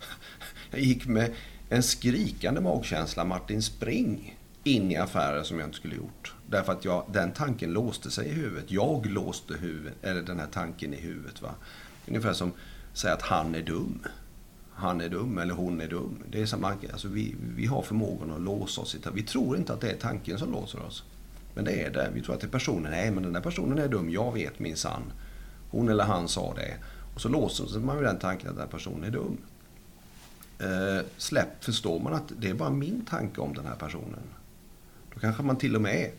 Jag 0.70 0.80
gick 0.80 1.06
med 1.06 1.34
en 1.68 1.82
skrikande 1.82 2.60
magkänsla, 2.60 3.24
Martin 3.24 3.62
spring 3.62 4.37
in 4.68 4.90
i 4.92 4.96
affärer 4.96 5.42
som 5.42 5.58
jag 5.58 5.68
inte 5.68 5.76
skulle 5.76 5.96
gjort. 5.96 6.34
Därför 6.46 6.72
att 6.72 6.84
jag, 6.84 7.04
den 7.12 7.32
tanken 7.32 7.72
låste 7.72 8.10
sig 8.10 8.28
i 8.28 8.32
huvudet. 8.32 8.70
Jag 8.70 9.06
låste 9.06 9.54
huvud, 9.54 9.92
eller 10.02 10.22
den 10.22 10.38
här 10.38 10.46
tanken 10.52 10.94
i 10.94 10.96
huvudet. 10.96 11.42
Va? 11.42 11.54
Ungefär 12.08 12.32
som 12.32 12.48
att 12.48 12.98
säga 12.98 13.14
att 13.14 13.22
han 13.22 13.54
är 13.54 13.62
dum. 13.62 14.00
Han 14.72 15.00
är 15.00 15.08
dum 15.08 15.38
eller 15.38 15.54
hon 15.54 15.80
är 15.80 15.88
dum. 15.88 16.22
Det 16.30 16.40
är 16.40 16.46
samma, 16.46 16.68
alltså 16.92 17.08
vi, 17.08 17.36
vi 17.56 17.66
har 17.66 17.82
förmågan 17.82 18.30
att 18.30 18.40
låsa 18.40 18.80
oss. 18.80 18.96
Vi 19.12 19.22
tror 19.22 19.56
inte 19.56 19.72
att 19.72 19.80
det 19.80 19.90
är 19.90 19.96
tanken 19.96 20.38
som 20.38 20.52
låser 20.52 20.82
oss. 20.82 21.04
Men 21.54 21.64
det 21.64 21.82
är 21.82 21.90
det. 21.90 22.10
Vi 22.14 22.22
tror 22.22 22.34
att 22.34 22.40
det 22.40 22.46
är 22.46 22.50
personen. 22.50 22.90
Nej, 22.90 23.10
men 23.10 23.22
den 23.22 23.32
där 23.32 23.40
personen 23.40 23.78
är 23.78 23.88
dum. 23.88 24.10
Jag 24.10 24.32
vet 24.32 24.58
min 24.58 24.76
sann. 24.76 25.02
Hon 25.70 25.88
eller 25.88 26.04
han 26.04 26.28
sa 26.28 26.54
det. 26.54 26.76
Och 27.14 27.20
så 27.20 27.28
låser 27.28 27.80
man 27.80 27.96
ju 27.96 28.04
den 28.04 28.18
tanken 28.18 28.48
att 28.48 28.54
den 28.54 28.64
här 28.64 28.70
personen 28.70 29.04
är 29.04 29.10
dum. 29.10 29.38
Eh, 30.58 31.04
släpp 31.16 31.64
förstår 31.64 32.00
man 32.00 32.14
att 32.14 32.32
det 32.38 32.50
är 32.50 32.54
bara 32.54 32.70
min 32.70 33.04
tanke 33.04 33.40
om 33.40 33.54
den 33.54 33.66
här 33.66 33.74
personen. 33.74 34.22
Då 35.14 35.20
kanske 35.20 35.42
man 35.42 35.56
till 35.56 35.76
och 35.76 35.82
med 35.82 36.10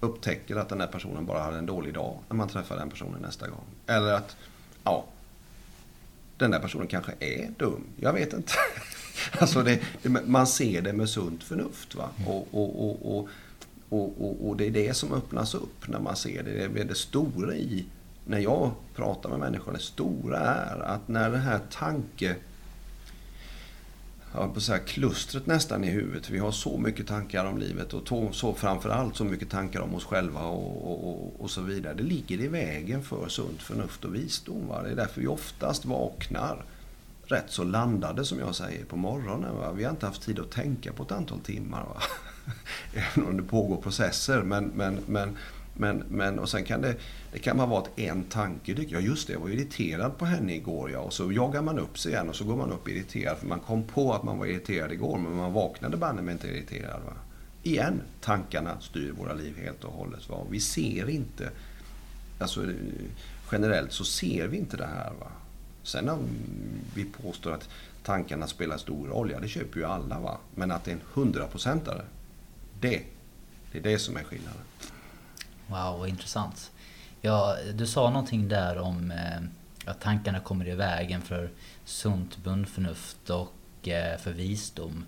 upptäcker 0.00 0.56
att 0.56 0.68
den 0.68 0.80
här 0.80 0.86
personen 0.86 1.26
bara 1.26 1.42
hade 1.42 1.58
en 1.58 1.66
dålig 1.66 1.94
dag 1.94 2.18
när 2.28 2.36
man 2.36 2.48
träffar 2.48 2.76
den 2.76 2.90
personen 2.90 3.22
nästa 3.22 3.48
gång. 3.48 3.64
Eller 3.86 4.12
att, 4.12 4.36
ja, 4.84 5.04
den 6.36 6.50
där 6.50 6.58
personen 6.58 6.86
kanske 6.86 7.12
är 7.20 7.50
dum. 7.58 7.84
Jag 7.96 8.12
vet 8.12 8.32
inte. 8.32 8.52
alltså 9.38 9.62
det, 9.62 9.80
man 10.26 10.46
ser 10.46 10.82
det 10.82 10.92
med 10.92 11.08
sunt 11.08 11.42
förnuft. 11.42 11.94
Va? 11.94 12.08
Och, 12.26 12.48
och, 12.50 13.18
och, 13.18 13.28
och, 13.88 14.48
och, 14.48 14.56
det 14.56 14.66
är 14.66 14.70
det 14.70 14.94
som 14.94 15.12
öppnas 15.12 15.54
upp 15.54 15.88
när 15.88 16.00
man 16.00 16.16
ser 16.16 16.42
det. 16.42 16.68
Det 16.68 16.80
är 16.80 16.84
det 16.84 16.94
stora 16.94 17.54
i, 17.54 17.84
när 18.24 18.38
jag 18.38 18.70
pratar 18.94 19.30
med 19.30 19.38
människor, 19.38 19.72
det 19.72 19.78
stora 19.78 20.38
är 20.38 20.80
att 20.80 21.08
när 21.08 21.30
den 21.30 21.40
här 21.40 21.60
tanke 21.70 22.36
jag 24.32 24.54
på 24.54 24.60
så 24.60 24.72
här, 24.72 24.78
klustret 24.78 25.46
nästan 25.46 25.84
i 25.84 25.90
huvudet. 25.90 26.30
Vi 26.30 26.38
har 26.38 26.52
så 26.52 26.78
mycket 26.78 27.06
tankar 27.06 27.44
om 27.44 27.58
livet 27.58 27.92
och 27.92 28.34
så 28.34 28.54
framförallt 28.54 29.16
så 29.16 29.24
mycket 29.24 29.50
tankar 29.50 29.80
om 29.80 29.94
oss 29.94 30.04
själva 30.04 30.40
och, 30.40 31.08
och, 31.08 31.40
och 31.40 31.50
så 31.50 31.60
vidare. 31.60 31.94
Det 31.94 32.02
ligger 32.02 32.40
i 32.40 32.48
vägen 32.48 33.02
för 33.02 33.28
sunt 33.28 33.62
förnuft 33.62 34.04
och 34.04 34.14
visdom. 34.14 34.68
Va? 34.68 34.82
Det 34.82 34.90
är 34.90 34.96
därför 34.96 35.20
vi 35.20 35.26
oftast 35.26 35.84
vaknar 35.84 36.64
rätt 37.24 37.50
så 37.50 37.64
landade 37.64 38.24
som 38.24 38.38
jag 38.38 38.54
säger 38.54 38.84
på 38.84 38.96
morgonen. 38.96 39.56
Va? 39.56 39.72
Vi 39.72 39.84
har 39.84 39.90
inte 39.90 40.06
haft 40.06 40.22
tid 40.22 40.38
att 40.38 40.50
tänka 40.50 40.92
på 40.92 41.02
ett 41.02 41.12
antal 41.12 41.40
timmar. 41.40 41.84
Va? 41.84 42.02
Även 42.94 43.28
om 43.28 43.36
det 43.36 43.42
pågår 43.42 43.76
processer. 43.76 44.42
Men, 44.42 44.64
men, 44.64 44.98
men 45.06 45.36
men, 45.80 46.04
men, 46.08 46.38
och 46.38 46.48
sen 46.48 46.64
kan 46.64 46.80
det, 46.80 46.96
det 47.32 47.38
kan 47.38 47.58
vara 47.58 47.78
att 47.82 47.98
en 47.98 48.24
tanke 48.24 48.74
dyker 48.74 48.94
Ja 48.94 49.00
just 49.00 49.26
det, 49.26 49.32
jag 49.32 49.40
var 49.40 49.48
irriterad 49.48 50.18
på 50.18 50.24
henne 50.24 50.54
igår 50.54 50.90
ja. 50.90 50.98
Och 50.98 51.12
så 51.12 51.32
jagar 51.32 51.62
man 51.62 51.78
upp 51.78 51.98
sig 51.98 52.12
igen 52.12 52.28
och 52.28 52.36
så 52.36 52.44
går 52.44 52.56
man 52.56 52.72
upp 52.72 52.88
irriterad. 52.88 53.38
För 53.38 53.46
man 53.46 53.60
kom 53.60 53.82
på 53.82 54.12
att 54.12 54.22
man 54.22 54.38
var 54.38 54.46
irriterad 54.46 54.92
igår 54.92 55.18
men 55.18 55.36
man 55.36 55.52
vaknade 55.52 55.96
banne 55.96 56.22
med 56.22 56.32
inte 56.32 56.48
irriterad. 56.48 57.02
Va? 57.06 57.12
Igen, 57.62 58.02
tankarna 58.20 58.80
styr 58.80 59.12
våra 59.12 59.34
liv 59.34 59.56
helt 59.62 59.84
och 59.84 59.92
hållet. 59.92 60.28
Va? 60.28 60.46
Vi 60.50 60.60
ser 60.60 61.10
inte, 61.10 61.50
alltså 62.38 62.66
generellt 63.52 63.92
så 63.92 64.04
ser 64.04 64.46
vi 64.46 64.56
inte 64.56 64.76
det 64.76 64.86
här. 64.86 65.12
Va? 65.20 65.30
Sen 65.82 66.08
om 66.08 66.28
vi 66.94 67.04
påstår 67.04 67.52
att 67.52 67.68
tankarna 68.02 68.46
spelar 68.46 68.76
stor 68.76 69.08
roll, 69.08 69.30
ja 69.30 69.40
det 69.40 69.48
köper 69.48 69.80
ju 69.80 69.86
alla. 69.86 70.20
Va? 70.20 70.38
Men 70.54 70.70
att 70.70 70.84
det 70.84 70.90
är 70.90 70.94
en 70.94 71.02
hundraprocentare, 71.12 72.02
det, 72.80 73.02
det 73.72 73.78
är 73.78 73.82
det 73.82 73.98
som 73.98 74.16
är 74.16 74.24
skillnaden. 74.24 74.62
Wow, 75.70 75.98
vad 75.98 76.08
intressant. 76.08 76.72
Ja, 77.20 77.56
du 77.74 77.86
sa 77.86 78.10
någonting 78.10 78.48
där 78.48 78.78
om 78.78 79.10
eh, 79.10 79.40
att 79.90 80.00
tankarna 80.00 80.40
kommer 80.40 80.68
i 80.68 80.74
vägen 80.74 81.22
för 81.22 81.50
sunt 81.84 82.36
bundförnuft 82.36 83.30
och 83.30 83.88
eh, 83.88 84.18
för 84.18 84.32
visdom. 84.32 85.04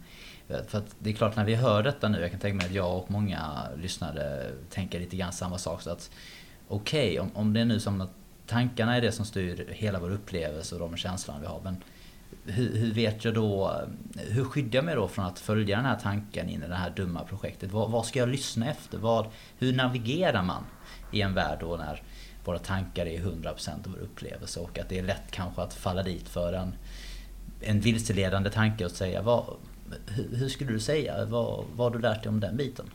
För 0.68 0.79
att 0.79 0.96
det 0.98 1.11
är 1.11 1.14
klart 1.14 1.37
när 1.37 1.44
vi 1.44 1.55
hör 1.55 1.83
detta 1.83 2.09
nu, 2.09 2.20
jag 2.20 2.31
kan 2.31 2.40
tänka 2.40 2.57
mig 2.57 2.66
att 2.66 2.72
jag 2.72 2.96
och 2.96 3.11
många 3.11 3.68
lyssnare 3.77 4.51
tänker 4.70 5.01
lite 5.01 5.16
grann 5.16 5.33
samma 5.33 5.59
sak. 5.59 5.83
Så 5.83 5.90
att 5.90 6.11
okej, 6.68 7.11
okay, 7.11 7.18
om, 7.18 7.31
om 7.35 7.53
det 7.53 7.61
är 7.61 7.64
nu 7.64 7.81
som 7.81 8.01
att 8.01 8.11
tankarna 8.46 8.96
är 8.96 9.01
det 9.01 9.12
som 9.12 9.25
styr 9.25 9.66
hela 9.70 9.98
vår 9.98 10.11
upplevelse 10.11 10.75
och 10.75 10.81
de 10.81 10.96
känslor 10.96 11.37
vi 11.40 11.46
har. 11.46 11.61
Men 11.64 11.77
hur, 12.45 12.77
hur, 12.77 12.92
vet 12.92 13.25
jag 13.25 13.35
då, 13.35 13.81
hur 14.16 14.45
skyddar 14.45 14.79
jag 14.79 14.85
mig 14.85 14.95
då 14.95 15.09
från 15.09 15.25
att 15.25 15.38
följa 15.38 15.77
den 15.77 15.85
här 15.85 15.98
tanken 16.02 16.48
in 16.48 16.63
i 16.63 16.69
det 16.69 16.75
här 16.75 16.92
dumma 16.96 17.25
projektet? 17.25 17.73
Vad, 17.73 17.90
vad 17.90 18.07
ska 18.07 18.19
jag 18.19 18.29
lyssna 18.29 18.71
efter? 18.71 18.98
Vad, 18.98 19.27
hur 19.59 19.73
navigerar 19.73 20.42
man 20.42 20.65
i 21.11 21.21
en 21.21 21.35
värld 21.35 21.59
då 21.61 21.77
när 21.77 22.02
våra 22.44 22.59
tankar 22.59 23.07
är 23.07 23.21
100% 23.21 23.69
av 23.69 23.81
vår 23.85 23.98
upplevelse 23.98 24.61
och 24.61 24.79
att 24.79 24.88
det 24.88 24.98
är 24.98 25.02
lätt 25.02 25.31
kanske 25.31 25.63
att 25.63 25.75
falla 25.75 26.02
dit 26.02 26.29
för 26.29 26.52
en, 26.52 26.75
en 27.61 27.81
vilseledande 27.81 28.50
tanke 28.50 28.85
och 28.85 28.90
säga 28.90 29.23
vad, 29.23 29.44
hur, 30.07 30.37
hur 30.37 30.48
skulle 30.48 30.73
du 30.73 30.81
säga? 30.81 31.25
Vad, 31.25 31.65
vad 31.75 31.92
har 31.92 31.98
du 31.98 32.02
lärt 32.02 32.23
dig 32.23 32.31
om 32.31 32.40
den 32.40 32.57
biten? 32.57 32.87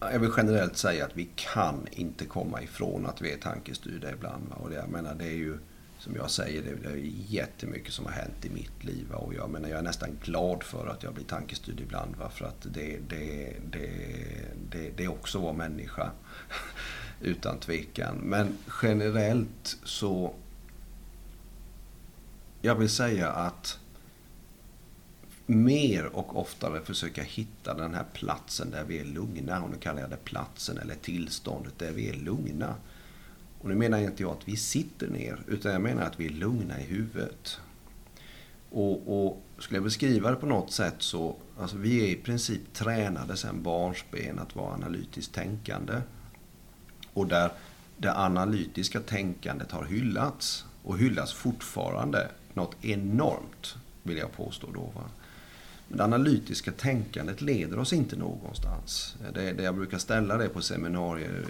Jag 0.00 0.18
vill 0.18 0.30
generellt 0.36 0.76
säga 0.76 1.04
att 1.04 1.16
vi 1.16 1.28
kan 1.34 1.86
inte 1.90 2.24
komma 2.24 2.62
ifrån 2.62 3.06
att 3.06 3.22
vi 3.22 3.32
är 3.32 3.38
tankestyrda 3.38 4.10
ibland. 4.12 4.52
Och 4.56 4.70
det, 4.70 4.76
jag 4.76 4.88
menar, 4.88 5.14
det 5.14 5.24
är 5.24 5.36
ju 5.36 5.58
som 5.98 6.16
jag 6.16 6.30
säger, 6.30 6.62
det 6.62 6.88
är 6.88 6.96
jättemycket 7.28 7.92
som 7.92 8.04
har 8.04 8.12
hänt 8.12 8.44
i 8.44 8.50
mitt 8.50 8.84
liv. 8.84 9.12
Och 9.12 9.34
jag, 9.34 9.50
menar, 9.50 9.68
jag 9.68 9.78
är 9.78 9.82
nästan 9.82 10.18
glad 10.24 10.62
för 10.62 10.86
att 10.86 11.02
jag 11.02 11.14
blir 11.14 11.24
tankestyrd 11.24 11.80
ibland. 11.80 12.16
Va? 12.16 12.30
För 12.30 12.44
att 12.44 12.66
det, 12.74 12.98
det, 13.08 13.56
det, 13.70 13.90
det, 14.70 14.90
det 14.96 15.04
är 15.04 15.08
också 15.08 15.38
att 15.38 15.44
vara 15.44 15.52
människa. 15.52 16.10
Utan 17.20 17.58
tvekan. 17.58 18.16
Men 18.16 18.58
generellt 18.82 19.78
så... 19.84 20.34
Jag 22.60 22.74
vill 22.74 22.90
säga 22.90 23.30
att 23.30 23.78
mer 25.46 26.16
och 26.16 26.36
oftare 26.36 26.80
försöka 26.80 27.22
hitta 27.22 27.74
den 27.74 27.94
här 27.94 28.04
platsen 28.12 28.70
där 28.70 28.84
vi 28.84 28.98
är 28.98 29.04
lugna. 29.04 29.62
Och 29.62 29.70
nu 29.70 29.76
kallar 29.76 30.00
jag 30.00 30.10
det 30.10 30.24
platsen 30.24 30.78
eller 30.78 30.94
tillståndet 30.94 31.78
där 31.78 31.92
vi 31.92 32.08
är 32.08 32.14
lugna 32.14 32.74
och 33.60 33.68
nu 33.68 33.74
menar 33.74 33.98
inte 33.98 34.22
jag 34.22 34.32
att 34.32 34.48
vi 34.48 34.56
sitter 34.56 35.08
ner, 35.08 35.38
utan 35.46 35.72
jag 35.72 35.80
menar 35.80 36.02
att 36.02 36.20
vi 36.20 36.26
är 36.26 36.30
lugna 36.30 36.80
i 36.80 36.84
huvudet. 36.84 37.60
Och, 38.70 39.26
och 39.26 39.42
skulle 39.58 39.76
jag 39.76 39.84
beskriva 39.84 40.30
det 40.30 40.36
på 40.36 40.46
något 40.46 40.72
sätt 40.72 40.94
så, 40.98 41.36
alltså 41.58 41.76
vi 41.76 42.04
är 42.04 42.08
i 42.08 42.16
princip 42.16 42.72
tränade 42.72 43.36
sedan 43.36 43.62
barnsben 43.62 44.38
att 44.38 44.56
vara 44.56 44.74
analytiskt 44.74 45.34
tänkande. 45.34 46.00
Och 47.12 47.26
där 47.26 47.52
det 47.96 48.16
analytiska 48.16 49.00
tänkandet 49.00 49.72
har 49.72 49.84
hyllats 49.84 50.64
och 50.82 50.98
hyllas 50.98 51.32
fortfarande 51.32 52.30
något 52.54 52.84
enormt, 52.84 53.76
vill 54.02 54.16
jag 54.16 54.32
påstå 54.32 54.66
då. 54.74 54.80
Va? 54.80 55.04
Men 55.88 55.98
det 55.98 56.04
analytiska 56.04 56.72
tänkandet 56.72 57.40
leder 57.40 57.78
oss 57.78 57.92
inte 57.92 58.16
någonstans. 58.16 59.16
Det, 59.34 59.52
det 59.52 59.62
jag 59.62 59.74
brukar 59.74 59.98
ställa 59.98 60.36
det 60.36 60.48
på 60.48 60.60
seminarier, 60.60 61.46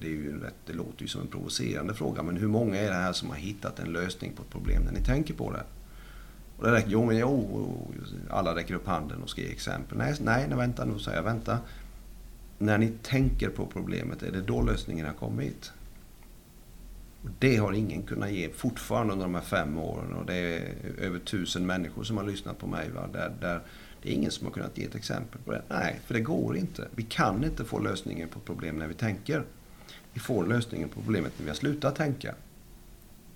det, 0.00 0.06
är 0.06 0.10
ju 0.10 0.40
rätt, 0.40 0.54
det 0.66 0.72
låter 0.72 1.02
ju 1.02 1.08
som 1.08 1.20
en 1.20 1.26
provocerande 1.26 1.94
fråga, 1.94 2.22
men 2.22 2.36
hur 2.36 2.48
många 2.48 2.76
är 2.76 2.88
det 2.88 2.96
här 2.96 3.12
som 3.12 3.30
har 3.30 3.36
hittat 3.36 3.78
en 3.78 3.92
lösning 3.92 4.32
på 4.32 4.42
ett 4.42 4.50
problem 4.50 4.82
när 4.82 4.92
ni 4.92 5.04
tänker 5.04 5.34
på 5.34 5.52
det? 5.52 5.62
Och 6.56 6.64
det 6.64 6.72
räcker, 6.72 6.90
jo, 6.90 7.04
men 7.04 7.16
jo, 7.16 7.88
alla 8.30 8.54
räcker 8.54 8.74
upp 8.74 8.86
handen 8.86 9.22
och 9.22 9.30
ska 9.30 9.40
ge 9.40 9.52
exempel. 9.52 9.98
Nej, 9.98 10.14
nej, 10.20 10.46
nej 10.48 10.58
vänta 10.58 10.84
nu, 10.84 10.98
säger 10.98 11.16
jag. 11.16 11.24
Vänta. 11.24 11.58
När 12.58 12.78
ni 12.78 12.92
tänker 13.02 13.48
på 13.48 13.66
problemet, 13.66 14.22
är 14.22 14.32
det 14.32 14.40
då 14.40 14.62
lösningen 14.62 15.06
har 15.06 15.12
kommit? 15.12 15.72
Det 17.38 17.56
har 17.56 17.72
ingen 17.72 18.02
kunnat 18.02 18.30
ge 18.30 18.50
fortfarande 18.50 19.12
under 19.12 19.26
de 19.26 19.34
här 19.34 19.42
fem 19.42 19.78
åren. 19.78 20.12
Och 20.12 20.26
det 20.26 20.34
är 20.34 20.74
över 20.98 21.18
tusen 21.18 21.66
människor 21.66 22.04
som 22.04 22.16
har 22.16 22.24
lyssnat 22.24 22.58
på 22.58 22.66
mig. 22.66 22.90
Va? 22.90 23.08
Där, 23.12 23.32
där 23.40 23.60
det 24.02 24.08
är 24.08 24.12
ingen 24.12 24.30
som 24.30 24.46
har 24.46 24.52
kunnat 24.52 24.78
ge 24.78 24.84
ett 24.84 24.94
exempel 24.94 25.40
på 25.44 25.52
det. 25.52 25.62
Nej, 25.68 26.00
för 26.06 26.14
det 26.14 26.20
går 26.20 26.56
inte. 26.56 26.88
Vi 26.94 27.02
kan 27.02 27.44
inte 27.44 27.64
få 27.64 27.78
lösningen 27.78 28.28
på 28.28 28.40
problem 28.40 28.78
när 28.78 28.86
vi 28.86 28.94
tänker. 28.94 29.44
Vi 30.12 30.20
får 30.20 30.46
lösningen 30.46 30.88
på 30.88 31.00
problemet 31.02 31.32
när 31.38 31.44
vi 31.44 31.50
har 31.50 31.56
slutat 31.56 31.96
tänka. 31.96 32.34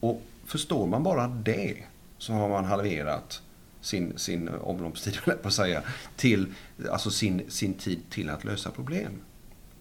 Och 0.01 0.23
förstår 0.45 0.87
man 0.87 1.03
bara 1.03 1.29
det 1.29 1.77
så 2.19 2.33
har 2.33 2.49
man 2.49 2.65
halverat 2.65 3.43
sin, 3.81 4.19
sin 4.19 4.49
omloppstid, 4.49 5.19
på 5.43 5.49
att 5.49 5.55
säga, 5.55 5.83
till, 6.17 6.47
alltså 6.91 7.11
sin, 7.11 7.43
sin 7.49 7.75
tid 7.75 8.01
till 8.11 8.31
att 8.31 8.45
lösa 8.45 8.71
problem. 8.71 9.13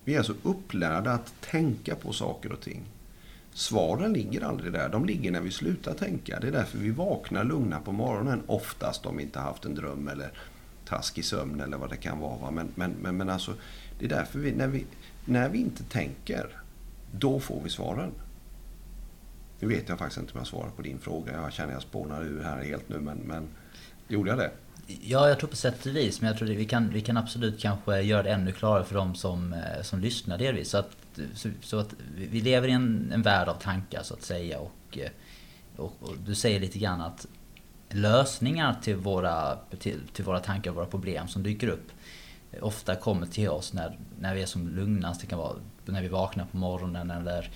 Vi 0.03 0.13
är 0.13 0.17
alltså 0.17 0.35
upplärda 0.43 1.11
att 1.11 1.33
tänka 1.41 1.95
på 1.95 2.13
saker 2.13 2.51
och 2.51 2.61
ting. 2.61 2.81
Svaren 3.53 4.13
ligger 4.13 4.41
aldrig 4.41 4.73
där, 4.73 4.89
de 4.89 5.05
ligger 5.05 5.31
när 5.31 5.41
vi 5.41 5.51
slutar 5.51 5.93
tänka. 5.93 6.39
Det 6.39 6.47
är 6.47 6.51
därför 6.51 6.77
vi 6.77 6.91
vaknar 6.91 7.43
lugna 7.43 7.79
på 7.79 7.91
morgonen, 7.91 8.43
oftast 8.47 9.05
om 9.05 9.17
vi 9.17 9.23
inte 9.23 9.39
haft 9.39 9.65
en 9.65 9.75
dröm 9.75 10.07
eller 10.07 10.31
taskig 10.85 11.25
sömn 11.25 11.61
eller 11.61 11.77
vad 11.77 11.89
det 11.89 11.97
kan 11.97 12.19
vara. 12.19 12.51
Men, 12.51 12.71
men, 12.75 12.91
men, 13.01 13.17
men 13.17 13.29
alltså, 13.29 13.53
det 13.99 14.05
är 14.05 14.09
därför 14.09 14.39
vi 14.39 14.51
när, 14.51 14.67
vi, 14.67 14.85
när 15.25 15.49
vi 15.49 15.57
inte 15.57 15.83
tänker, 15.83 16.47
då 17.11 17.39
får 17.39 17.61
vi 17.63 17.69
svaren. 17.69 18.11
Nu 19.59 19.67
vet 19.67 19.89
jag 19.89 19.99
faktiskt 19.99 20.19
inte 20.19 20.33
om 20.33 20.37
jag 20.37 20.47
svarar 20.47 20.69
på 20.69 20.81
din 20.81 20.99
fråga. 20.99 21.33
Jag 21.33 21.53
känner 21.53 21.69
att 21.69 21.73
jag 21.73 21.81
spånar 21.81 22.23
ur 22.23 22.43
här 22.43 22.63
helt 22.63 22.89
nu, 22.89 22.99
men, 22.99 23.17
men 23.17 23.47
gjorde 24.07 24.29
jag 24.29 24.39
det? 24.39 24.51
Ja, 25.01 25.27
jag 25.27 25.39
tror 25.39 25.49
på 25.49 25.55
sätt 25.55 25.85
och 25.85 25.95
vis. 25.95 26.21
Men 26.21 26.27
jag 26.27 26.37
tror 26.37 26.51
att 26.51 26.57
vi 26.57 26.65
kan, 26.65 26.89
vi 26.89 27.01
kan 27.01 27.17
absolut 27.17 27.59
kanske 27.59 28.01
göra 28.01 28.23
det 28.23 28.31
ännu 28.31 28.51
klarare 28.51 28.85
för 28.85 28.95
de 28.95 29.15
som, 29.15 29.53
eh, 29.53 29.81
som 29.83 29.99
lyssnar 29.99 30.37
delvis. 30.37 30.69
Så 30.69 30.77
att, 30.77 31.00
så, 31.33 31.49
så 31.61 31.79
att 31.79 31.95
vi 32.15 32.41
lever 32.41 32.67
i 32.67 32.71
en, 32.71 33.11
en 33.13 33.21
värld 33.21 33.47
av 33.47 33.53
tankar 33.53 34.03
så 34.03 34.13
att 34.13 34.23
säga. 34.23 34.59
Och, 34.59 34.97
eh, 34.97 35.09
och, 35.75 35.93
och, 35.99 36.15
du 36.25 36.35
säger 36.35 36.59
lite 36.59 36.79
grann 36.79 37.01
att 37.01 37.27
lösningar 37.89 38.75
till 38.81 38.95
våra, 38.95 39.57
till, 39.79 39.99
till 40.13 40.25
våra 40.25 40.39
tankar 40.39 40.71
och 40.71 40.75
våra 40.75 40.85
problem 40.85 41.27
som 41.27 41.43
dyker 41.43 41.67
upp 41.67 41.91
ofta 42.59 42.95
kommer 42.95 43.27
till 43.27 43.49
oss 43.49 43.73
när, 43.73 43.97
när 44.19 44.35
vi 44.35 44.41
är 44.41 44.45
som 44.45 44.69
lugnast. 44.69 45.21
Det 45.21 45.27
kan 45.27 45.39
vara 45.39 45.55
när 45.85 46.01
vi 46.01 46.07
vaknar 46.07 46.45
på 46.45 46.57
morgonen 46.57 47.11
eller 47.11 47.49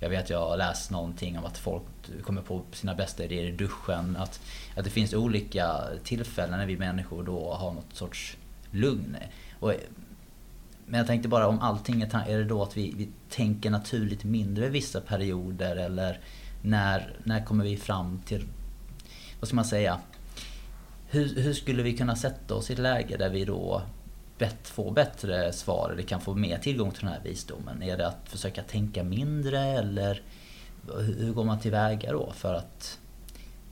jag 0.00 0.10
vet 0.10 0.30
jag 0.30 0.48
har 0.48 0.56
läst 0.56 0.90
någonting 0.90 1.38
om 1.38 1.44
att 1.44 1.58
folk 1.58 1.82
kommer 2.22 2.42
på 2.42 2.62
sina 2.72 2.94
bästa 2.94 3.24
idéer 3.24 3.44
i 3.44 3.50
duschen. 3.50 4.16
Att, 4.16 4.40
att 4.76 4.84
det 4.84 4.90
finns 4.90 5.14
olika 5.14 5.80
tillfällen 6.04 6.58
när 6.58 6.66
vi 6.66 6.76
människor 6.76 7.22
då 7.22 7.54
har 7.54 7.72
något 7.72 7.94
sorts 7.94 8.36
lugn. 8.70 9.16
Och, 9.60 9.74
men 10.86 10.98
jag 10.98 11.06
tänkte 11.06 11.28
bara 11.28 11.48
om 11.48 11.60
allting 11.60 12.02
är, 12.02 12.28
är 12.28 12.38
det 12.38 12.44
då 12.44 12.62
att 12.62 12.76
vi, 12.76 12.94
vi 12.96 13.08
tänker 13.30 13.70
naturligt 13.70 14.24
mindre 14.24 14.68
vissa 14.68 15.00
perioder 15.00 15.76
eller 15.76 16.20
när, 16.62 17.16
när 17.24 17.44
kommer 17.44 17.64
vi 17.64 17.76
fram 17.76 18.20
till, 18.26 18.46
vad 19.40 19.48
ska 19.48 19.56
man 19.56 19.64
säga, 19.64 20.00
hur, 21.08 21.42
hur 21.42 21.54
skulle 21.54 21.82
vi 21.82 21.96
kunna 21.96 22.16
sätta 22.16 22.54
oss 22.54 22.70
i 22.70 22.72
ett 22.72 22.78
läge 22.78 23.16
där 23.16 23.30
vi 23.30 23.44
då 23.44 23.82
bett, 24.38 24.68
får 24.68 24.92
bättre 24.92 25.52
svar 25.52 25.90
eller 25.90 26.02
kan 26.02 26.20
få 26.20 26.34
mer 26.34 26.58
tillgång 26.58 26.90
till 26.90 27.04
den 27.04 27.12
här 27.12 27.22
visdomen? 27.24 27.82
Är 27.82 27.96
det 27.96 28.06
att 28.06 28.28
försöka 28.28 28.62
tänka 28.62 29.02
mindre 29.04 29.60
eller 29.60 30.22
hur 30.98 31.32
går 31.32 31.44
man 31.44 31.60
tillväga 31.60 32.12
då 32.12 32.32
för 32.32 32.54
att, 32.54 32.98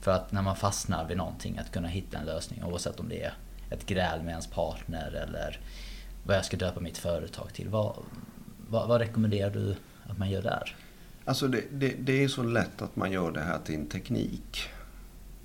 för 0.01 0.11
att 0.11 0.31
när 0.31 0.41
man 0.41 0.55
fastnar 0.55 1.07
vid 1.07 1.17
någonting 1.17 1.57
att 1.57 1.71
kunna 1.71 1.87
hitta 1.87 2.17
en 2.17 2.25
lösning 2.25 2.63
oavsett 2.63 2.99
om 2.99 3.09
det 3.09 3.23
är 3.23 3.33
ett 3.69 3.85
gräl 3.85 4.21
med 4.21 4.29
ens 4.29 4.47
partner 4.47 5.11
eller 5.11 5.59
vad 6.23 6.35
jag 6.35 6.45
ska 6.45 6.57
döpa 6.57 6.79
mitt 6.79 6.97
företag 6.97 7.53
till. 7.53 7.69
Vad, 7.69 7.95
vad, 8.69 8.87
vad 8.87 9.01
rekommenderar 9.01 9.49
du 9.49 9.75
att 10.07 10.17
man 10.17 10.29
gör 10.29 10.41
där? 10.41 10.75
Alltså 11.25 11.47
det, 11.47 11.63
det, 11.71 11.95
det 11.99 12.23
är 12.23 12.27
så 12.27 12.43
lätt 12.43 12.81
att 12.81 12.95
man 12.95 13.11
gör 13.11 13.31
det 13.31 13.41
här 13.41 13.59
till 13.65 13.75
en 13.75 13.85
teknik. 13.85 14.69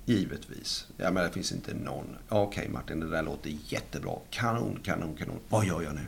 Givetvis. 0.05 0.87
Ja, 0.97 1.11
men 1.11 1.23
det 1.23 1.29
finns 1.29 1.51
inte 1.51 1.73
någon. 1.73 2.05
Okej 2.29 2.47
okay, 2.47 2.69
Martin, 2.69 2.99
det 2.99 3.09
där 3.09 3.23
låter 3.23 3.51
jättebra. 3.67 4.15
Kanon, 4.29 4.79
kanon, 4.83 5.15
kanon. 5.15 5.39
Vad 5.49 5.65
gör 5.65 5.81
jag 5.81 5.95
nu? 5.95 6.01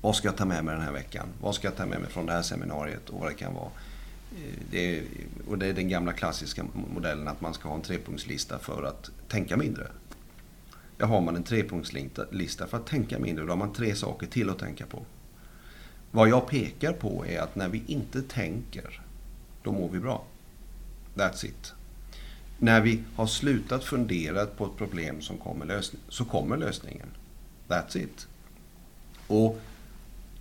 Vad 0.00 0.16
ska 0.16 0.28
jag 0.28 0.36
ta 0.36 0.44
med 0.44 0.64
mig 0.64 0.74
den 0.74 0.84
här 0.84 0.92
veckan? 0.92 1.28
Vad 1.40 1.54
ska 1.54 1.66
jag 1.66 1.76
ta 1.76 1.86
med 1.86 2.00
mig 2.00 2.10
från 2.10 2.26
det 2.26 2.32
här 2.32 2.42
seminariet 2.42 3.08
och 3.08 3.20
vad 3.20 3.30
det 3.30 3.34
kan 3.34 3.54
vara? 3.54 3.70
Eh, 4.36 4.58
det 4.70 4.98
är, 4.98 5.04
och 5.48 5.58
det 5.58 5.66
är 5.66 5.72
den 5.72 5.88
gamla 5.88 6.12
klassiska 6.12 6.64
modellen 6.94 7.28
att 7.28 7.40
man 7.40 7.54
ska 7.54 7.68
ha 7.68 7.76
en 7.76 7.82
trepunktslista 7.82 8.58
för 8.58 8.82
att 8.82 9.10
tänka 9.28 9.56
mindre. 9.56 9.86
Där 10.96 11.06
har 11.06 11.20
man 11.20 11.36
en 11.36 11.42
trepunktslista 11.42 12.66
för 12.66 12.76
att 12.76 12.86
tänka 12.86 13.18
mindre, 13.18 13.44
då 13.44 13.50
har 13.50 13.56
man 13.56 13.72
tre 13.72 13.94
saker 13.94 14.26
till 14.26 14.50
att 14.50 14.58
tänka 14.58 14.86
på. 14.86 15.02
Vad 16.10 16.28
jag 16.28 16.48
pekar 16.48 16.92
på 16.92 17.26
är 17.26 17.40
att 17.40 17.56
när 17.56 17.68
vi 17.68 17.82
inte 17.86 18.22
tänker, 18.22 19.00
då 19.62 19.72
mår 19.72 19.88
vi 19.88 19.98
bra. 19.98 20.24
That's 21.14 21.46
it. 21.46 21.72
När 22.58 22.80
vi 22.80 23.02
har 23.16 23.26
slutat 23.26 23.84
fundera 23.84 24.46
på 24.46 24.64
ett 24.64 24.76
problem 24.76 25.20
som 25.20 25.38
kommer 25.38 25.66
lösning, 25.66 26.02
så 26.08 26.24
kommer 26.24 26.56
lösningen. 26.56 27.08
That's 27.68 27.98
it. 27.98 28.26
Och 29.26 29.60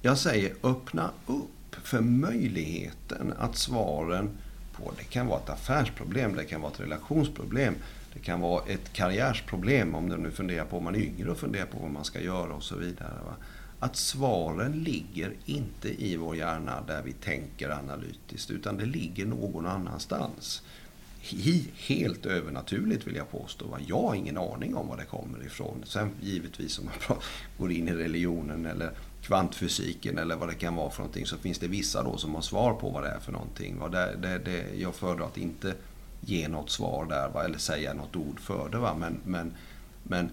jag 0.01 0.17
säger 0.17 0.53
öppna 0.63 1.11
upp 1.27 1.75
för 1.83 2.01
möjligheten 2.01 3.33
att 3.39 3.55
svaren 3.55 4.29
på, 4.73 4.91
det 4.97 5.03
kan 5.03 5.27
vara 5.27 5.39
ett 5.39 5.49
affärsproblem, 5.49 6.35
det 6.35 6.45
kan 6.45 6.61
vara 6.61 6.71
ett 6.71 6.79
relationsproblem, 6.79 7.75
det 8.13 8.19
kan 8.19 8.41
vara 8.41 8.63
ett 8.67 8.93
karriärsproblem 8.93 9.95
om 9.95 10.09
du 10.09 10.17
nu 10.17 10.31
funderar 10.31 10.65
på 10.65 10.77
om 10.77 10.83
man 10.83 10.95
är 10.95 10.99
yngre 10.99 11.31
och 11.31 11.37
funderar 11.37 11.65
på 11.65 11.79
vad 11.79 11.91
man 11.91 12.05
ska 12.05 12.21
göra 12.21 12.53
och 12.53 12.63
så 12.63 12.75
vidare. 12.75 13.17
Va? 13.25 13.35
Att 13.79 13.95
svaren 13.95 14.71
ligger 14.71 15.33
inte 15.45 16.03
i 16.03 16.17
vår 16.17 16.35
hjärna 16.35 16.81
där 16.87 17.01
vi 17.03 17.13
tänker 17.13 17.69
analytiskt 17.69 18.51
utan 18.51 18.77
det 18.77 18.85
ligger 18.85 19.25
någon 19.25 19.65
annanstans 19.65 20.63
helt 21.75 22.25
övernaturligt 22.25 23.07
vill 23.07 23.15
jag 23.15 23.31
påstå. 23.31 23.77
Jag 23.87 24.01
har 24.01 24.15
ingen 24.15 24.37
aning 24.37 24.75
om 24.75 24.87
var 24.87 24.97
det 24.97 25.05
kommer 25.05 25.45
ifrån. 25.45 25.83
Sen 25.85 26.11
givetvis 26.21 26.79
om 26.79 26.85
man 26.85 27.17
går 27.57 27.71
in 27.71 27.87
i 27.87 27.93
religionen 27.93 28.65
eller 28.65 28.91
kvantfysiken 29.21 30.17
eller 30.17 30.35
vad 30.35 30.49
det 30.49 30.55
kan 30.55 30.75
vara 30.75 30.89
för 30.89 30.99
någonting 30.99 31.25
så 31.25 31.37
finns 31.37 31.59
det 31.59 31.67
vissa 31.67 32.03
då 32.03 32.17
som 32.17 32.35
har 32.35 32.41
svar 32.41 32.73
på 32.73 32.89
vad 32.89 33.03
det 33.03 33.09
är 33.09 33.19
för 33.19 33.31
någonting. 33.31 33.79
Va? 33.79 33.89
det, 33.89 34.15
det, 34.21 34.37
det, 34.37 34.75
jag 34.75 34.95
föredrar 34.95 35.25
att 35.25 35.37
inte 35.37 35.73
ge 36.25 36.47
något 36.47 36.69
svar 36.69 37.05
där 37.05 37.29
va? 37.29 37.43
eller 37.43 37.57
säga 37.57 37.93
något 37.93 38.15
ord 38.15 38.39
för 38.39 38.69
det. 38.69 38.77
Va? 38.77 38.95
Men, 38.99 39.19
men, 39.25 39.53
men 40.03 40.29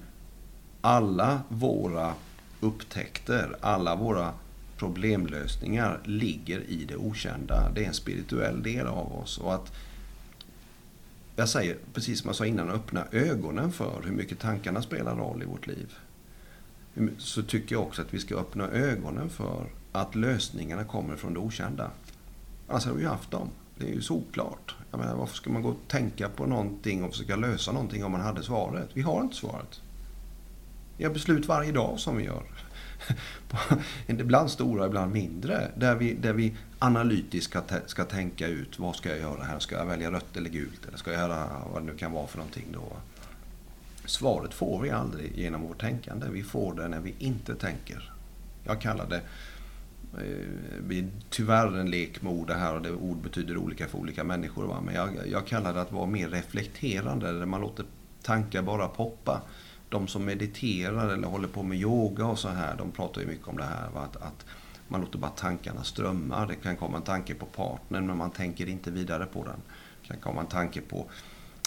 alla 0.81 1.43
våra 1.49 2.15
upptäckter, 2.61 3.57
alla 3.61 3.97
våra 3.97 4.33
problemlösningar 4.77 6.01
ligger 6.05 6.61
i 6.61 6.85
det 6.85 6.97
okända. 6.97 7.71
Det 7.75 7.85
är 7.85 7.89
en 7.89 7.95
spirituell 7.95 8.63
del 8.63 8.87
av 8.87 9.13
oss. 9.13 9.39
Och 9.39 9.55
att 9.55 9.73
jag 11.37 11.49
säger, 11.49 11.77
precis 11.95 12.21
som 12.21 12.29
jag 12.29 12.37
sa 12.37 12.47
innan, 12.47 12.71
öppna 12.71 13.07
ögonen 13.13 13.73
för 13.73 14.03
hur 14.05 14.13
mycket 14.13 14.39
tankarna 14.39 14.83
spelar 14.83 15.17
roll 15.17 15.43
i 15.43 15.47
vårt 15.47 15.67
liv. 15.67 15.95
Så 17.19 17.43
tycker 17.43 17.75
jag 17.75 17.83
också 17.83 18.03
att 18.03 18.15
vi 18.15 18.19
ska 18.19 18.37
öppna 18.37 18.69
ögonen 18.69 19.31
för 19.31 19.67
att 19.93 20.15
lösningarna 20.15 20.85
kommer 20.85 21.17
från 21.17 21.35
det 21.35 21.41
okända. 21.41 21.91
Annars 22.69 22.85
hade 22.85 22.97
vi 22.97 23.03
ju 23.03 23.09
haft 23.09 23.31
dem. 23.31 23.51
Det 23.81 23.87
är 23.87 23.95
ju 23.95 24.03
såklart. 24.03 24.75
Jag 24.91 24.99
menar, 24.99 25.17
varför 25.17 25.35
ska 25.35 25.51
man 25.51 25.63
gå 25.63 25.69
och 25.69 25.89
tänka 25.89 26.29
på 26.29 26.47
någonting 26.47 27.05
och 27.05 27.11
försöka 27.11 27.37
lösa 27.37 27.73
någonting 27.73 28.05
om 28.05 28.13
man 28.13 28.21
hade 28.21 28.43
svaret? 28.43 28.89
Vi 28.95 29.03
har 29.03 29.21
inte 29.23 29.37
svaret. 29.37 29.81
Vi 30.97 31.05
har 31.05 31.13
beslut 31.13 31.47
varje 31.47 31.73
dag 31.73 32.01
som 32.01 32.17
vi 32.17 32.25
gör. 32.25 32.43
ibland 34.07 34.51
stora, 34.51 34.87
ibland 34.87 35.13
mindre. 35.13 35.71
Där 35.77 35.95
vi, 35.95 36.15
där 36.15 36.33
vi 36.33 36.57
analytiskt 36.79 37.51
ska, 37.51 37.63
ska 37.87 38.05
tänka 38.05 38.47
ut 38.47 38.79
vad 38.79 38.97
ska 38.97 39.09
jag 39.09 39.19
göra 39.19 39.45
här? 39.45 39.59
Ska 39.59 39.77
jag 39.77 39.87
välja 39.87 40.11
rött 40.11 40.37
eller 40.37 40.51
gult? 40.51 40.87
Eller 40.89 40.99
ska 40.99 41.13
jag 41.13 41.21
göra 41.21 41.47
vad 41.73 41.83
det 41.83 41.87
nu 41.87 41.97
kan 41.97 42.13
vara 42.13 42.27
för 42.27 42.39
någonting 42.39 42.67
då? 42.73 42.93
Svaret 44.05 44.55
får 44.55 44.81
vi 44.81 44.91
aldrig 44.91 45.39
genom 45.39 45.63
vårt 45.63 45.81
tänkande. 45.81 46.27
Vi 46.31 46.43
får 46.43 46.75
det 46.75 46.89
när 46.89 47.01
vi 47.01 47.15
inte 47.19 47.55
tänker. 47.55 48.13
Jag 48.65 48.81
kallar 48.81 49.07
det 49.07 49.21
Eh, 50.19 50.23
det 50.77 50.83
blir 50.83 51.09
tyvärr 51.31 51.79
en 51.79 51.91
lek 51.91 52.23
med 52.23 52.33
ord 52.33 52.47
det 52.47 52.55
här 52.55 52.75
och 52.75 52.83
det 52.83 52.93
ord 52.93 53.17
betyder 53.17 53.57
olika 53.57 53.89
för 53.89 53.99
olika 53.99 54.25
människor. 54.25 54.67
Va? 54.67 54.81
Men 54.81 54.95
jag, 54.95 55.11
jag 55.29 55.47
kallar 55.47 55.75
det 55.75 55.81
att 55.81 55.93
vara 55.93 56.07
mer 56.07 56.29
reflekterande, 56.29 57.33
där 57.33 57.47
man 57.47 57.61
låter 57.61 57.85
tankar 58.23 58.63
bara 58.63 58.89
poppa. 58.89 59.43
De 59.89 60.09
som 60.09 60.25
mediterar 60.25 61.09
eller 61.09 61.29
håller 61.29 61.49
på 61.49 61.63
med 61.63 61.79
yoga 61.79 62.27
och 62.27 62.39
så 62.39 62.49
här, 62.49 62.77
de 62.77 62.91
pratar 62.91 63.21
ju 63.21 63.27
mycket 63.27 63.49
om 63.49 63.57
det 63.57 63.65
här. 63.65 63.91
Va? 63.91 64.01
Att, 64.01 64.17
att 64.17 64.47
man 64.89 65.01
låter 65.01 65.19
bara 65.19 65.31
tankarna 65.31 65.85
strömma. 65.85 66.47
Det 66.47 66.55
kan 66.55 66.77
komma 66.77 66.97
en 66.97 67.03
tanke 67.03 67.35
på 67.35 67.47
partnern 67.47 68.07
men 68.07 68.17
man 68.17 68.31
tänker 68.31 68.69
inte 68.69 68.91
vidare 68.91 69.27
på 69.27 69.45
den. 69.45 69.63
Det 70.03 70.09
kan 70.09 70.17
komma 70.17 70.41
en 70.41 70.47
tanke 70.47 70.81
på 70.81 71.07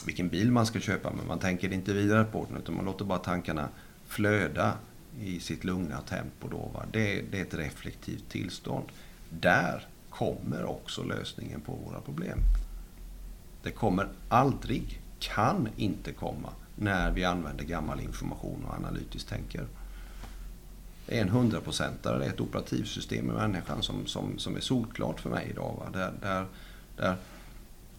vilken 0.05 0.29
bil 0.29 0.51
man 0.51 0.65
ska 0.65 0.79
köpa 0.79 1.11
men 1.11 1.27
man 1.27 1.39
tänker 1.39 1.73
inte 1.73 1.93
vidare 1.93 2.23
på 2.23 2.45
den 2.49 2.57
utan 2.57 2.75
man 2.75 2.85
låter 2.85 3.05
bara 3.05 3.19
tankarna 3.19 3.69
flöda 4.05 4.73
i 5.21 5.39
sitt 5.39 5.63
lugna 5.63 6.01
tempo. 6.01 6.47
Då, 6.47 6.69
va? 6.73 6.85
Det, 6.91 7.21
det 7.31 7.39
är 7.39 7.41
ett 7.41 7.53
reflektivt 7.53 8.29
tillstånd. 8.29 8.85
Där 9.29 9.87
kommer 10.09 10.65
också 10.65 11.03
lösningen 11.03 11.61
på 11.61 11.71
våra 11.71 12.01
problem. 12.01 12.39
Det 13.63 13.71
kommer 13.71 14.07
aldrig, 14.29 15.01
kan 15.19 15.69
inte 15.75 16.11
komma, 16.11 16.49
när 16.75 17.11
vi 17.11 17.23
använder 17.23 17.63
gammal 17.63 17.99
information 17.99 18.65
och 18.65 18.73
analytiskt 18.73 19.29
tänker. 19.29 19.67
Det 21.05 21.17
är 21.17 21.21
en 21.21 21.29
hundraprocentare, 21.29 22.19
det 22.19 22.25
är 22.25 22.29
ett 22.29 22.41
operativsystem 22.41 23.29
i 23.29 23.33
människan 23.33 23.83
som, 23.83 24.05
som, 24.05 24.39
som 24.39 24.55
är 24.55 24.59
solklart 24.59 25.19
för 25.19 25.29
mig 25.29 25.47
idag. 25.49 25.75
Va? 25.79 25.99
Där, 25.99 26.13
där, 26.21 26.45
där, 26.97 27.15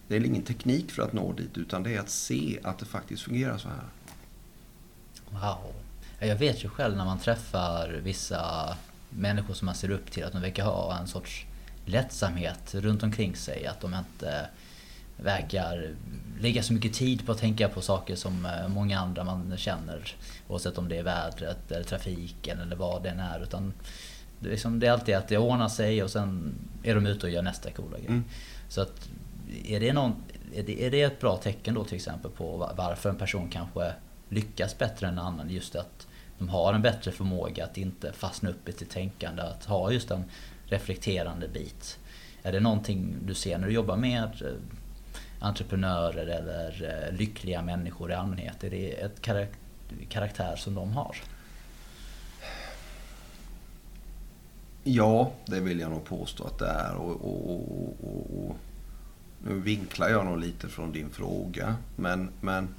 det 0.09 0.17
är 0.17 0.25
ingen 0.25 0.43
teknik 0.43 0.91
för 0.91 1.03
att 1.03 1.13
nå 1.13 1.33
dit 1.33 1.59
utan 1.59 1.83
det 1.83 1.95
är 1.95 2.01
att 2.01 2.11
se 2.11 2.59
att 2.63 2.79
det 2.79 2.87
faktiskt 2.87 3.23
fungerar 3.23 3.59
så 3.59 3.69
här. 3.69 3.85
Wow. 5.31 5.84
Jag 6.27 6.37
vet 6.37 6.65
ju 6.65 6.69
själv 6.69 6.97
när 6.97 7.05
man 7.05 7.19
träffar 7.19 8.01
vissa 8.03 8.77
människor 9.11 9.55
som 9.55 9.67
man 9.67 9.75
ser 9.75 9.91
upp 9.91 10.11
till 10.11 10.25
att 10.25 10.33
de 10.33 10.43
verkar 10.43 10.65
ha 10.65 10.99
en 10.99 11.07
sorts 11.07 11.47
lättsamhet 11.85 12.75
runt 12.75 13.03
omkring 13.03 13.37
sig. 13.37 13.67
Att 13.67 13.81
de 13.81 13.95
inte 13.95 14.47
verkar 15.17 15.95
lägga 16.41 16.63
så 16.63 16.73
mycket 16.73 16.95
tid 16.95 17.27
på 17.27 17.33
att 17.33 17.39
tänka 17.39 17.69
på 17.69 17.81
saker 17.81 18.17
som 18.17 18.47
eh, 18.47 18.69
många 18.69 18.99
andra 18.99 19.25
man 19.25 19.57
känner. 19.57 20.15
Oavsett 20.49 20.79
om 20.79 20.89
det 20.89 20.99
är 20.99 21.03
vädret 21.03 21.73
eller 21.73 21.85
trafiken 21.85 22.61
eller 22.61 22.77
vad 22.77 23.03
det 23.03 23.09
än 23.09 23.21
är. 23.21 23.43
Utan 23.43 23.73
det, 24.41 24.49
är 24.49 24.51
liksom, 24.51 24.81
det 24.81 24.87
är 24.87 24.93
alltid 24.93 25.15
att 25.15 25.29
det 25.29 25.39
ordnar 25.39 25.69
sig 25.69 26.03
och 26.03 26.11
sen 26.11 26.55
är 26.83 26.95
de 26.95 27.07
ute 27.07 27.27
och 27.27 27.33
gör 27.33 27.43
nästa 27.43 27.71
coola 27.71 27.99
grej. 27.99 28.09
Mm. 28.09 28.25
Så 28.69 28.81
att, 28.81 29.09
är 29.65 29.81
det, 29.81 29.93
någon, 29.93 30.15
är, 30.55 30.63
det, 30.63 30.87
är 30.87 30.91
det 30.91 31.03
ett 31.03 31.21
bra 31.21 31.37
tecken 31.37 31.75
då 31.75 31.85
till 31.85 31.97
exempel 31.97 32.31
på 32.31 32.73
varför 32.77 33.11
en 33.11 33.17
person 33.17 33.49
kanske 33.49 33.93
lyckas 34.29 34.79
bättre 34.79 35.07
än 35.07 35.13
en 35.13 35.25
annan? 35.25 35.51
Just 35.51 35.77
att 35.77 36.07
de 36.39 36.49
har 36.49 36.75
en 36.75 36.83
bättre 36.83 37.13
förmåga 37.13 37.65
att 37.65 37.77
inte 37.77 38.13
fastna 38.13 38.51
upp 38.51 38.69
i 38.69 38.73
sitt 38.73 38.91
tänkande. 38.91 39.43
Att 39.43 39.65
ha 39.65 39.91
just 39.91 40.11
en 40.11 40.25
reflekterande 40.67 41.49
bit. 41.49 41.99
Är 42.43 42.53
det 42.53 42.61
någonting 42.61 43.17
du 43.27 43.35
ser 43.35 43.59
när 43.59 43.67
du 43.67 43.73
jobbar 43.73 43.97
med 43.97 44.43
eh, 44.43 44.49
entreprenörer 45.41 46.27
eller 46.27 47.05
eh, 47.09 47.17
lyckliga 47.17 47.63
människor 47.63 48.11
i 48.11 48.15
allmänhet? 48.15 48.65
Är 48.65 48.71
det 48.71 48.91
ett 48.91 49.21
karaktär 50.09 50.57
som 50.57 50.75
de 50.75 50.93
har? 50.93 51.17
Ja, 54.85 55.33
det 55.47 55.61
vill 55.61 55.81
jag 55.81 55.91
nog 55.91 56.05
påstå 56.05 56.45
att 56.45 56.59
det 56.59 56.69
är. 56.69 56.95
Och, 56.95 57.25
och, 57.25 57.61
och, 58.03 58.49
och, 58.49 58.57
nu 59.47 59.61
vinklar 59.61 60.09
jag 60.09 60.25
nog 60.25 60.39
lite 60.39 60.69
från 60.69 60.93
din 60.93 61.11
fråga. 61.11 61.77
Men, 61.97 62.31
men 62.41 62.75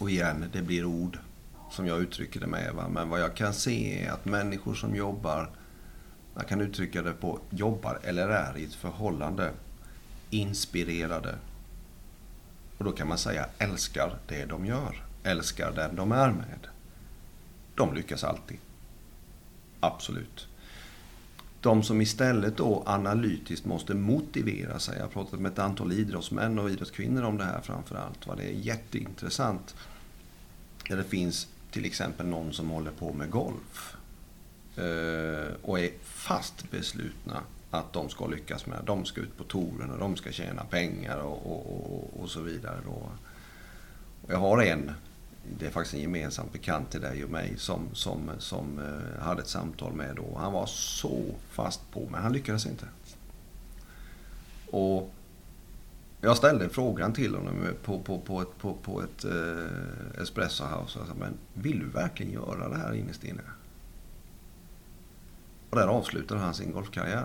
och 0.00 0.10
igen, 0.10 0.44
det 0.52 0.62
blir 0.62 0.84
ord 0.84 1.18
som 1.72 1.86
jag 1.86 2.02
uttrycker 2.02 2.40
det 2.40 2.46
med. 2.46 2.74
Va? 2.74 2.88
Men 2.88 3.08
vad 3.08 3.20
jag 3.20 3.36
kan 3.36 3.54
se 3.54 4.04
är 4.04 4.12
att 4.12 4.24
människor 4.24 4.74
som 4.74 4.96
jobbar, 4.96 5.50
jag 6.34 6.48
kan 6.48 6.60
uttrycka 6.60 7.02
det 7.02 7.12
på 7.12 7.38
jobbar 7.50 8.00
eller 8.02 8.28
är 8.28 8.58
i 8.58 8.64
ett 8.64 8.74
förhållande, 8.74 9.50
inspirerade. 10.30 11.34
Och 12.78 12.84
då 12.84 12.92
kan 12.92 13.08
man 13.08 13.18
säga 13.18 13.46
älskar 13.58 14.18
det 14.28 14.44
de 14.44 14.66
gör, 14.66 15.04
älskar 15.22 15.72
den 15.72 15.96
de 15.96 16.12
är 16.12 16.30
med. 16.30 16.66
De 17.74 17.94
lyckas 17.94 18.24
alltid. 18.24 18.58
Absolut. 19.80 20.48
De 21.60 21.82
som 21.82 22.00
istället 22.00 22.56
då 22.56 22.82
analytiskt 22.86 23.66
måste 23.66 23.94
motivera 23.94 24.78
sig. 24.78 24.96
Jag 24.96 25.04
har 25.04 25.10
pratat 25.10 25.40
med 25.40 25.52
ett 25.52 25.58
antal 25.58 25.92
idrottsmän 25.92 26.58
och 26.58 26.70
idrottskvinnor 26.70 27.22
om 27.22 27.38
det 27.38 27.44
här 27.44 27.60
framför 27.60 27.96
allt. 27.96 28.36
Det 28.36 28.44
är 28.44 28.52
jätteintressant. 28.52 29.74
Där 30.88 30.96
det 30.96 31.04
finns 31.04 31.48
till 31.72 31.84
exempel 31.84 32.26
någon 32.26 32.52
som 32.52 32.70
håller 32.70 32.90
på 32.90 33.12
med 33.12 33.30
golf 33.30 33.96
eh, 34.76 35.54
och 35.62 35.80
är 35.80 35.90
fast 36.02 36.70
beslutna 36.70 37.42
att 37.70 37.92
de 37.92 38.08
ska 38.08 38.26
lyckas 38.26 38.66
med 38.66 38.78
De 38.86 39.04
ska 39.04 39.20
ut 39.20 39.36
på 39.36 39.44
touren 39.44 39.90
och 39.90 39.98
de 39.98 40.16
ska 40.16 40.32
tjäna 40.32 40.64
pengar 40.64 41.18
och, 41.18 41.52
och, 41.52 41.92
och, 41.94 42.22
och 42.22 42.30
så 42.30 42.40
vidare. 42.40 42.78
Då. 42.84 43.10
Jag 44.26 44.38
har 44.38 44.62
en, 44.62 44.92
det 45.58 45.66
är 45.66 45.70
faktiskt 45.70 45.94
en 45.94 46.00
gemensam 46.00 46.46
bekant 46.52 46.90
till 46.90 47.00
dig 47.00 47.24
och 47.24 47.30
mig, 47.30 47.54
som, 47.58 47.88
som, 47.92 48.30
som 48.38 48.78
eh, 48.78 49.22
hade 49.22 49.42
ett 49.42 49.48
samtal 49.48 49.92
med 49.92 50.16
då. 50.16 50.38
Han 50.38 50.52
var 50.52 50.66
så 50.66 51.24
fast 51.50 51.90
på, 51.90 52.08
men 52.10 52.22
han 52.22 52.32
lyckades 52.32 52.66
inte. 52.66 52.86
Och 54.70 55.14
jag 56.24 56.36
ställde 56.36 56.68
frågan 56.68 57.12
till 57.12 57.34
honom 57.34 57.66
eh, 57.66 57.72
på, 57.72 57.98
på, 57.98 58.18
på 58.18 58.40
ett, 58.42 58.58
på, 58.58 58.74
på 58.74 59.02
ett 59.02 59.24
eh, 59.24 60.22
espresso 60.22 60.64
house. 60.64 60.98
Alltså, 60.98 61.14
men 61.18 61.34
vill 61.54 61.78
du 61.78 61.86
verkligen 61.86 62.32
göra 62.32 62.68
det 62.68 62.76
här 62.76 62.94
innerst 62.94 63.24
inne? 63.24 63.42
Och 65.70 65.76
där 65.76 65.86
avslutade 65.86 66.40
han 66.40 66.54
sin 66.54 66.72
golfkarriär. 66.72 67.24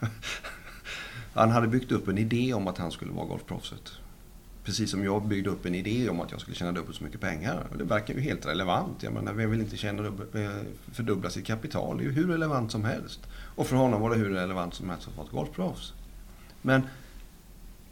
han 1.34 1.50
hade 1.50 1.68
byggt 1.68 1.92
upp 1.92 2.08
en 2.08 2.18
idé 2.18 2.54
om 2.54 2.68
att 2.68 2.78
han 2.78 2.90
skulle 2.90 3.12
vara 3.12 3.26
golfproffset. 3.26 3.92
Precis 4.64 4.90
som 4.90 5.04
jag 5.04 5.26
byggde 5.26 5.50
upp 5.50 5.66
en 5.66 5.74
idé 5.74 6.08
om 6.08 6.20
att 6.20 6.30
jag 6.30 6.40
skulle 6.40 6.56
tjäna 6.56 6.72
dubbelt 6.72 6.96
så 6.96 7.04
mycket 7.04 7.20
pengar. 7.20 7.66
Och 7.70 7.78
det 7.78 7.84
verkar 7.84 8.14
ju 8.14 8.20
helt 8.20 8.46
relevant. 8.46 9.02
Jag 9.02 9.12
menar, 9.12 9.32
vem 9.32 9.50
vill 9.50 9.60
inte 9.60 9.76
tjäna 9.76 10.06
eh, 10.06 10.50
fördubbla 10.92 11.30
sitt 11.30 11.46
kapital? 11.46 11.96
Det 11.96 12.02
är 12.02 12.06
ju 12.06 12.12
hur 12.12 12.28
relevant 12.28 12.72
som 12.72 12.84
helst. 12.84 13.20
Och 13.32 13.66
för 13.66 13.76
honom 13.76 14.00
var 14.00 14.10
det 14.10 14.16
hur 14.16 14.30
relevant 14.30 14.74
som 14.74 14.90
helst 14.90 15.08
att 15.08 15.16
vara 15.16 15.26
ett 15.26 15.32
golfproffs. 15.32 15.92
Men 16.62 16.82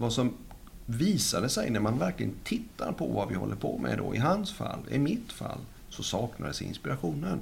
vad 0.01 0.13
som 0.13 0.35
visade 0.87 1.49
sig 1.49 1.71
när 1.71 1.81
man 1.81 1.99
verkligen 1.99 2.35
tittar 2.45 2.93
på 2.93 3.07
vad 3.07 3.29
vi 3.29 3.35
håller 3.35 3.57
på 3.57 3.79
med 3.79 3.99
då, 3.99 4.15
i 4.15 4.19
hans 4.19 4.53
fall, 4.53 4.79
i 4.91 4.99
mitt 4.99 5.33
fall, 5.33 5.59
så 5.89 6.03
saknades 6.03 6.63
inspirationen. 6.63 7.41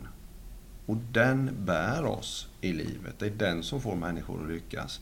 Och 0.87 0.97
den 1.13 1.51
bär 1.59 2.05
oss 2.05 2.49
i 2.61 2.73
livet. 2.73 3.15
Det 3.19 3.27
är 3.27 3.31
den 3.31 3.63
som 3.63 3.81
får 3.81 3.97
människor 3.97 4.43
att 4.43 4.49
lyckas. 4.49 5.01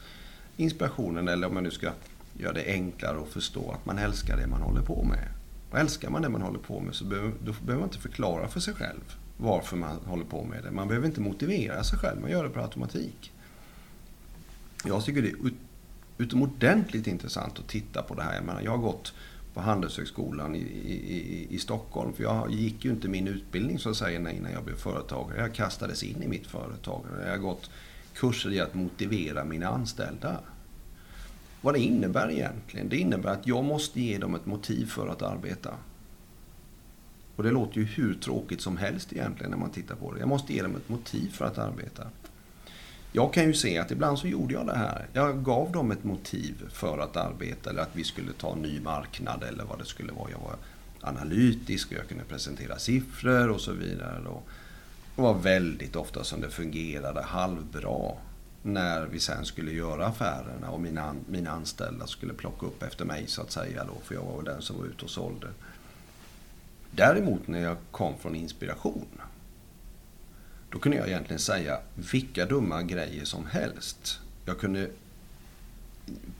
Inspirationen, 0.57 1.29
eller 1.29 1.47
om 1.47 1.55
man 1.55 1.63
nu 1.63 1.71
ska 1.71 1.93
göra 2.39 2.53
det 2.53 2.67
enklare 2.67 3.23
att 3.23 3.29
förstå, 3.29 3.71
att 3.71 3.87
man 3.87 3.99
älskar 3.99 4.37
det 4.37 4.47
man 4.47 4.63
håller 4.63 4.83
på 4.83 5.03
med. 5.03 5.29
Och 5.71 5.79
älskar 5.79 6.11
man 6.11 6.23
det 6.23 6.29
man 6.29 6.43
håller 6.43 6.59
på 6.59 6.81
med 6.81 6.95
så 6.95 7.05
behöver, 7.05 7.33
då 7.45 7.53
behöver 7.53 7.81
man 7.81 7.89
inte 7.89 7.99
förklara 7.99 8.49
för 8.49 8.61
sig 8.61 8.75
själv 8.75 9.17
varför 9.37 9.77
man 9.77 9.97
håller 10.05 10.25
på 10.25 10.45
med 10.45 10.65
det. 10.65 10.71
Man 10.71 10.89
behöver 10.89 11.07
inte 11.07 11.21
motivera 11.21 11.85
sig 11.85 11.99
själv, 11.99 12.21
man 12.21 12.31
gör 12.31 12.45
det 12.45 12.51
på 12.51 12.61
automatik. 12.61 13.33
Jag 14.85 15.05
tycker 15.05 15.23
det 15.23 15.29
är 15.29 15.37
utomordentligt 16.19 17.07
intressant 17.07 17.59
att 17.59 17.69
titta 17.69 18.03
på 18.03 18.15
det 18.15 18.23
här. 18.23 18.35
Jag, 18.35 18.45
menar, 18.45 18.61
jag 18.61 18.71
har 18.71 18.79
gått 18.79 19.15
på 19.55 19.61
Handelshögskolan 19.61 20.55
i, 20.55 20.59
i, 20.59 21.47
i 21.51 21.59
Stockholm. 21.59 22.13
För 22.13 22.23
jag 22.23 22.51
gick 22.51 22.85
ju 22.85 22.91
inte 22.91 23.09
min 23.09 23.29
utbildning 23.29 23.79
så 23.79 23.91
att 23.91 23.97
säga 23.97 24.31
innan 24.31 24.53
jag 24.53 24.65
blev 24.65 24.77
företagare. 24.77 25.41
Jag 25.41 25.55
kastades 25.55 26.03
in 26.03 26.23
i 26.23 26.29
mitt 26.29 26.47
företag. 26.47 27.05
Jag 27.25 27.31
har 27.31 27.39
gått 27.39 27.71
kurser 28.15 28.53
i 28.53 28.61
att 28.61 28.75
motivera 28.75 29.45
mina 29.45 29.69
anställda. 29.69 30.41
Vad 31.61 31.75
det 31.75 31.81
innebär 31.81 32.31
egentligen? 32.31 32.89
Det 32.89 32.97
innebär 32.97 33.31
att 33.31 33.47
jag 33.47 33.65
måste 33.65 34.01
ge 34.01 34.19
dem 34.19 34.35
ett 34.35 34.47
motiv 34.47 34.87
för 34.87 35.09
att 35.09 35.23
arbeta. 35.23 35.75
Och 37.37 37.43
det 37.43 37.51
låter 37.51 37.79
ju 37.79 37.85
hur 37.85 38.15
tråkigt 38.15 38.61
som 38.61 38.77
helst 38.77 39.13
egentligen 39.13 39.51
när 39.51 39.59
man 39.59 39.71
tittar 39.71 39.95
på 39.95 40.13
det. 40.13 40.21
Jag 40.21 40.29
måste 40.29 40.53
ge 40.53 40.63
dem 40.63 40.77
ett 40.77 40.89
motiv 40.89 41.31
för 41.31 41.45
att 41.45 41.59
arbeta. 41.59 42.03
Jag 43.17 43.33
kan 43.33 43.45
ju 43.45 43.55
se 43.55 43.79
att 43.79 43.91
ibland 43.91 44.19
så 44.19 44.27
gjorde 44.27 44.55
jag 44.55 44.67
det 44.67 44.77
här. 44.77 45.07
Jag 45.13 45.45
gav 45.45 45.73
dem 45.73 45.91
ett 45.91 46.05
motiv 46.05 46.69
för 46.73 46.99
att 46.99 47.17
arbeta 47.17 47.71
eller 47.71 47.83
att 47.83 47.97
vi 47.97 48.05
skulle 48.05 48.33
ta 48.33 48.53
en 48.53 48.63
ny 48.63 48.81
marknad 48.81 49.43
eller 49.43 49.65
vad 49.65 49.79
det 49.79 49.85
skulle 49.85 50.13
vara. 50.13 50.31
Jag 50.31 50.39
var 50.39 50.57
analytisk 51.01 51.93
och 51.93 51.99
jag 51.99 52.09
kunde 52.09 52.25
presentera 52.25 52.79
siffror 52.79 53.51
och 53.51 53.61
så 53.61 53.73
vidare. 53.73 54.21
Då. 54.25 54.43
Det 55.17 55.23
var 55.23 55.35
väldigt 55.35 55.97
ofta 55.97 56.25
som 56.25 56.41
det 56.41 56.51
fungerade 56.51 57.23
halvbra 57.23 58.13
när 58.63 59.07
vi 59.07 59.21
sen 59.21 59.45
skulle 59.45 59.73
göra 59.73 60.07
affärerna 60.07 60.71
och 60.71 60.81
mina, 60.81 61.15
mina 61.29 61.51
anställda 61.51 62.07
skulle 62.07 62.35
plocka 62.35 62.67
upp 62.67 62.83
efter 62.83 63.05
mig 63.05 63.25
så 63.27 63.43
att 63.43 63.51
säga 63.51 63.85
då, 63.85 63.95
för 64.05 64.15
jag 64.15 64.23
var 64.23 64.43
den 64.43 64.63
som 64.63 64.79
var 64.79 64.85
ute 64.85 65.05
och 65.05 65.11
sålde. 65.11 65.49
Däremot 66.91 67.49
när 67.49 67.61
jag 67.61 67.77
kom 67.91 68.19
från 68.19 68.35
inspiration 68.35 69.21
då 70.71 70.79
kunde 70.79 70.99
jag 70.99 71.09
egentligen 71.09 71.41
säga 71.41 71.79
vilka 71.95 72.47
dumma 72.47 72.83
grejer 72.83 73.25
som 73.25 73.47
helst. 73.47 74.21
Jag 74.45 74.59
kunde 74.59 74.91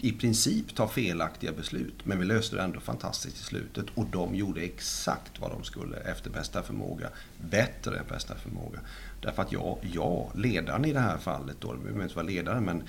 i 0.01 0.13
princip 0.13 0.75
ta 0.75 0.89
felaktiga 0.89 1.53
beslut. 1.53 2.07
Men 2.07 2.19
vi 2.19 2.25
löste 2.25 2.57
det 2.57 2.63
ändå 2.63 2.81
fantastiskt 2.81 3.37
i 3.37 3.43
slutet. 3.43 3.87
Och 3.95 4.07
de 4.07 4.35
gjorde 4.35 4.61
exakt 4.61 5.41
vad 5.41 5.51
de 5.51 5.65
skulle 5.65 5.97
efter 5.97 6.31
bästa 6.31 6.63
förmåga. 6.63 7.09
Bättre 7.51 7.99
än 7.99 8.05
bästa 8.09 8.35
förmåga. 8.35 8.79
Därför 9.21 9.43
att 9.43 9.53
jag, 9.53 9.79
jag 9.93 10.31
ledaren 10.35 10.85
i 10.85 10.93
det 10.93 11.01
här 11.01 11.19
fallet, 11.19 11.57
då, 11.61 11.73
det 11.73 11.79
behöver 11.79 12.03
inte 12.03 12.15
vara 12.15 12.27
ledaren, 12.27 12.65
men 12.65 12.83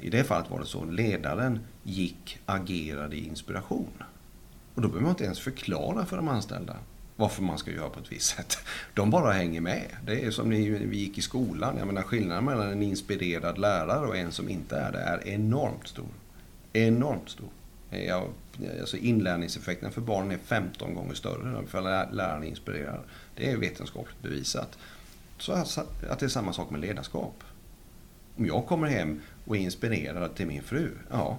i 0.00 0.10
det 0.10 0.24
fallet 0.24 0.50
var 0.50 0.60
det 0.60 0.66
så. 0.66 0.84
Ledaren 0.84 1.60
gick, 1.82 2.38
agerade 2.46 3.16
i 3.16 3.26
inspiration. 3.26 4.02
Och 4.74 4.82
då 4.82 4.88
behöver 4.88 5.02
man 5.02 5.10
inte 5.10 5.24
ens 5.24 5.40
förklara 5.40 6.06
för 6.06 6.16
de 6.16 6.28
anställda 6.28 6.76
varför 7.18 7.42
man 7.42 7.58
ska 7.58 7.70
göra 7.70 7.88
på 7.88 8.00
ett 8.00 8.12
visst 8.12 8.36
sätt. 8.36 8.58
De 8.94 9.10
bara 9.10 9.32
hänger 9.32 9.60
med. 9.60 9.86
Det 10.06 10.24
är 10.24 10.30
som 10.30 10.50
när 10.50 10.56
vi 10.86 10.96
gick 10.96 11.18
i 11.18 11.22
skolan. 11.22 11.76
Jag 11.78 11.86
menar 11.86 12.02
skillnaden 12.02 12.44
mellan 12.44 12.70
en 12.70 12.82
inspirerad 12.82 13.58
lärare 13.58 14.06
och 14.06 14.16
en 14.16 14.32
som 14.32 14.48
inte 14.48 14.76
är 14.76 14.92
det 14.92 14.98
är 14.98 15.28
enormt 15.28 15.88
stor. 15.88 16.08
Enormt 16.72 17.28
stor. 17.28 17.48
Jag, 17.90 18.28
alltså 18.80 18.96
inlärningseffekten 18.96 19.92
för 19.92 20.00
barnen 20.00 20.30
är 20.30 20.38
15 20.38 20.94
gånger 20.94 21.14
större 21.14 21.66
för 21.66 21.80
läraren 22.12 22.42
är 22.42 22.46
inspirerad. 22.46 23.00
Det 23.34 23.50
är 23.50 23.56
vetenskapligt 23.56 24.22
bevisat. 24.22 24.78
Så 25.38 25.52
att 25.52 26.18
det 26.18 26.22
är 26.22 26.28
samma 26.28 26.52
sak 26.52 26.70
med 26.70 26.80
ledarskap. 26.80 27.44
Om 28.36 28.46
jag 28.46 28.66
kommer 28.66 28.88
hem 28.88 29.20
och 29.44 29.56
är 29.56 29.60
inspirerad 29.60 30.34
till 30.34 30.46
min 30.46 30.62
fru, 30.62 30.90
ja, 31.10 31.38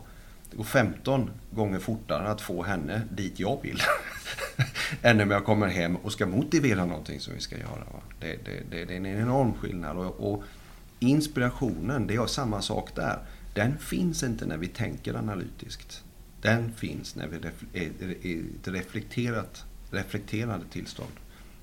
det 0.51 0.57
går 0.57 0.63
15 0.63 1.29
gånger 1.51 1.79
fortare 1.79 2.27
att 2.27 2.41
få 2.41 2.63
henne 2.63 3.01
dit 3.11 3.39
jag 3.39 3.59
vill. 3.61 3.79
än 5.01 5.21
om 5.21 5.31
jag 5.31 5.45
kommer 5.45 5.67
hem 5.67 5.95
och 5.95 6.11
ska 6.11 6.25
motivera 6.25 6.85
någonting 6.85 7.19
som 7.19 7.33
vi 7.33 7.39
ska 7.39 7.57
göra. 7.57 7.83
Det, 8.19 8.27
det, 8.45 8.63
det, 8.71 8.85
det, 8.85 8.93
är 8.93 8.97
en 8.97 9.05
enorm 9.05 9.53
skillnad. 9.53 9.97
Och, 9.97 10.33
och 10.33 10.43
inspirationen, 10.99 12.07
det 12.07 12.15
är 12.15 12.25
samma 12.25 12.61
sak 12.61 12.95
där. 12.95 13.19
Den 13.53 13.77
finns 13.77 14.23
inte 14.23 14.45
när 14.45 14.57
vi 14.57 14.67
tänker 14.67 15.13
analytiskt. 15.13 16.03
Den 16.41 16.73
finns 16.73 17.15
när 17.15 17.27
vi 17.27 17.35
är 17.79 18.25
i 18.25 18.43
ett 18.61 18.67
reflekterat, 18.67 19.63
reflekterande 19.91 20.65
tillstånd. 20.71 21.11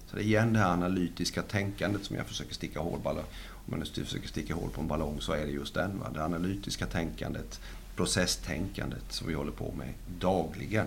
Så 0.07 0.17
det 0.17 0.23
är 0.23 0.25
igen 0.25 0.53
det 0.53 0.59
här 0.59 0.73
analytiska 0.73 1.43
tänkandet 1.43 2.05
som 2.05 2.17
jag 2.17 2.27
försöker 2.27 2.55
sticka 2.55 2.81
hål 2.81 3.01
på. 3.03 3.09
Om 3.09 3.17
man 3.65 3.79
nu 3.97 4.05
försöker 4.05 4.29
sticka 4.29 4.55
hål 4.55 4.71
på 4.71 4.81
en 4.81 4.89
ballong 4.89 5.21
så 5.21 5.33
är 5.33 5.47
det 5.47 5.53
just 5.53 5.75
den. 5.75 5.99
Va? 5.99 6.11
Det 6.15 6.25
analytiska 6.25 6.87
tänkandet, 6.87 7.61
processtänkandet 7.97 9.05
som 9.09 9.29
vi 9.29 9.35
håller 9.35 9.53
på 9.53 9.75
med 9.79 9.89
dagligen. 10.21 10.87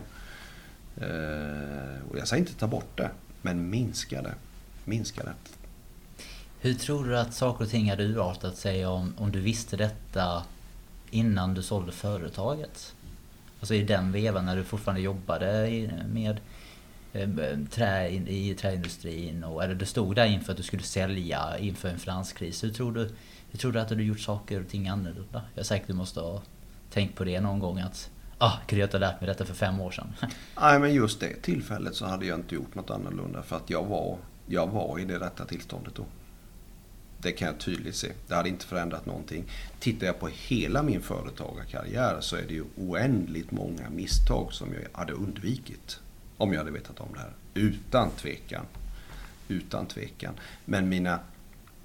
Eh, 1.02 2.10
och 2.10 2.18
jag 2.18 2.28
säger 2.28 2.41
inte 2.41 2.54
ta 2.54 2.68
bort 2.68 2.97
det, 2.97 3.12
men 3.41 3.70
minska 3.70 4.22
det. 4.22 4.34
Minska 4.86 5.24
det. 5.24 5.34
Hur 6.60 6.74
tror 6.74 7.06
du 7.06 7.18
att 7.18 7.34
saker 7.34 7.64
och 7.64 7.70
ting 7.70 7.89
hade 7.89 8.04
urartat 8.04 8.58
sig 8.58 8.86
om, 8.86 9.14
om 9.18 9.32
du 9.32 9.39
visste 9.39 9.78
detta 9.78 10.43
innan 11.10 11.54
du 11.54 11.64
sålde 11.64 11.91
företaget? 11.91 12.95
Alltså 13.60 13.74
i 13.74 13.84
den 13.84 14.12
vevan 14.12 14.45
när 14.45 14.56
du 14.56 14.64
fortfarande 14.64 15.02
jobbade 15.02 15.91
med 16.14 16.39
eh, 17.14 17.30
trä, 17.72 18.10
i 18.10 18.56
träindustrin 18.60 19.43
och 19.43 19.64
eller 19.64 19.76
du 19.76 19.86
stod 19.86 20.16
där 20.16 20.26
inför 20.26 20.52
att 20.52 20.58
du 20.58 20.64
skulle 20.64 20.84
sälja 20.84 21.58
inför 21.60 21.89
en 21.89 22.00
finanskris. 22.00 22.64
Hur 22.64 22.70
tror 22.70 22.91
du, 22.91 23.12
hur 23.52 23.60
tror 23.60 23.72
du 23.72 23.80
att 23.80 23.88
du 23.88 23.95
hade 23.95 24.04
gjort 24.04 24.20
saker 24.20 24.62
och 24.62 24.68
ting 24.68 24.88
annorlunda? 24.88 25.41
Jag 25.54 25.62
är 25.62 25.64
säker 25.64 25.84
att 25.84 25.88
du 25.88 25.93
måste 25.93 26.20
ha 26.20 26.41
tänkt 26.89 27.16
på 27.16 27.24
det 27.24 27.41
någon 27.41 27.60
gång 27.60 27.80
att 27.80 28.10
ah, 28.40 28.58
kunde 28.68 28.80
jag 28.80 28.88
inte 28.88 28.98
ha 28.98 29.12
lärt 29.12 29.22
mig 29.22 29.28
detta 29.28 29.46
för 29.46 29.54
fem 29.54 29.80
år 29.80 29.92
sedan? 29.92 30.14
Nej, 30.62 30.80
men 30.80 30.94
just 30.94 31.20
det 31.20 31.42
tillfället 31.42 31.96
så 31.96 32.06
hade 32.06 32.26
jag 32.26 32.40
inte 32.40 32.56
gjort 32.56 32.76
något 32.76 32.90
annorlunda 32.90 33.44
för 33.44 33.56
att 33.56 33.70
jag 33.70 33.86
var, 33.86 34.18
jag 34.46 34.68
var 34.68 35.00
i 35.00 35.06
det 35.06 35.20
rätta 35.20 35.46
tillståndet 35.46 35.96
då. 35.96 36.06
Det 37.22 37.32
kan 37.32 37.48
jag 37.48 37.60
tydligt 37.60 37.96
se. 37.96 38.12
Det 38.28 38.36
hade 38.36 38.50
inte 38.50 38.66
förändrat 38.66 39.06
någonting. 39.06 39.46
Tittar 39.80 40.08
jag 40.08 40.20
på 40.20 40.28
hela 40.28 40.84
min 40.84 41.02
företagarkarriär 41.02 42.18
så 42.22 42.36
är 42.36 42.44
det 42.48 42.54
ju 42.54 42.64
oändligt 42.78 43.52
många 43.52 43.90
misstag 43.90 44.54
som 44.54 44.74
jag 44.74 45.00
hade 45.00 45.14
undvikit. 45.14 46.00
Om 46.38 46.54
jag 46.54 46.60
hade 46.60 46.72
vetat 46.72 47.00
om 47.00 47.14
det 47.14 47.20
här. 47.20 47.34
Utan 47.54 48.12
tvekan. 48.12 48.66
Utan 49.48 49.86
tvekan. 49.86 50.34
Men 50.66 50.90
mina 50.90 51.20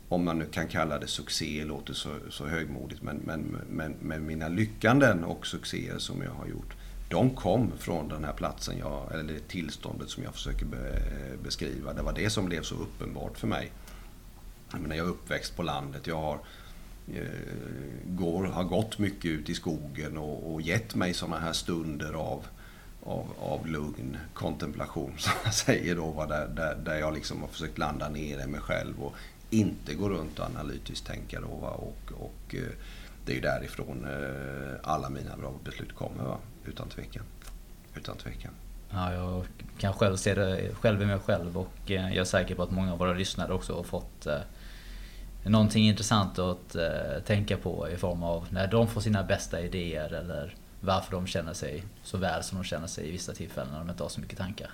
om 0.08 0.24
man 0.24 0.38
nu 0.38 0.46
kan 0.46 0.68
kalla 0.68 0.98
det 0.98 1.06
succé, 1.06 1.64
låter 1.64 1.94
så, 1.94 2.10
så 2.30 2.46
högmodigt, 2.46 3.02
men, 3.02 3.16
men, 3.16 3.56
men, 3.70 3.94
men 4.00 4.26
mina 4.26 4.48
lyckanden 4.48 5.24
och 5.24 5.46
succéer 5.46 5.98
som 5.98 6.22
jag 6.22 6.30
har 6.30 6.46
gjort, 6.46 6.74
de 7.10 7.30
kom 7.30 7.72
från 7.78 8.08
den 8.08 8.24
här 8.24 8.32
platsen, 8.32 8.78
jag, 8.78 9.12
eller 9.12 9.22
det 9.24 9.48
tillståndet 9.48 10.10
som 10.10 10.22
jag 10.22 10.34
försöker 10.34 10.66
be, 10.66 11.02
beskriva. 11.42 11.92
Det 11.92 12.02
var 12.02 12.12
det 12.12 12.30
som 12.30 12.46
blev 12.46 12.62
så 12.62 12.74
uppenbart 12.74 13.38
för 13.38 13.46
mig. 13.46 13.72
Jag, 14.72 14.80
menar, 14.80 14.96
jag 14.96 15.06
är 15.06 15.10
uppväxt 15.10 15.56
på 15.56 15.62
landet, 15.62 16.06
jag 16.06 16.16
har, 16.16 16.38
eh, 17.14 17.22
går, 18.06 18.44
har 18.44 18.64
gått 18.64 18.98
mycket 18.98 19.24
ut 19.24 19.48
i 19.48 19.54
skogen 19.54 20.18
och, 20.18 20.54
och 20.54 20.62
gett 20.62 20.94
mig 20.94 21.14
sådana 21.14 21.38
här 21.38 21.52
stunder 21.52 22.12
av, 22.12 22.46
av, 23.02 23.26
av 23.38 23.66
lugn 23.66 24.16
kontemplation, 24.34 25.12
som 25.18 25.32
jag 25.44 25.54
säger 25.54 25.96
då, 25.96 26.26
där, 26.28 26.48
där, 26.48 26.74
där 26.74 26.96
jag 26.96 27.14
liksom 27.14 27.40
har 27.40 27.48
försökt 27.48 27.78
landa 27.78 28.08
ner 28.08 28.44
i 28.44 28.46
mig 28.46 28.60
själv 28.60 29.02
och 29.02 29.14
inte 29.54 29.94
gå 29.94 30.08
runt 30.08 30.38
och 30.38 30.46
analytiskt 30.46 31.06
tänka 31.06 31.40
då. 31.40 31.56
Va? 31.56 31.70
Och, 31.70 32.12
och 32.12 32.54
eh, 32.54 32.60
det 33.26 33.32
är 33.32 33.36
ju 33.36 33.40
därifrån 33.40 34.04
eh, 34.04 34.90
alla 34.90 35.10
mina 35.10 35.36
bra 35.36 35.52
beslut 35.64 35.94
kommer, 35.94 36.24
va? 36.24 36.38
utan 36.64 36.88
tvekan. 36.88 37.22
Utan 37.94 38.16
tvekan. 38.16 38.52
Ja, 38.90 39.12
jag 39.12 39.44
kan 39.78 39.92
själv 39.92 40.16
se 40.16 40.34
det 40.34 40.74
själv 40.74 41.02
i 41.02 41.06
mig 41.06 41.18
själv 41.18 41.58
och 41.58 41.90
eh, 41.90 42.08
jag 42.08 42.16
är 42.16 42.24
säker 42.24 42.54
på 42.54 42.62
att 42.62 42.70
många 42.70 42.92
av 42.92 42.98
våra 42.98 43.12
lyssnare 43.12 43.52
också 43.52 43.76
har 43.76 43.82
fått 43.82 44.26
någonting 45.46 45.88
intressant 45.88 46.38
att 46.38 46.76
tänka 47.26 47.56
på 47.56 47.88
i 47.88 47.96
form 47.96 48.22
av 48.22 48.46
när 48.50 48.66
de 48.66 48.88
får 48.88 49.00
sina 49.00 49.22
bästa 49.22 49.60
idéer 49.60 50.12
eller 50.12 50.54
varför 50.80 51.12
de 51.12 51.26
känner 51.26 51.52
sig 51.52 51.82
så 52.02 52.18
väl 52.18 52.42
som 52.42 52.58
de 52.58 52.64
känner 52.64 52.86
sig 52.86 53.08
i 53.08 53.10
vissa 53.10 53.32
tillfällen 53.32 53.72
när 53.72 53.78
de 53.78 53.90
inte 53.90 54.02
har 54.02 54.10
så 54.10 54.20
mycket 54.20 54.38
tankar. 54.38 54.70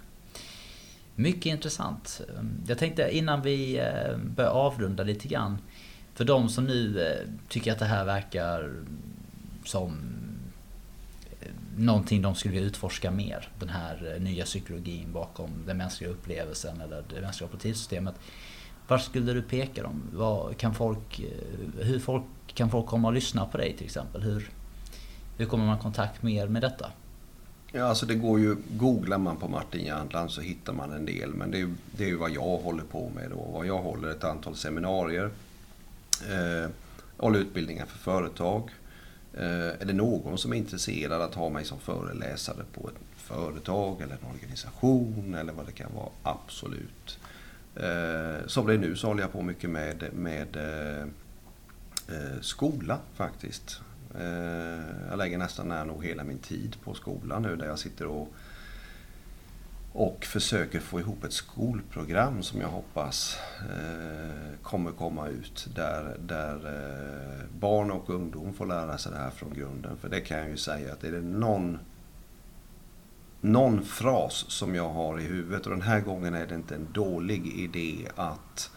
Mycket 1.21 1.47
intressant. 1.47 2.21
Jag 2.67 2.79
tänkte 2.79 3.17
innan 3.17 3.43
vi 3.43 3.79
eh, 3.79 4.17
börjar 4.37 4.51
avrunda 4.51 5.03
lite 5.03 5.29
grann. 5.29 5.59
För 6.15 6.25
de 6.25 6.49
som 6.49 6.65
nu 6.65 7.03
eh, 7.03 7.29
tycker 7.49 7.73
att 7.73 7.79
det 7.79 7.85
här 7.85 8.05
verkar 8.05 8.75
som 9.65 9.99
eh, 11.41 11.49
någonting 11.77 12.23
de 12.23 12.35
skulle 12.35 12.55
vilja 12.55 12.69
utforska 12.69 13.11
mer. 13.11 13.49
Den 13.59 13.69
här 13.69 14.19
nya 14.21 14.45
psykologin 14.45 15.13
bakom 15.13 15.51
den 15.67 15.77
mänskliga 15.77 16.11
upplevelsen 16.11 16.81
eller 16.81 17.05
det 17.15 17.21
mänskliga 17.21 17.49
operativsystemet. 17.49 18.15
Var 18.89 18.99
skulle 18.99 19.33
du 19.33 19.43
peka 19.43 19.83
dem? 19.83 20.03
Vad 20.13 20.57
kan 20.57 20.75
folk, 20.75 21.21
hur 21.81 21.99
folk, 21.99 22.25
kan 22.47 22.71
folk 22.71 22.87
komma 22.87 23.09
och 23.09 23.15
lyssna 23.15 23.47
på 23.47 23.59
dig 23.59 23.77
till 23.77 23.87
exempel? 23.87 24.23
Hur, 24.23 24.51
hur 25.37 25.47
kommer 25.47 25.67
man 25.67 25.79
i 25.79 25.81
kontakt 25.81 26.23
med 26.23 26.35
er 26.35 26.47
med 26.47 26.63
detta? 26.63 26.91
Ja, 27.73 27.85
alltså 27.85 28.07
det 28.07 28.15
går 28.15 28.41
ju, 28.41 28.57
googlar 28.71 29.19
man 29.19 29.37
på 29.37 29.49
Martin 29.49 29.85
Jernland 29.85 30.31
så 30.31 30.41
hittar 30.41 30.73
man 30.73 30.93
en 30.93 31.07
del. 31.07 31.35
Men 31.35 31.51
det 31.51 31.61
är, 31.61 31.75
det 31.97 32.05
är 32.05 32.09
ju 32.09 32.17
vad 32.17 32.31
jag 32.31 32.59
håller 32.59 32.85
på 32.85 33.11
med 33.15 33.31
då. 33.31 33.51
Vad 33.53 33.67
jag 33.67 33.79
håller 33.79 34.11
ett 34.11 34.25
antal 34.25 34.57
seminarier. 34.57 35.31
Eh, 36.31 36.71
håller 37.17 37.39
utbildningar 37.39 37.87
för 37.87 37.99
företag. 37.99 38.71
Eh, 39.35 39.69
är 39.81 39.85
det 39.85 39.93
någon 39.93 40.39
som 40.39 40.53
är 40.53 40.57
intresserad 40.57 41.23
att 41.23 41.35
ha 41.35 41.49
mig 41.49 41.65
som 41.65 41.81
föreläsare 41.81 42.65
på 42.73 42.89
ett 42.89 42.95
företag 43.17 44.01
eller 44.01 44.15
en 44.15 44.31
organisation 44.35 45.35
eller 45.35 45.53
vad 45.53 45.67
det 45.67 45.73
kan 45.73 45.95
vara, 45.95 46.11
absolut. 46.23 47.19
Eh, 47.77 48.47
som 48.47 48.67
det 48.67 48.75
är 48.75 48.79
nu 48.79 48.97
så 48.97 49.07
håller 49.07 49.23
jag 49.23 49.33
på 49.33 49.43
mycket 49.43 49.71
med, 49.71 50.05
med 50.13 50.57
eh, 50.57 51.03
eh 52.17 52.41
skola 52.41 52.99
faktiskt. 53.15 53.81
Eh, 54.19 55.09
jag 55.11 55.19
lägger 55.19 55.39
nästan 55.39 55.69
nära 55.69 55.85
nog 55.85 56.05
hela 56.05 56.25
min 56.25 56.39
tid 56.39 56.77
på 56.85 56.95
skolan 56.95 57.43
nu 57.43 57.57
där 57.57 57.67
jag 57.67 57.79
sitter 57.79 58.07
och, 58.07 58.29
och 59.93 60.25
försöker 60.25 60.81
få 60.81 61.01
ihop 61.01 61.25
ett 61.25 61.33
skolprogram 61.33 62.43
som 62.43 62.61
jag 62.61 62.69
hoppas 62.69 63.39
eh, 63.61 64.63
kommer 64.63 64.91
komma 64.91 65.29
ut. 65.29 65.69
Där, 65.75 66.17
där 66.21 66.55
eh, 66.55 67.45
barn 67.59 67.91
och 67.91 68.11
ungdom 68.11 68.53
får 68.53 68.67
lära 68.67 68.99
sig 68.99 69.13
det 69.13 69.19
här 69.19 69.31
från 69.31 69.55
grunden. 69.55 69.97
För 69.97 70.09
det 70.09 70.21
kan 70.21 70.39
jag 70.39 70.49
ju 70.49 70.57
säga 70.57 70.93
att 70.93 71.05
är 71.05 71.13
det 71.13 71.21
någon 71.23 71.79
någon 73.41 73.85
fras 73.85 74.45
som 74.49 74.75
jag 74.75 74.89
har 74.89 75.21
i 75.21 75.23
huvudet 75.23 75.67
och 75.67 75.73
den 75.73 75.83
här 75.83 76.01
gången 76.01 76.35
är 76.35 76.47
det 76.47 76.55
inte 76.55 76.75
en 76.75 76.89
dålig 76.93 77.47
idé 77.47 78.09
att 78.17 78.71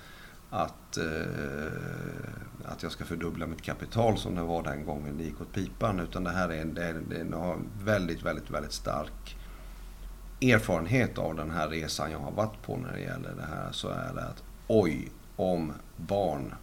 att, 0.53 0.97
eh, 0.97 2.65
att 2.65 2.83
jag 2.83 2.91
ska 2.91 3.05
fördubbla 3.05 3.47
mitt 3.47 3.61
kapital 3.61 4.17
som 4.17 4.35
det 4.35 4.41
var 4.41 4.63
den 4.63 4.85
gången 4.85 5.17
det 5.17 5.23
gick 5.23 5.41
åt 5.41 5.53
pipan. 5.53 5.99
Utan 5.99 6.23
det 6.23 6.29
här 6.29 6.49
är 6.49 6.61
en, 6.61 6.73
det 6.73 6.83
är, 6.83 6.93
det 7.09 7.15
är 7.15 7.21
en 7.21 7.69
väldigt, 7.83 8.23
väldigt, 8.23 8.49
väldigt 8.49 8.73
stark 8.73 9.37
erfarenhet 10.41 11.17
av 11.17 11.35
den 11.35 11.51
här 11.51 11.69
resan 11.69 12.11
jag 12.11 12.19
har 12.19 12.31
varit 12.31 12.61
på 12.61 12.77
när 12.77 12.91
det 12.91 12.99
gäller 12.99 13.35
det 13.35 13.45
här. 13.55 13.71
Så 13.71 13.89
är 13.89 14.13
det 14.13 14.23
att 14.23 14.43
oj, 14.67 15.11
om 15.35 15.73
barn 15.97 16.53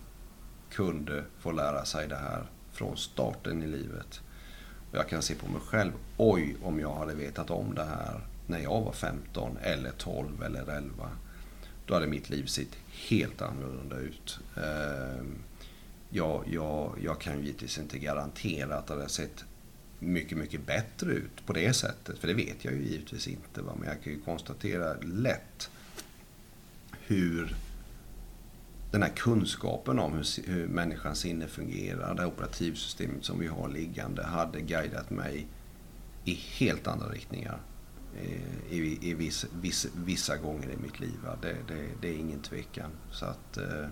kunde 0.70 1.24
få 1.38 1.52
lära 1.52 1.84
sig 1.84 2.08
det 2.08 2.16
här 2.16 2.50
från 2.72 2.96
starten 2.96 3.62
i 3.62 3.66
livet. 3.66 4.20
Och 4.90 4.98
jag 4.98 5.08
kan 5.08 5.22
se 5.22 5.34
på 5.34 5.52
mig 5.52 5.60
själv, 5.60 5.92
oj 6.16 6.56
om 6.62 6.80
jag 6.80 6.94
hade 6.94 7.14
vetat 7.14 7.50
om 7.50 7.74
det 7.74 7.84
här 7.84 8.20
när 8.46 8.58
jag 8.58 8.80
var 8.80 8.92
15 8.92 9.56
eller 9.62 9.90
12 9.90 10.42
eller 10.42 10.70
11 10.70 11.10
då 11.90 11.94
hade 11.94 12.06
mitt 12.06 12.30
liv 12.30 12.46
sett 12.46 12.76
helt 13.08 13.42
annorlunda 13.42 13.96
ut. 13.96 14.38
Ehm, 14.56 15.38
jag, 16.10 16.44
jag, 16.50 16.98
jag 17.02 17.20
kan 17.20 17.44
givetvis 17.44 17.78
inte 17.78 17.98
garantera 17.98 18.76
att 18.76 18.86
det 18.86 18.94
hade 18.94 19.08
sett 19.08 19.44
mycket, 19.98 20.38
mycket 20.38 20.66
bättre 20.66 21.12
ut 21.12 21.46
på 21.46 21.52
det 21.52 21.72
sättet. 21.72 22.18
För 22.18 22.28
det 22.28 22.34
vet 22.34 22.64
jag 22.64 22.74
ju 22.74 22.82
givetvis 22.82 23.28
inte. 23.28 23.62
Va? 23.62 23.72
Men 23.78 23.88
jag 23.88 24.02
kan 24.02 24.12
ju 24.12 24.20
konstatera 24.20 24.94
lätt 25.00 25.70
hur 27.00 27.56
den 28.90 29.02
här 29.02 29.10
kunskapen 29.16 29.98
om 29.98 30.12
hur, 30.12 30.46
hur 30.46 30.68
människans 30.68 31.18
sinne 31.18 31.46
fungerar, 31.46 32.14
det 32.14 32.26
operativsystemet 32.26 33.24
som 33.24 33.38
vi 33.38 33.46
har 33.46 33.68
liggande, 33.68 34.22
hade 34.22 34.60
guidat 34.60 35.10
mig 35.10 35.46
i 36.24 36.34
helt 36.34 36.86
andra 36.86 37.08
riktningar 37.08 37.58
Eh, 38.16 38.72
i, 38.72 38.98
i 39.10 39.14
viss, 39.14 39.46
viss, 39.60 39.86
vissa 39.94 40.36
gånger 40.36 40.70
i 40.70 40.76
mitt 40.76 41.00
liv. 41.00 41.18
Det, 41.42 41.56
det, 41.68 41.88
det, 42.00 42.08
är 42.08 42.14
ingen 42.14 42.42
tvekan. 42.42 42.90
Så 43.10 43.24
att, 43.24 43.56
eh, 43.56 43.86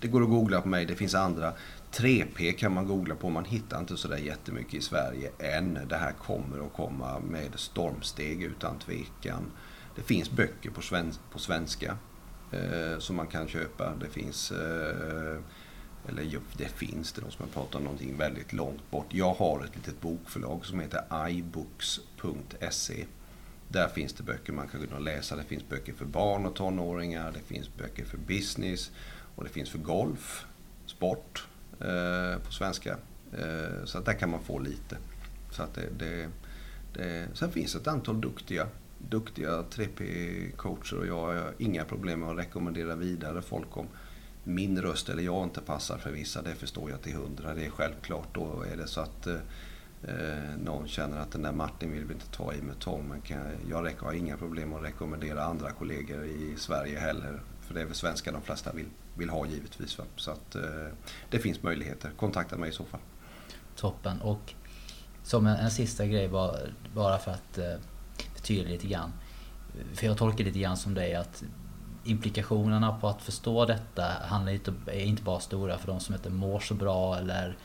det 0.00 0.08
går 0.08 0.22
att 0.22 0.28
googla 0.28 0.60
på 0.60 0.68
mig. 0.68 0.86
Det 0.86 0.94
finns 0.94 1.14
andra. 1.14 1.52
3P 1.92 2.52
kan 2.52 2.74
man 2.74 2.86
googla 2.86 3.14
på. 3.14 3.30
Man 3.30 3.44
hittar 3.44 3.78
inte 3.78 3.96
sådär 3.96 4.16
jättemycket 4.16 4.74
i 4.74 4.80
Sverige 4.80 5.30
än. 5.38 5.78
Det 5.88 5.96
här 5.96 6.12
kommer 6.12 6.66
att 6.66 6.72
komma 6.72 7.18
med 7.18 7.50
stormsteg 7.54 8.42
utan 8.42 8.78
tvekan. 8.78 9.50
Det 9.96 10.02
finns 10.02 10.30
böcker 10.30 10.70
på, 10.70 10.82
sven, 10.82 11.12
på 11.32 11.38
svenska 11.38 11.96
eh, 12.52 12.98
som 12.98 13.16
man 13.16 13.26
kan 13.26 13.48
köpa. 13.48 13.92
Det 14.00 14.08
finns 14.08 14.52
eh, 14.52 15.38
eller 16.08 16.40
det 16.56 16.68
finns 16.68 17.12
det, 17.12 17.20
de 17.20 17.30
som 17.30 17.48
pratar 17.48 17.78
om 17.78 17.84
någonting 17.84 18.16
väldigt 18.16 18.52
långt 18.52 18.90
bort. 18.90 19.06
Jag 19.08 19.34
har 19.34 19.64
ett 19.64 19.76
litet 19.76 20.00
bokförlag 20.00 20.66
som 20.66 20.80
heter 20.80 21.28
ibooks.se. 21.28 23.06
Där 23.72 23.88
finns 23.88 24.12
det 24.12 24.22
böcker 24.22 24.52
man 24.52 24.68
kan 24.68 24.80
gå 24.80 24.94
och 24.94 25.00
läsa. 25.00 25.36
Det 25.36 25.44
finns 25.44 25.68
böcker 25.68 25.92
för 25.92 26.04
barn 26.04 26.46
och 26.46 26.54
tonåringar. 26.54 27.32
Det 27.32 27.54
finns 27.54 27.76
böcker 27.76 28.04
för 28.04 28.18
business. 28.18 28.90
Och 29.34 29.44
det 29.44 29.50
finns 29.50 29.70
för 29.70 29.78
golf, 29.78 30.46
sport 30.86 31.46
eh, 31.80 32.38
på 32.44 32.52
svenska. 32.52 32.96
Eh, 33.32 33.84
så 33.84 33.98
att 33.98 34.04
där 34.04 34.12
kan 34.12 34.30
man 34.30 34.42
få 34.42 34.58
lite. 34.58 34.96
Så 35.50 35.62
att 35.62 35.74
det, 35.74 35.88
det, 35.98 36.28
det, 36.94 37.28
sen 37.34 37.52
finns 37.52 37.74
ett 37.74 37.86
antal 37.86 38.20
duktiga, 38.20 38.66
duktiga 38.98 39.62
3P-coacher 39.62 40.98
och 40.98 41.06
jag 41.06 41.14
har 41.14 41.54
inga 41.58 41.84
problem 41.84 42.20
med 42.20 42.28
att 42.28 42.38
rekommendera 42.38 42.94
vidare 42.94 43.42
folk 43.42 43.76
om 43.76 43.86
min 44.44 44.82
röst 44.82 45.08
eller 45.08 45.22
jag 45.22 45.44
inte 45.44 45.60
passar 45.60 45.98
för 45.98 46.10
vissa, 46.10 46.42
det 46.42 46.54
förstår 46.54 46.90
jag 46.90 47.02
till 47.02 47.14
hundra. 47.14 47.54
Det 47.54 47.66
är 47.66 47.70
självklart. 47.70 48.34
Då 48.34 48.64
är 48.72 48.76
det 48.76 48.86
så 48.86 49.00
att 49.00 49.26
eh 49.26 49.36
Eh, 50.02 50.56
någon 50.58 50.88
känner 50.88 51.18
att 51.18 51.30
den 51.30 51.42
där 51.42 51.52
Martin 51.52 51.92
vill 51.92 52.04
vi 52.04 52.14
inte 52.14 52.26
ta 52.26 52.54
i 52.54 52.62
med 52.62 52.78
tång. 52.78 53.08
Men 53.08 53.20
kan, 53.20 53.38
jag 53.68 53.94
har 54.00 54.12
inga 54.12 54.36
problem 54.36 54.74
att 54.74 54.82
rekommendera 54.82 55.44
andra 55.44 55.70
kollegor 55.70 56.24
i 56.24 56.54
Sverige 56.56 56.98
heller. 56.98 57.40
För 57.60 57.74
det 57.74 57.80
är 57.80 57.84
väl 57.84 57.94
svenska 57.94 58.32
de 58.32 58.42
flesta 58.42 58.72
vill, 58.72 58.88
vill 59.14 59.30
ha 59.30 59.46
givetvis. 59.46 59.98
Va? 59.98 60.04
Så 60.16 60.30
att 60.30 60.54
eh, 60.54 60.62
det 61.30 61.38
finns 61.38 61.62
möjligheter. 61.62 62.10
Kontakta 62.16 62.56
mig 62.56 62.68
i 62.68 62.72
så 62.72 62.84
fall. 62.84 63.00
Toppen. 63.76 64.20
Och 64.20 64.54
som 65.22 65.46
en, 65.46 65.56
en 65.56 65.70
sista 65.70 66.06
grej 66.06 66.28
bara, 66.28 66.56
bara 66.94 67.18
för 67.18 67.30
att 67.30 67.58
eh, 67.58 67.74
förtydliga 68.34 68.72
lite 68.72 68.86
grann. 68.86 69.12
För 69.94 70.06
jag 70.06 70.18
tolkar 70.18 70.44
lite 70.44 70.58
grann 70.58 70.76
som 70.76 70.94
dig 70.94 71.14
att 71.14 71.42
implikationerna 72.04 72.92
på 72.92 73.08
att 73.08 73.22
förstå 73.22 73.66
detta 73.66 74.04
handlar 74.22 74.52
inte, 74.52 74.72
är 74.86 75.00
inte 75.00 75.22
bara 75.22 75.40
stora 75.40 75.78
för 75.78 75.86
de 75.86 76.00
som 76.00 76.14
inte 76.14 76.30
mår 76.30 76.60
så 76.60 76.74
bra 76.74 77.16
eller 77.16 77.56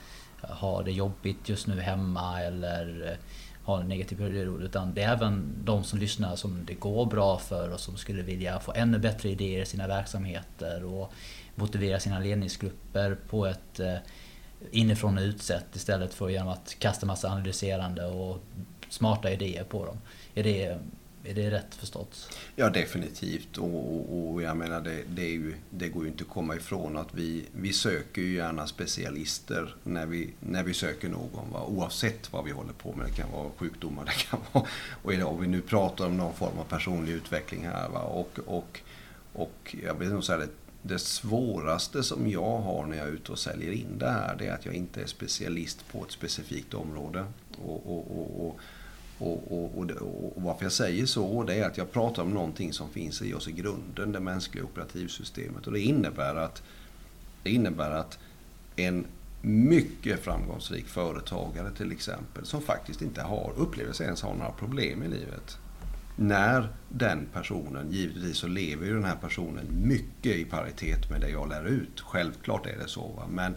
har 0.49 0.83
det 0.83 0.91
jobbigt 0.91 1.49
just 1.49 1.67
nu 1.67 1.79
hemma 1.79 2.41
eller 2.41 3.11
eh, 3.11 3.17
har 3.63 3.81
en 3.81 3.87
negativ 3.87 4.15
period. 4.15 4.63
Utan 4.63 4.93
det 4.93 5.01
är 5.01 5.13
även 5.13 5.53
de 5.63 5.83
som 5.83 5.99
lyssnar 5.99 6.35
som 6.35 6.65
det 6.65 6.73
går 6.73 7.05
bra 7.05 7.37
för 7.37 7.73
och 7.73 7.79
som 7.79 7.97
skulle 7.97 8.21
vilja 8.21 8.59
få 8.59 8.73
ännu 8.75 8.99
bättre 8.99 9.29
idéer 9.29 9.61
i 9.61 9.65
sina 9.65 9.87
verksamheter 9.87 10.83
och 10.83 11.13
motivera 11.55 11.99
sina 11.99 12.19
ledningsgrupper 12.19 13.17
på 13.29 13.45
ett 13.45 13.79
eh, 13.79 13.95
inifrån 14.71 15.17
och 15.17 15.23
utsätt 15.23 15.75
istället 15.75 16.13
för 16.13 16.29
genom 16.29 16.47
att 16.47 16.75
kasta 16.79 17.05
massa 17.05 17.29
analyserande 17.29 18.05
och 18.05 18.43
smarta 18.89 19.31
idéer 19.31 19.63
på 19.63 19.85
dem. 19.85 19.97
Är 20.35 20.43
det 20.43 20.77
är 21.25 21.33
det 21.33 21.51
rätt 21.51 21.75
förstått? 21.75 22.37
Ja, 22.55 22.69
definitivt. 22.69 23.57
Och, 23.57 24.33
och 24.33 24.41
jag 24.41 24.57
menar, 24.57 24.81
det, 24.81 25.03
det, 25.15 25.27
ju, 25.27 25.55
det, 25.69 25.89
går 25.89 26.03
ju 26.03 26.09
inte 26.09 26.23
att 26.23 26.29
komma 26.29 26.55
ifrån 26.55 26.97
att 26.97 27.13
vi, 27.13 27.45
vi 27.51 27.73
söker 27.73 28.21
ju 28.21 28.35
gärna 28.35 28.67
specialister 28.67 29.75
när 29.83 30.05
vi, 30.05 30.33
när 30.39 30.63
vi 30.63 30.73
söker 30.73 31.09
någon. 31.09 31.51
Va? 31.51 31.65
Oavsett 31.65 32.33
vad 32.33 32.45
vi 32.45 32.51
håller 32.51 32.73
på 32.73 32.93
med. 32.93 33.07
Det 33.07 33.13
kan 33.13 33.31
vara 33.31 33.49
sjukdomar, 33.57 34.05
det 34.05 34.11
kan 34.11 34.39
vara... 34.51 34.65
Och 35.03 35.13
idag, 35.13 35.37
vi 35.41 35.47
nu 35.47 35.61
pratar 35.61 36.05
om 36.05 36.17
någon 36.17 36.33
form 36.33 36.59
av 36.59 36.63
personlig 36.63 37.13
utveckling 37.13 37.65
här. 37.65 37.89
Va? 37.89 37.99
Och, 37.99 38.39
och, 38.45 38.81
och 39.33 39.75
jag 39.83 39.93
vill 39.93 40.09
nog 40.09 40.23
säga 40.23 40.37
det, 40.37 40.49
det 40.81 40.99
svåraste 40.99 42.03
som 42.03 42.29
jag 42.29 42.59
har 42.59 42.85
när 42.85 42.97
jag 42.97 43.07
är 43.07 43.11
ute 43.11 43.31
och 43.31 43.39
säljer 43.39 43.71
in 43.71 43.97
det 43.97 44.09
här, 44.09 44.35
det 44.39 44.47
är 44.47 44.53
att 44.53 44.65
jag 44.65 44.75
inte 44.75 45.01
är 45.01 45.05
specialist 45.05 45.87
på 45.91 46.05
ett 46.05 46.11
specifikt 46.11 46.73
område. 46.73 47.25
och, 47.63 47.97
och, 47.97 48.47
och 48.47 48.59
och, 49.17 49.51
och, 49.51 49.77
och, 49.77 49.91
och, 50.35 50.43
varför 50.43 50.65
jag 50.65 50.71
säger 50.71 51.05
så 51.05 51.43
det 51.43 51.55
är 51.55 51.67
att 51.67 51.77
jag 51.77 51.91
pratar 51.91 52.23
om 52.23 52.33
någonting 52.33 52.73
som 52.73 52.89
finns 52.89 53.21
i 53.21 53.33
oss 53.33 53.47
i 53.47 53.51
grunden, 53.51 54.11
det 54.11 54.19
mänskliga 54.19 54.63
operativsystemet. 54.63 55.67
Och 55.67 55.73
det 55.73 55.79
innebär 55.79 56.35
att, 56.35 56.63
det 57.43 57.49
innebär 57.49 57.91
att 57.91 58.19
en 58.75 59.05
mycket 59.41 60.19
framgångsrik 60.19 60.87
företagare 60.87 61.71
till 61.71 61.91
exempel, 61.91 62.45
som 62.45 62.61
faktiskt 62.61 63.01
inte 63.01 63.21
har, 63.21 63.53
upplever 63.57 63.93
sig 63.93 64.05
ens 64.05 64.21
ha 64.21 64.33
några 64.33 64.51
problem 64.51 65.03
i 65.03 65.07
livet. 65.07 65.57
När 66.15 66.69
den 66.89 67.27
personen, 67.33 67.91
givetvis 67.91 68.37
så 68.37 68.47
lever 68.47 68.85
ju 68.85 68.93
den 68.93 69.03
här 69.03 69.15
personen 69.15 69.65
mycket 69.87 70.35
i 70.35 70.45
paritet 70.45 71.09
med 71.09 71.21
det 71.21 71.29
jag 71.29 71.49
lär 71.49 71.65
ut. 71.65 72.01
Självklart 72.01 72.65
är 72.65 72.77
det 72.77 72.87
så. 72.87 73.07
Va? 73.07 73.23
Men 73.29 73.55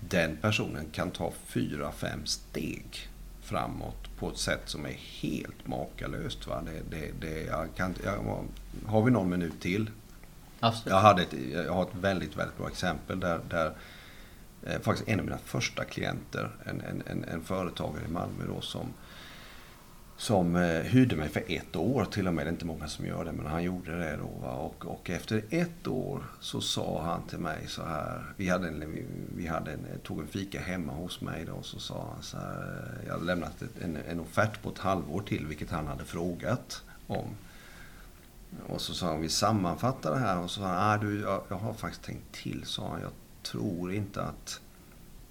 den 0.00 0.36
personen 0.36 0.84
kan 0.92 1.10
ta 1.10 1.32
fyra, 1.46 1.92
fem 1.92 2.26
steg 2.26 3.07
framåt 3.48 4.16
på 4.18 4.28
ett 4.28 4.38
sätt 4.38 4.62
som 4.64 4.86
är 4.86 4.96
helt 5.20 5.66
makalöst. 5.66 6.46
Va? 6.46 6.62
Det, 6.62 6.96
det, 6.96 7.12
det, 7.20 7.42
jag 7.44 7.68
kan, 7.76 7.94
jag, 8.04 8.44
har 8.86 9.02
vi 9.02 9.10
någon 9.10 9.30
minut 9.30 9.60
till? 9.60 9.90
Absolut. 10.60 10.92
Jag, 10.92 11.00
hade 11.00 11.22
ett, 11.22 11.34
jag 11.52 11.72
har 11.72 11.82
ett 11.82 11.94
väldigt, 11.94 12.36
väldigt 12.36 12.58
bra 12.58 12.68
exempel 12.68 13.20
där, 13.20 13.40
där 13.50 13.72
eh, 14.62 14.80
faktiskt 14.80 15.08
en 15.08 15.18
av 15.18 15.24
mina 15.24 15.38
första 15.38 15.84
klienter, 15.84 16.50
en, 16.64 16.80
en, 16.80 17.02
en, 17.06 17.24
en 17.24 17.44
företagare 17.44 18.04
i 18.04 18.12
Malmö 18.12 18.44
då 18.48 18.60
som 18.60 18.86
som 20.18 20.56
eh, 20.56 20.80
hyrde 20.82 21.16
mig 21.16 21.28
för 21.28 21.42
ett 21.46 21.76
år 21.76 22.04
till 22.04 22.28
och 22.28 22.34
med. 22.34 22.46
Det 22.46 22.48
är 22.48 22.52
inte 22.52 22.66
många 22.66 22.88
som 22.88 23.06
gör 23.06 23.24
det, 23.24 23.32
men 23.32 23.46
han 23.46 23.62
gjorde 23.62 23.98
det 23.98 24.16
då. 24.16 24.46
Va? 24.46 24.52
Och, 24.52 24.86
och 24.86 25.10
efter 25.10 25.44
ett 25.50 25.86
år 25.86 26.22
så 26.40 26.60
sa 26.60 27.02
han 27.02 27.22
till 27.22 27.38
mig 27.38 27.64
så 27.68 27.84
här. 27.84 28.24
Vi, 28.36 28.48
hade 28.48 28.68
en, 28.68 29.06
vi, 29.36 29.46
hade 29.46 29.72
en, 29.72 29.84
eh, 29.84 29.98
tog 29.98 30.20
en 30.20 30.26
fika 30.26 30.60
hemma 30.60 30.92
hos 30.92 31.20
mig 31.20 31.44
då. 31.44 31.52
Och 31.52 31.66
så 31.66 31.78
sa 31.78 32.08
han 32.14 32.22
så 32.22 32.36
här. 32.36 32.90
Eh, 33.00 33.06
jag 33.06 33.12
hade 33.12 33.24
lämnat 33.24 33.62
ett, 33.62 33.82
en, 33.82 33.96
en 33.96 34.20
offert 34.20 34.62
på 34.62 34.68
ett 34.68 34.78
halvår 34.78 35.22
till, 35.22 35.46
vilket 35.46 35.70
han 35.70 35.86
hade 35.86 36.04
frågat 36.04 36.82
om. 37.06 37.26
Och 38.66 38.80
så 38.80 38.94
sa 38.94 39.06
han, 39.06 39.20
vi 39.20 39.28
sammanfattar 39.28 40.10
det 40.10 40.18
här. 40.18 40.38
Och 40.38 40.50
så 40.50 40.60
sa 40.60 40.66
han, 40.66 40.90
ah, 40.90 40.98
du, 40.98 41.20
jag, 41.20 41.42
jag 41.48 41.56
har 41.56 41.72
faktiskt 41.74 42.04
tänkt 42.04 42.32
till, 42.32 42.64
sa 42.64 42.88
han. 42.88 43.00
Jag 43.00 43.12
tror 43.42 43.92
inte 43.92 44.22
att 44.22 44.60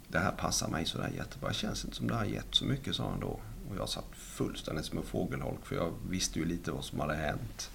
det 0.07 0.19
här 0.19 0.31
passar 0.31 0.67
mig 0.67 0.85
så 0.85 0.97
där 0.97 1.09
jättebra. 1.09 1.49
Det 1.49 1.55
känns 1.55 1.85
inte 1.85 1.97
som 1.97 2.07
det 2.07 2.15
har 2.15 2.25
gett 2.25 2.55
så 2.55 2.65
mycket, 2.65 2.95
sa 2.95 3.09
han 3.09 3.19
då. 3.19 3.39
Och 3.69 3.75
jag 3.77 3.89
satt 3.89 4.05
fullständigt 4.13 4.85
som 4.85 4.97
en 4.97 5.03
fågelholk 5.03 5.65
för 5.65 5.75
jag 5.75 5.93
visste 6.09 6.39
ju 6.39 6.45
lite 6.45 6.71
vad 6.71 6.83
som 6.83 6.99
hade 6.99 7.15
hänt. 7.15 7.71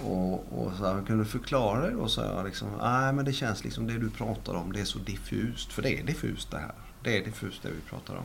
Och, 0.00 0.34
och 0.34 0.72
så 0.78 0.86
här, 0.86 1.06
kan 1.06 1.18
du 1.18 1.24
förklara 1.24 1.86
det 1.86 1.90
då? 1.90 2.08
Så 2.08 2.20
jag 2.20 2.44
liksom, 2.44 2.68
nej 2.80 3.12
men 3.12 3.24
det 3.24 3.32
känns 3.32 3.64
liksom 3.64 3.86
det 3.86 3.98
du 3.98 4.10
pratar 4.10 4.54
om, 4.54 4.72
det 4.72 4.80
är 4.80 4.84
så 4.84 4.98
diffust. 4.98 5.72
För 5.72 5.82
det 5.82 6.00
är 6.00 6.04
diffust 6.04 6.50
det 6.50 6.58
här. 6.58 6.74
Det 7.02 7.18
är 7.18 7.24
diffust 7.24 7.62
det 7.62 7.70
vi 7.70 7.80
pratar 7.80 8.14
om. 8.16 8.24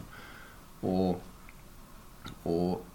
Och, 0.90 1.22
och, 2.44 2.86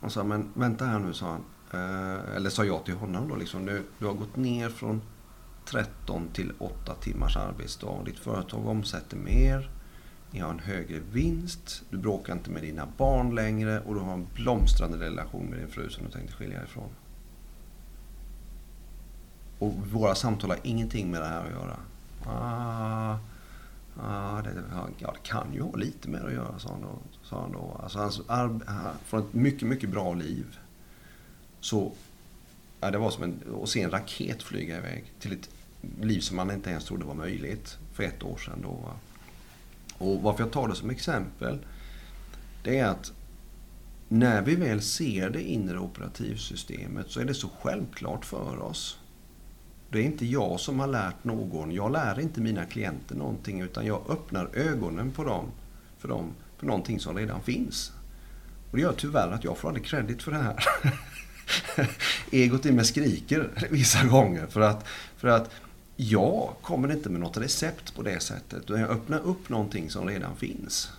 och 0.00 0.12
så 0.12 0.20
här, 0.20 0.28
men 0.28 0.52
vänta 0.54 0.84
här 0.84 0.98
nu, 0.98 1.12
sa 1.14 1.26
han. 1.26 1.44
Eh, 1.70 2.36
eller 2.36 2.50
sa 2.50 2.64
jag 2.64 2.84
till 2.84 2.94
honom 2.94 3.28
då 3.28 3.36
liksom, 3.36 3.66
du, 3.66 3.82
du 3.98 4.06
har 4.06 4.14
gått 4.14 4.36
ner 4.36 4.68
från 4.68 5.02
13 5.64 6.28
till 6.32 6.52
8 6.58 6.94
timmars 6.94 7.36
arbetsdag. 7.36 8.04
Ditt 8.04 8.18
företag 8.18 8.66
omsätter 8.66 9.16
mer. 9.16 9.70
Ni 10.30 10.40
har 10.40 10.50
en 10.50 10.58
högre 10.58 10.98
vinst, 11.12 11.82
du 11.90 11.98
bråkar 11.98 12.32
inte 12.32 12.50
med 12.50 12.62
dina 12.62 12.88
barn 12.96 13.34
längre 13.34 13.80
och 13.80 13.94
du 13.94 14.00
har 14.00 14.12
en 14.12 14.26
blomstrande 14.34 14.98
relation 14.98 15.46
med 15.46 15.58
din 15.58 15.68
fru 15.68 15.90
som 15.90 16.04
du 16.04 16.10
tänkte 16.10 16.32
skilja 16.36 16.64
ifrån. 16.64 16.88
Och 19.58 19.74
våra 19.74 20.14
samtal 20.14 20.50
har 20.50 20.58
ingenting 20.62 21.10
med 21.10 21.20
det 21.20 21.26
här 21.26 21.44
att 21.44 21.50
göra. 21.50 21.76
Ah, 22.26 23.18
ah, 23.96 24.42
det, 24.42 24.50
ja, 24.98 25.12
det 25.12 25.28
kan 25.28 25.54
ju 25.54 25.62
ha 25.62 25.76
lite 25.76 26.08
med 26.08 26.20
det 26.20 26.26
att 26.26 26.32
göra, 26.32 26.58
sa 26.58 26.68
han 26.70 26.82
då. 26.82 26.98
Sa 27.22 27.40
han 27.40 27.52
då. 27.52 27.80
Alltså, 27.82 27.98
hans, 27.98 28.20
från 29.04 29.20
ett 29.20 29.34
mycket, 29.34 29.68
mycket 29.68 29.90
bra 29.90 30.14
liv 30.14 30.58
så 31.60 31.92
ja, 32.80 32.90
det 32.90 32.98
var 32.98 33.10
som 33.10 33.22
en, 33.22 33.42
att 33.62 33.68
se 33.68 33.82
en 33.82 33.90
raket 33.90 34.42
flyga 34.42 34.78
iväg 34.78 35.04
till 35.20 35.32
ett 35.32 35.50
liv 36.00 36.20
som 36.20 36.36
man 36.36 36.50
inte 36.50 36.70
ens 36.70 36.84
trodde 36.84 37.04
var 37.04 37.14
möjligt 37.14 37.78
för 37.92 38.02
ett 38.02 38.22
år 38.22 38.36
sedan. 38.36 38.58
Då, 38.62 38.68
va? 38.68 38.94
Och 39.98 40.22
varför 40.22 40.42
jag 40.42 40.52
tar 40.52 40.68
det 40.68 40.74
som 40.74 40.90
exempel, 40.90 41.58
det 42.62 42.78
är 42.78 42.86
att 42.86 43.12
när 44.08 44.42
vi 44.42 44.54
väl 44.54 44.82
ser 44.82 45.30
det 45.30 45.42
inre 45.42 45.78
operativsystemet 45.78 47.10
så 47.10 47.20
är 47.20 47.24
det 47.24 47.34
så 47.34 47.48
självklart 47.60 48.24
för 48.24 48.62
oss. 48.62 48.98
Det 49.90 49.98
är 49.98 50.02
inte 50.02 50.26
jag 50.26 50.60
som 50.60 50.80
har 50.80 50.86
lärt 50.86 51.24
någon. 51.24 51.72
Jag 51.72 51.92
lär 51.92 52.20
inte 52.20 52.40
mina 52.40 52.64
klienter 52.64 53.14
någonting 53.14 53.60
utan 53.60 53.86
jag 53.86 54.10
öppnar 54.10 54.50
ögonen 54.54 55.10
på 55.10 55.24
dem, 55.24 55.50
för 55.98 56.08
dem 56.08 56.34
för 56.58 56.66
någonting 56.66 57.00
som 57.00 57.16
redan 57.16 57.42
finns. 57.42 57.92
Och 58.70 58.76
det 58.76 58.82
gör 58.82 58.94
tyvärr 58.96 59.30
att 59.30 59.44
jag 59.44 59.58
får 59.58 59.68
aldrig 59.68 59.86
credit 59.86 60.22
för 60.22 60.32
det 60.32 60.38
här. 60.38 60.64
Egot 62.30 62.66
i 62.66 62.72
mig 62.72 62.84
skriker 62.84 63.50
vissa 63.70 64.04
gånger 64.04 64.46
för 64.46 64.60
att, 64.60 64.86
för 65.16 65.28
att 65.28 65.50
jag 66.00 66.54
kommer 66.62 66.92
inte 66.92 67.10
med 67.10 67.20
något 67.20 67.36
recept 67.36 67.94
på 67.94 68.02
det 68.02 68.20
sättet. 68.20 68.58
Utan 68.58 68.80
jag 68.80 68.90
öppnar 68.90 69.20
upp 69.20 69.48
någonting 69.48 69.90
som 69.90 70.08
redan 70.08 70.36
finns. 70.36 70.90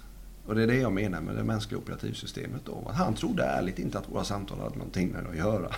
Och 0.45 0.55
det 0.55 0.63
är 0.63 0.67
det 0.67 0.75
jag 0.75 0.91
menar 0.91 1.21
med 1.21 1.35
det 1.35 1.43
mänskliga 1.43 1.79
operativsystemet 1.79 2.61
då. 2.65 2.87
Att 2.89 2.95
han 2.95 3.13
trodde 3.13 3.43
ärligt 3.43 3.79
inte 3.79 3.99
att 3.99 4.09
våra 4.09 4.23
samtal 4.23 4.59
hade 4.59 4.75
någonting 4.75 5.09
med 5.09 5.23
det 5.23 5.29
att 5.29 5.35
göra. 5.35 5.71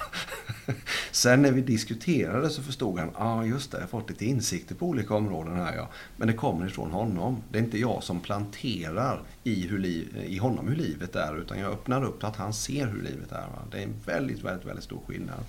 Sen 1.12 1.42
när 1.42 1.52
vi 1.52 1.62
diskuterade 1.62 2.50
så 2.50 2.62
förstod 2.64 3.00
han, 3.00 3.10
ja 3.18 3.26
ah, 3.26 3.46
just 3.46 3.72
det, 3.72 3.78
jag 3.78 3.84
har 3.84 3.88
fått 3.88 4.10
lite 4.10 4.26
insikter 4.26 4.76
på 4.76 4.86
olika 4.86 5.16
områden 5.16 5.56
här 5.56 5.76
ja. 5.76 5.90
Men 6.18 6.28
det 6.28 6.34
kommer 6.34 6.68
ifrån 6.68 6.92
honom. 6.92 7.44
Det 7.52 7.60
är 7.60 7.64
inte 7.64 7.80
jag 7.80 8.04
som 8.04 8.20
planterar 8.20 9.22
i, 9.44 9.68
hur 9.68 9.80
liv, 9.80 10.26
i 10.28 10.38
honom 10.38 10.68
hur 10.68 10.76
livet 10.76 11.16
är, 11.16 11.42
utan 11.42 11.60
jag 11.60 11.72
öppnar 11.72 12.04
upp 12.04 12.22
så 12.22 12.28
att 12.28 12.36
han 12.36 12.54
ser 12.54 12.88
hur 12.88 13.02
livet 13.02 13.32
är. 13.32 13.48
Va? 13.48 13.60
Det 13.72 13.78
är 13.78 13.84
en 13.84 13.96
väldigt, 14.06 14.44
väldigt, 14.44 14.68
väldigt 14.68 14.86
stor 14.86 15.00
skillnad. 15.08 15.44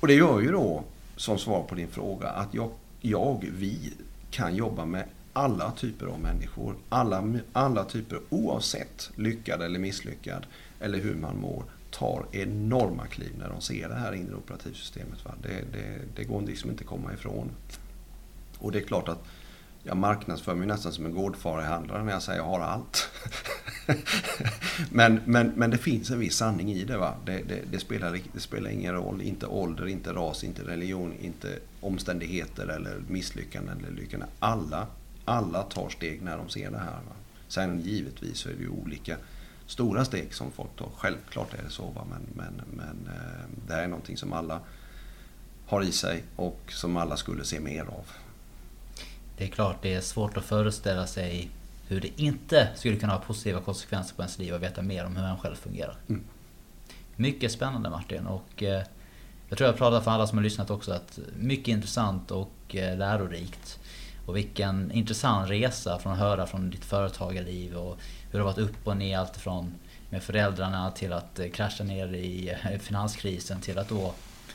Och 0.00 0.08
det 0.08 0.14
gör 0.14 0.40
ju 0.40 0.52
då, 0.52 0.84
som 1.16 1.38
svar 1.38 1.62
på 1.62 1.74
din 1.74 1.88
fråga, 1.88 2.28
att 2.28 2.54
jag, 2.54 2.70
jag 3.00 3.50
vi 3.58 3.92
kan 4.30 4.56
jobba 4.56 4.84
med 4.84 5.04
alla 5.32 5.70
typer 5.70 6.06
av 6.06 6.20
människor. 6.20 6.76
Alla, 6.88 7.38
alla 7.52 7.84
typer, 7.84 8.20
oavsett 8.30 9.10
lyckad 9.16 9.62
eller 9.62 9.78
misslyckad, 9.78 10.46
eller 10.80 10.98
hur 10.98 11.14
man 11.14 11.36
mår, 11.36 11.64
tar 11.90 12.26
enorma 12.32 13.06
kliv 13.06 13.32
när 13.38 13.48
de 13.48 13.60
ser 13.60 13.88
det 13.88 13.94
här 13.94 14.12
inre 14.12 14.34
operativsystemet. 14.34 15.24
Va? 15.24 15.34
Det, 15.42 15.64
det, 15.72 16.00
det 16.16 16.24
går 16.24 16.42
liksom 16.42 16.70
inte 16.70 16.82
att 16.82 16.88
komma 16.88 17.12
ifrån. 17.12 17.50
Och 18.58 18.72
det 18.72 18.78
är 18.78 18.82
klart 18.82 19.08
att 19.08 19.24
jag 19.84 19.96
marknadsför 19.96 20.54
mig 20.54 20.66
nästan 20.66 20.92
som 20.92 21.06
en 21.06 21.14
gårdfarihandlare 21.14 22.04
när 22.04 22.12
jag 22.12 22.22
säger 22.22 22.38
jag 22.38 22.46
har 22.46 22.60
allt. 22.60 23.08
men, 24.90 25.20
men, 25.24 25.52
men 25.56 25.70
det 25.70 25.78
finns 25.78 26.10
en 26.10 26.18
viss 26.18 26.36
sanning 26.36 26.72
i 26.72 26.84
det. 26.84 26.96
Va? 26.96 27.14
Det, 27.24 27.42
det, 27.48 27.60
det, 27.70 27.78
spelar, 27.78 28.18
det 28.32 28.40
spelar 28.40 28.70
ingen 28.70 28.94
roll. 28.94 29.22
Inte 29.22 29.46
ålder, 29.46 29.86
inte 29.86 30.12
ras, 30.12 30.44
inte 30.44 30.62
religion, 30.62 31.14
inte 31.20 31.58
omständigheter 31.80 32.66
eller 32.66 33.02
misslyckanden 33.08 33.78
eller 33.78 33.96
lyckande. 33.96 34.26
Alla 34.38 34.86
alla 35.24 35.62
tar 35.62 35.88
steg 35.88 36.22
när 36.22 36.36
de 36.36 36.48
ser 36.48 36.70
det 36.70 36.78
här. 36.78 36.92
Va? 36.92 37.14
Sen 37.48 37.80
givetvis 37.80 38.38
så 38.38 38.48
är 38.48 38.52
det 38.52 38.62
ju 38.62 38.68
olika 38.68 39.16
stora 39.66 40.04
steg 40.04 40.34
som 40.34 40.52
folk 40.52 40.76
tar. 40.76 40.88
Självklart 40.96 41.54
är 41.54 41.62
det 41.62 41.70
så. 41.70 41.90
Va? 41.90 42.06
Men, 42.10 42.26
men, 42.34 42.62
men 42.76 43.14
eh, 43.14 43.66
det 43.66 43.74
här 43.74 43.82
är 43.82 43.88
någonting 43.88 44.16
som 44.16 44.32
alla 44.32 44.60
har 45.66 45.82
i 45.82 45.92
sig 45.92 46.24
och 46.36 46.60
som 46.68 46.96
alla 46.96 47.16
skulle 47.16 47.44
se 47.44 47.60
mer 47.60 47.82
av. 47.82 48.10
Det 49.36 49.44
är 49.44 49.48
klart 49.48 49.76
det 49.82 49.94
är 49.94 50.00
svårt 50.00 50.36
att 50.36 50.44
föreställa 50.44 51.06
sig 51.06 51.50
hur 51.88 52.00
det 52.00 52.20
inte 52.20 52.68
skulle 52.74 52.96
kunna 52.96 53.12
ha 53.12 53.20
positiva 53.20 53.60
konsekvenser 53.60 54.14
på 54.14 54.22
ens 54.22 54.38
liv 54.38 54.54
och 54.54 54.62
veta 54.62 54.82
mer 54.82 55.04
om 55.04 55.16
hur 55.16 55.22
man 55.22 55.38
själv 55.38 55.54
fungerar. 55.54 55.96
Mm. 56.08 56.24
Mycket 57.16 57.52
spännande 57.52 57.90
Martin 57.90 58.26
och 58.26 58.62
eh, 58.62 58.82
jag 59.48 59.58
tror 59.58 59.68
jag 59.70 59.76
pratar 59.76 60.00
för 60.00 60.10
alla 60.10 60.26
som 60.26 60.38
har 60.38 60.42
lyssnat 60.42 60.70
också 60.70 60.92
att 60.92 61.18
mycket 61.36 61.68
intressant 61.68 62.30
och 62.30 62.76
eh, 62.76 62.98
lärorikt. 62.98 63.78
Och 64.26 64.36
vilken 64.36 64.92
intressant 64.92 65.50
resa 65.50 65.98
från 65.98 66.12
att 66.12 66.18
höra 66.18 66.46
från 66.46 66.70
ditt 66.70 66.84
företagarliv 66.84 67.76
och 67.76 67.98
hur 68.30 68.38
det 68.38 68.44
har 68.44 68.52
varit 68.52 68.58
upp 68.70 68.86
och 68.86 68.96
ner 68.96 69.18
allt 69.18 69.36
från 69.36 69.74
med 70.10 70.22
föräldrarna 70.22 70.90
till 70.90 71.12
att 71.12 71.38
eh, 71.38 71.48
krascha 71.48 71.84
ner 71.84 72.14
i 72.14 72.56
finanskrisen 72.80 73.60
till 73.60 73.78
att 73.78 73.88
då 73.88 74.14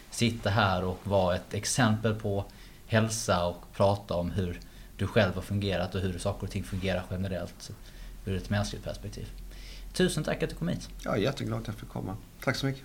sitta 0.10 0.50
här 0.50 0.84
och 0.84 1.00
vara 1.04 1.36
ett 1.36 1.54
exempel 1.54 2.16
på 2.16 2.46
hälsa 2.88 3.46
och 3.46 3.66
prata 3.74 4.16
om 4.16 4.32
hur 4.32 4.60
du 5.00 5.08
själv 5.08 5.36
har 5.36 5.42
fungerat 5.42 5.96
och 5.96 6.02
hur 6.02 6.20
saker 6.20 6.44
och 6.44 6.52
ting 6.52 6.64
fungerar 6.64 7.04
generellt 7.12 7.72
ur 8.26 8.36
ett 8.36 8.50
mänskligt 8.50 8.84
perspektiv. 8.84 9.28
Tusen 9.94 10.24
tack 10.24 10.44
att 10.44 10.50
du 10.50 10.56
kom 10.56 10.68
hit. 10.68 10.90
Jag 11.04 11.14
är 11.14 11.18
jätteglad 11.18 11.60
att 11.62 11.68
jag 11.68 11.76
fick 11.76 11.90
komma. 11.90 12.18
Tack 12.44 12.56
så 12.56 12.66
mycket. 12.66 12.84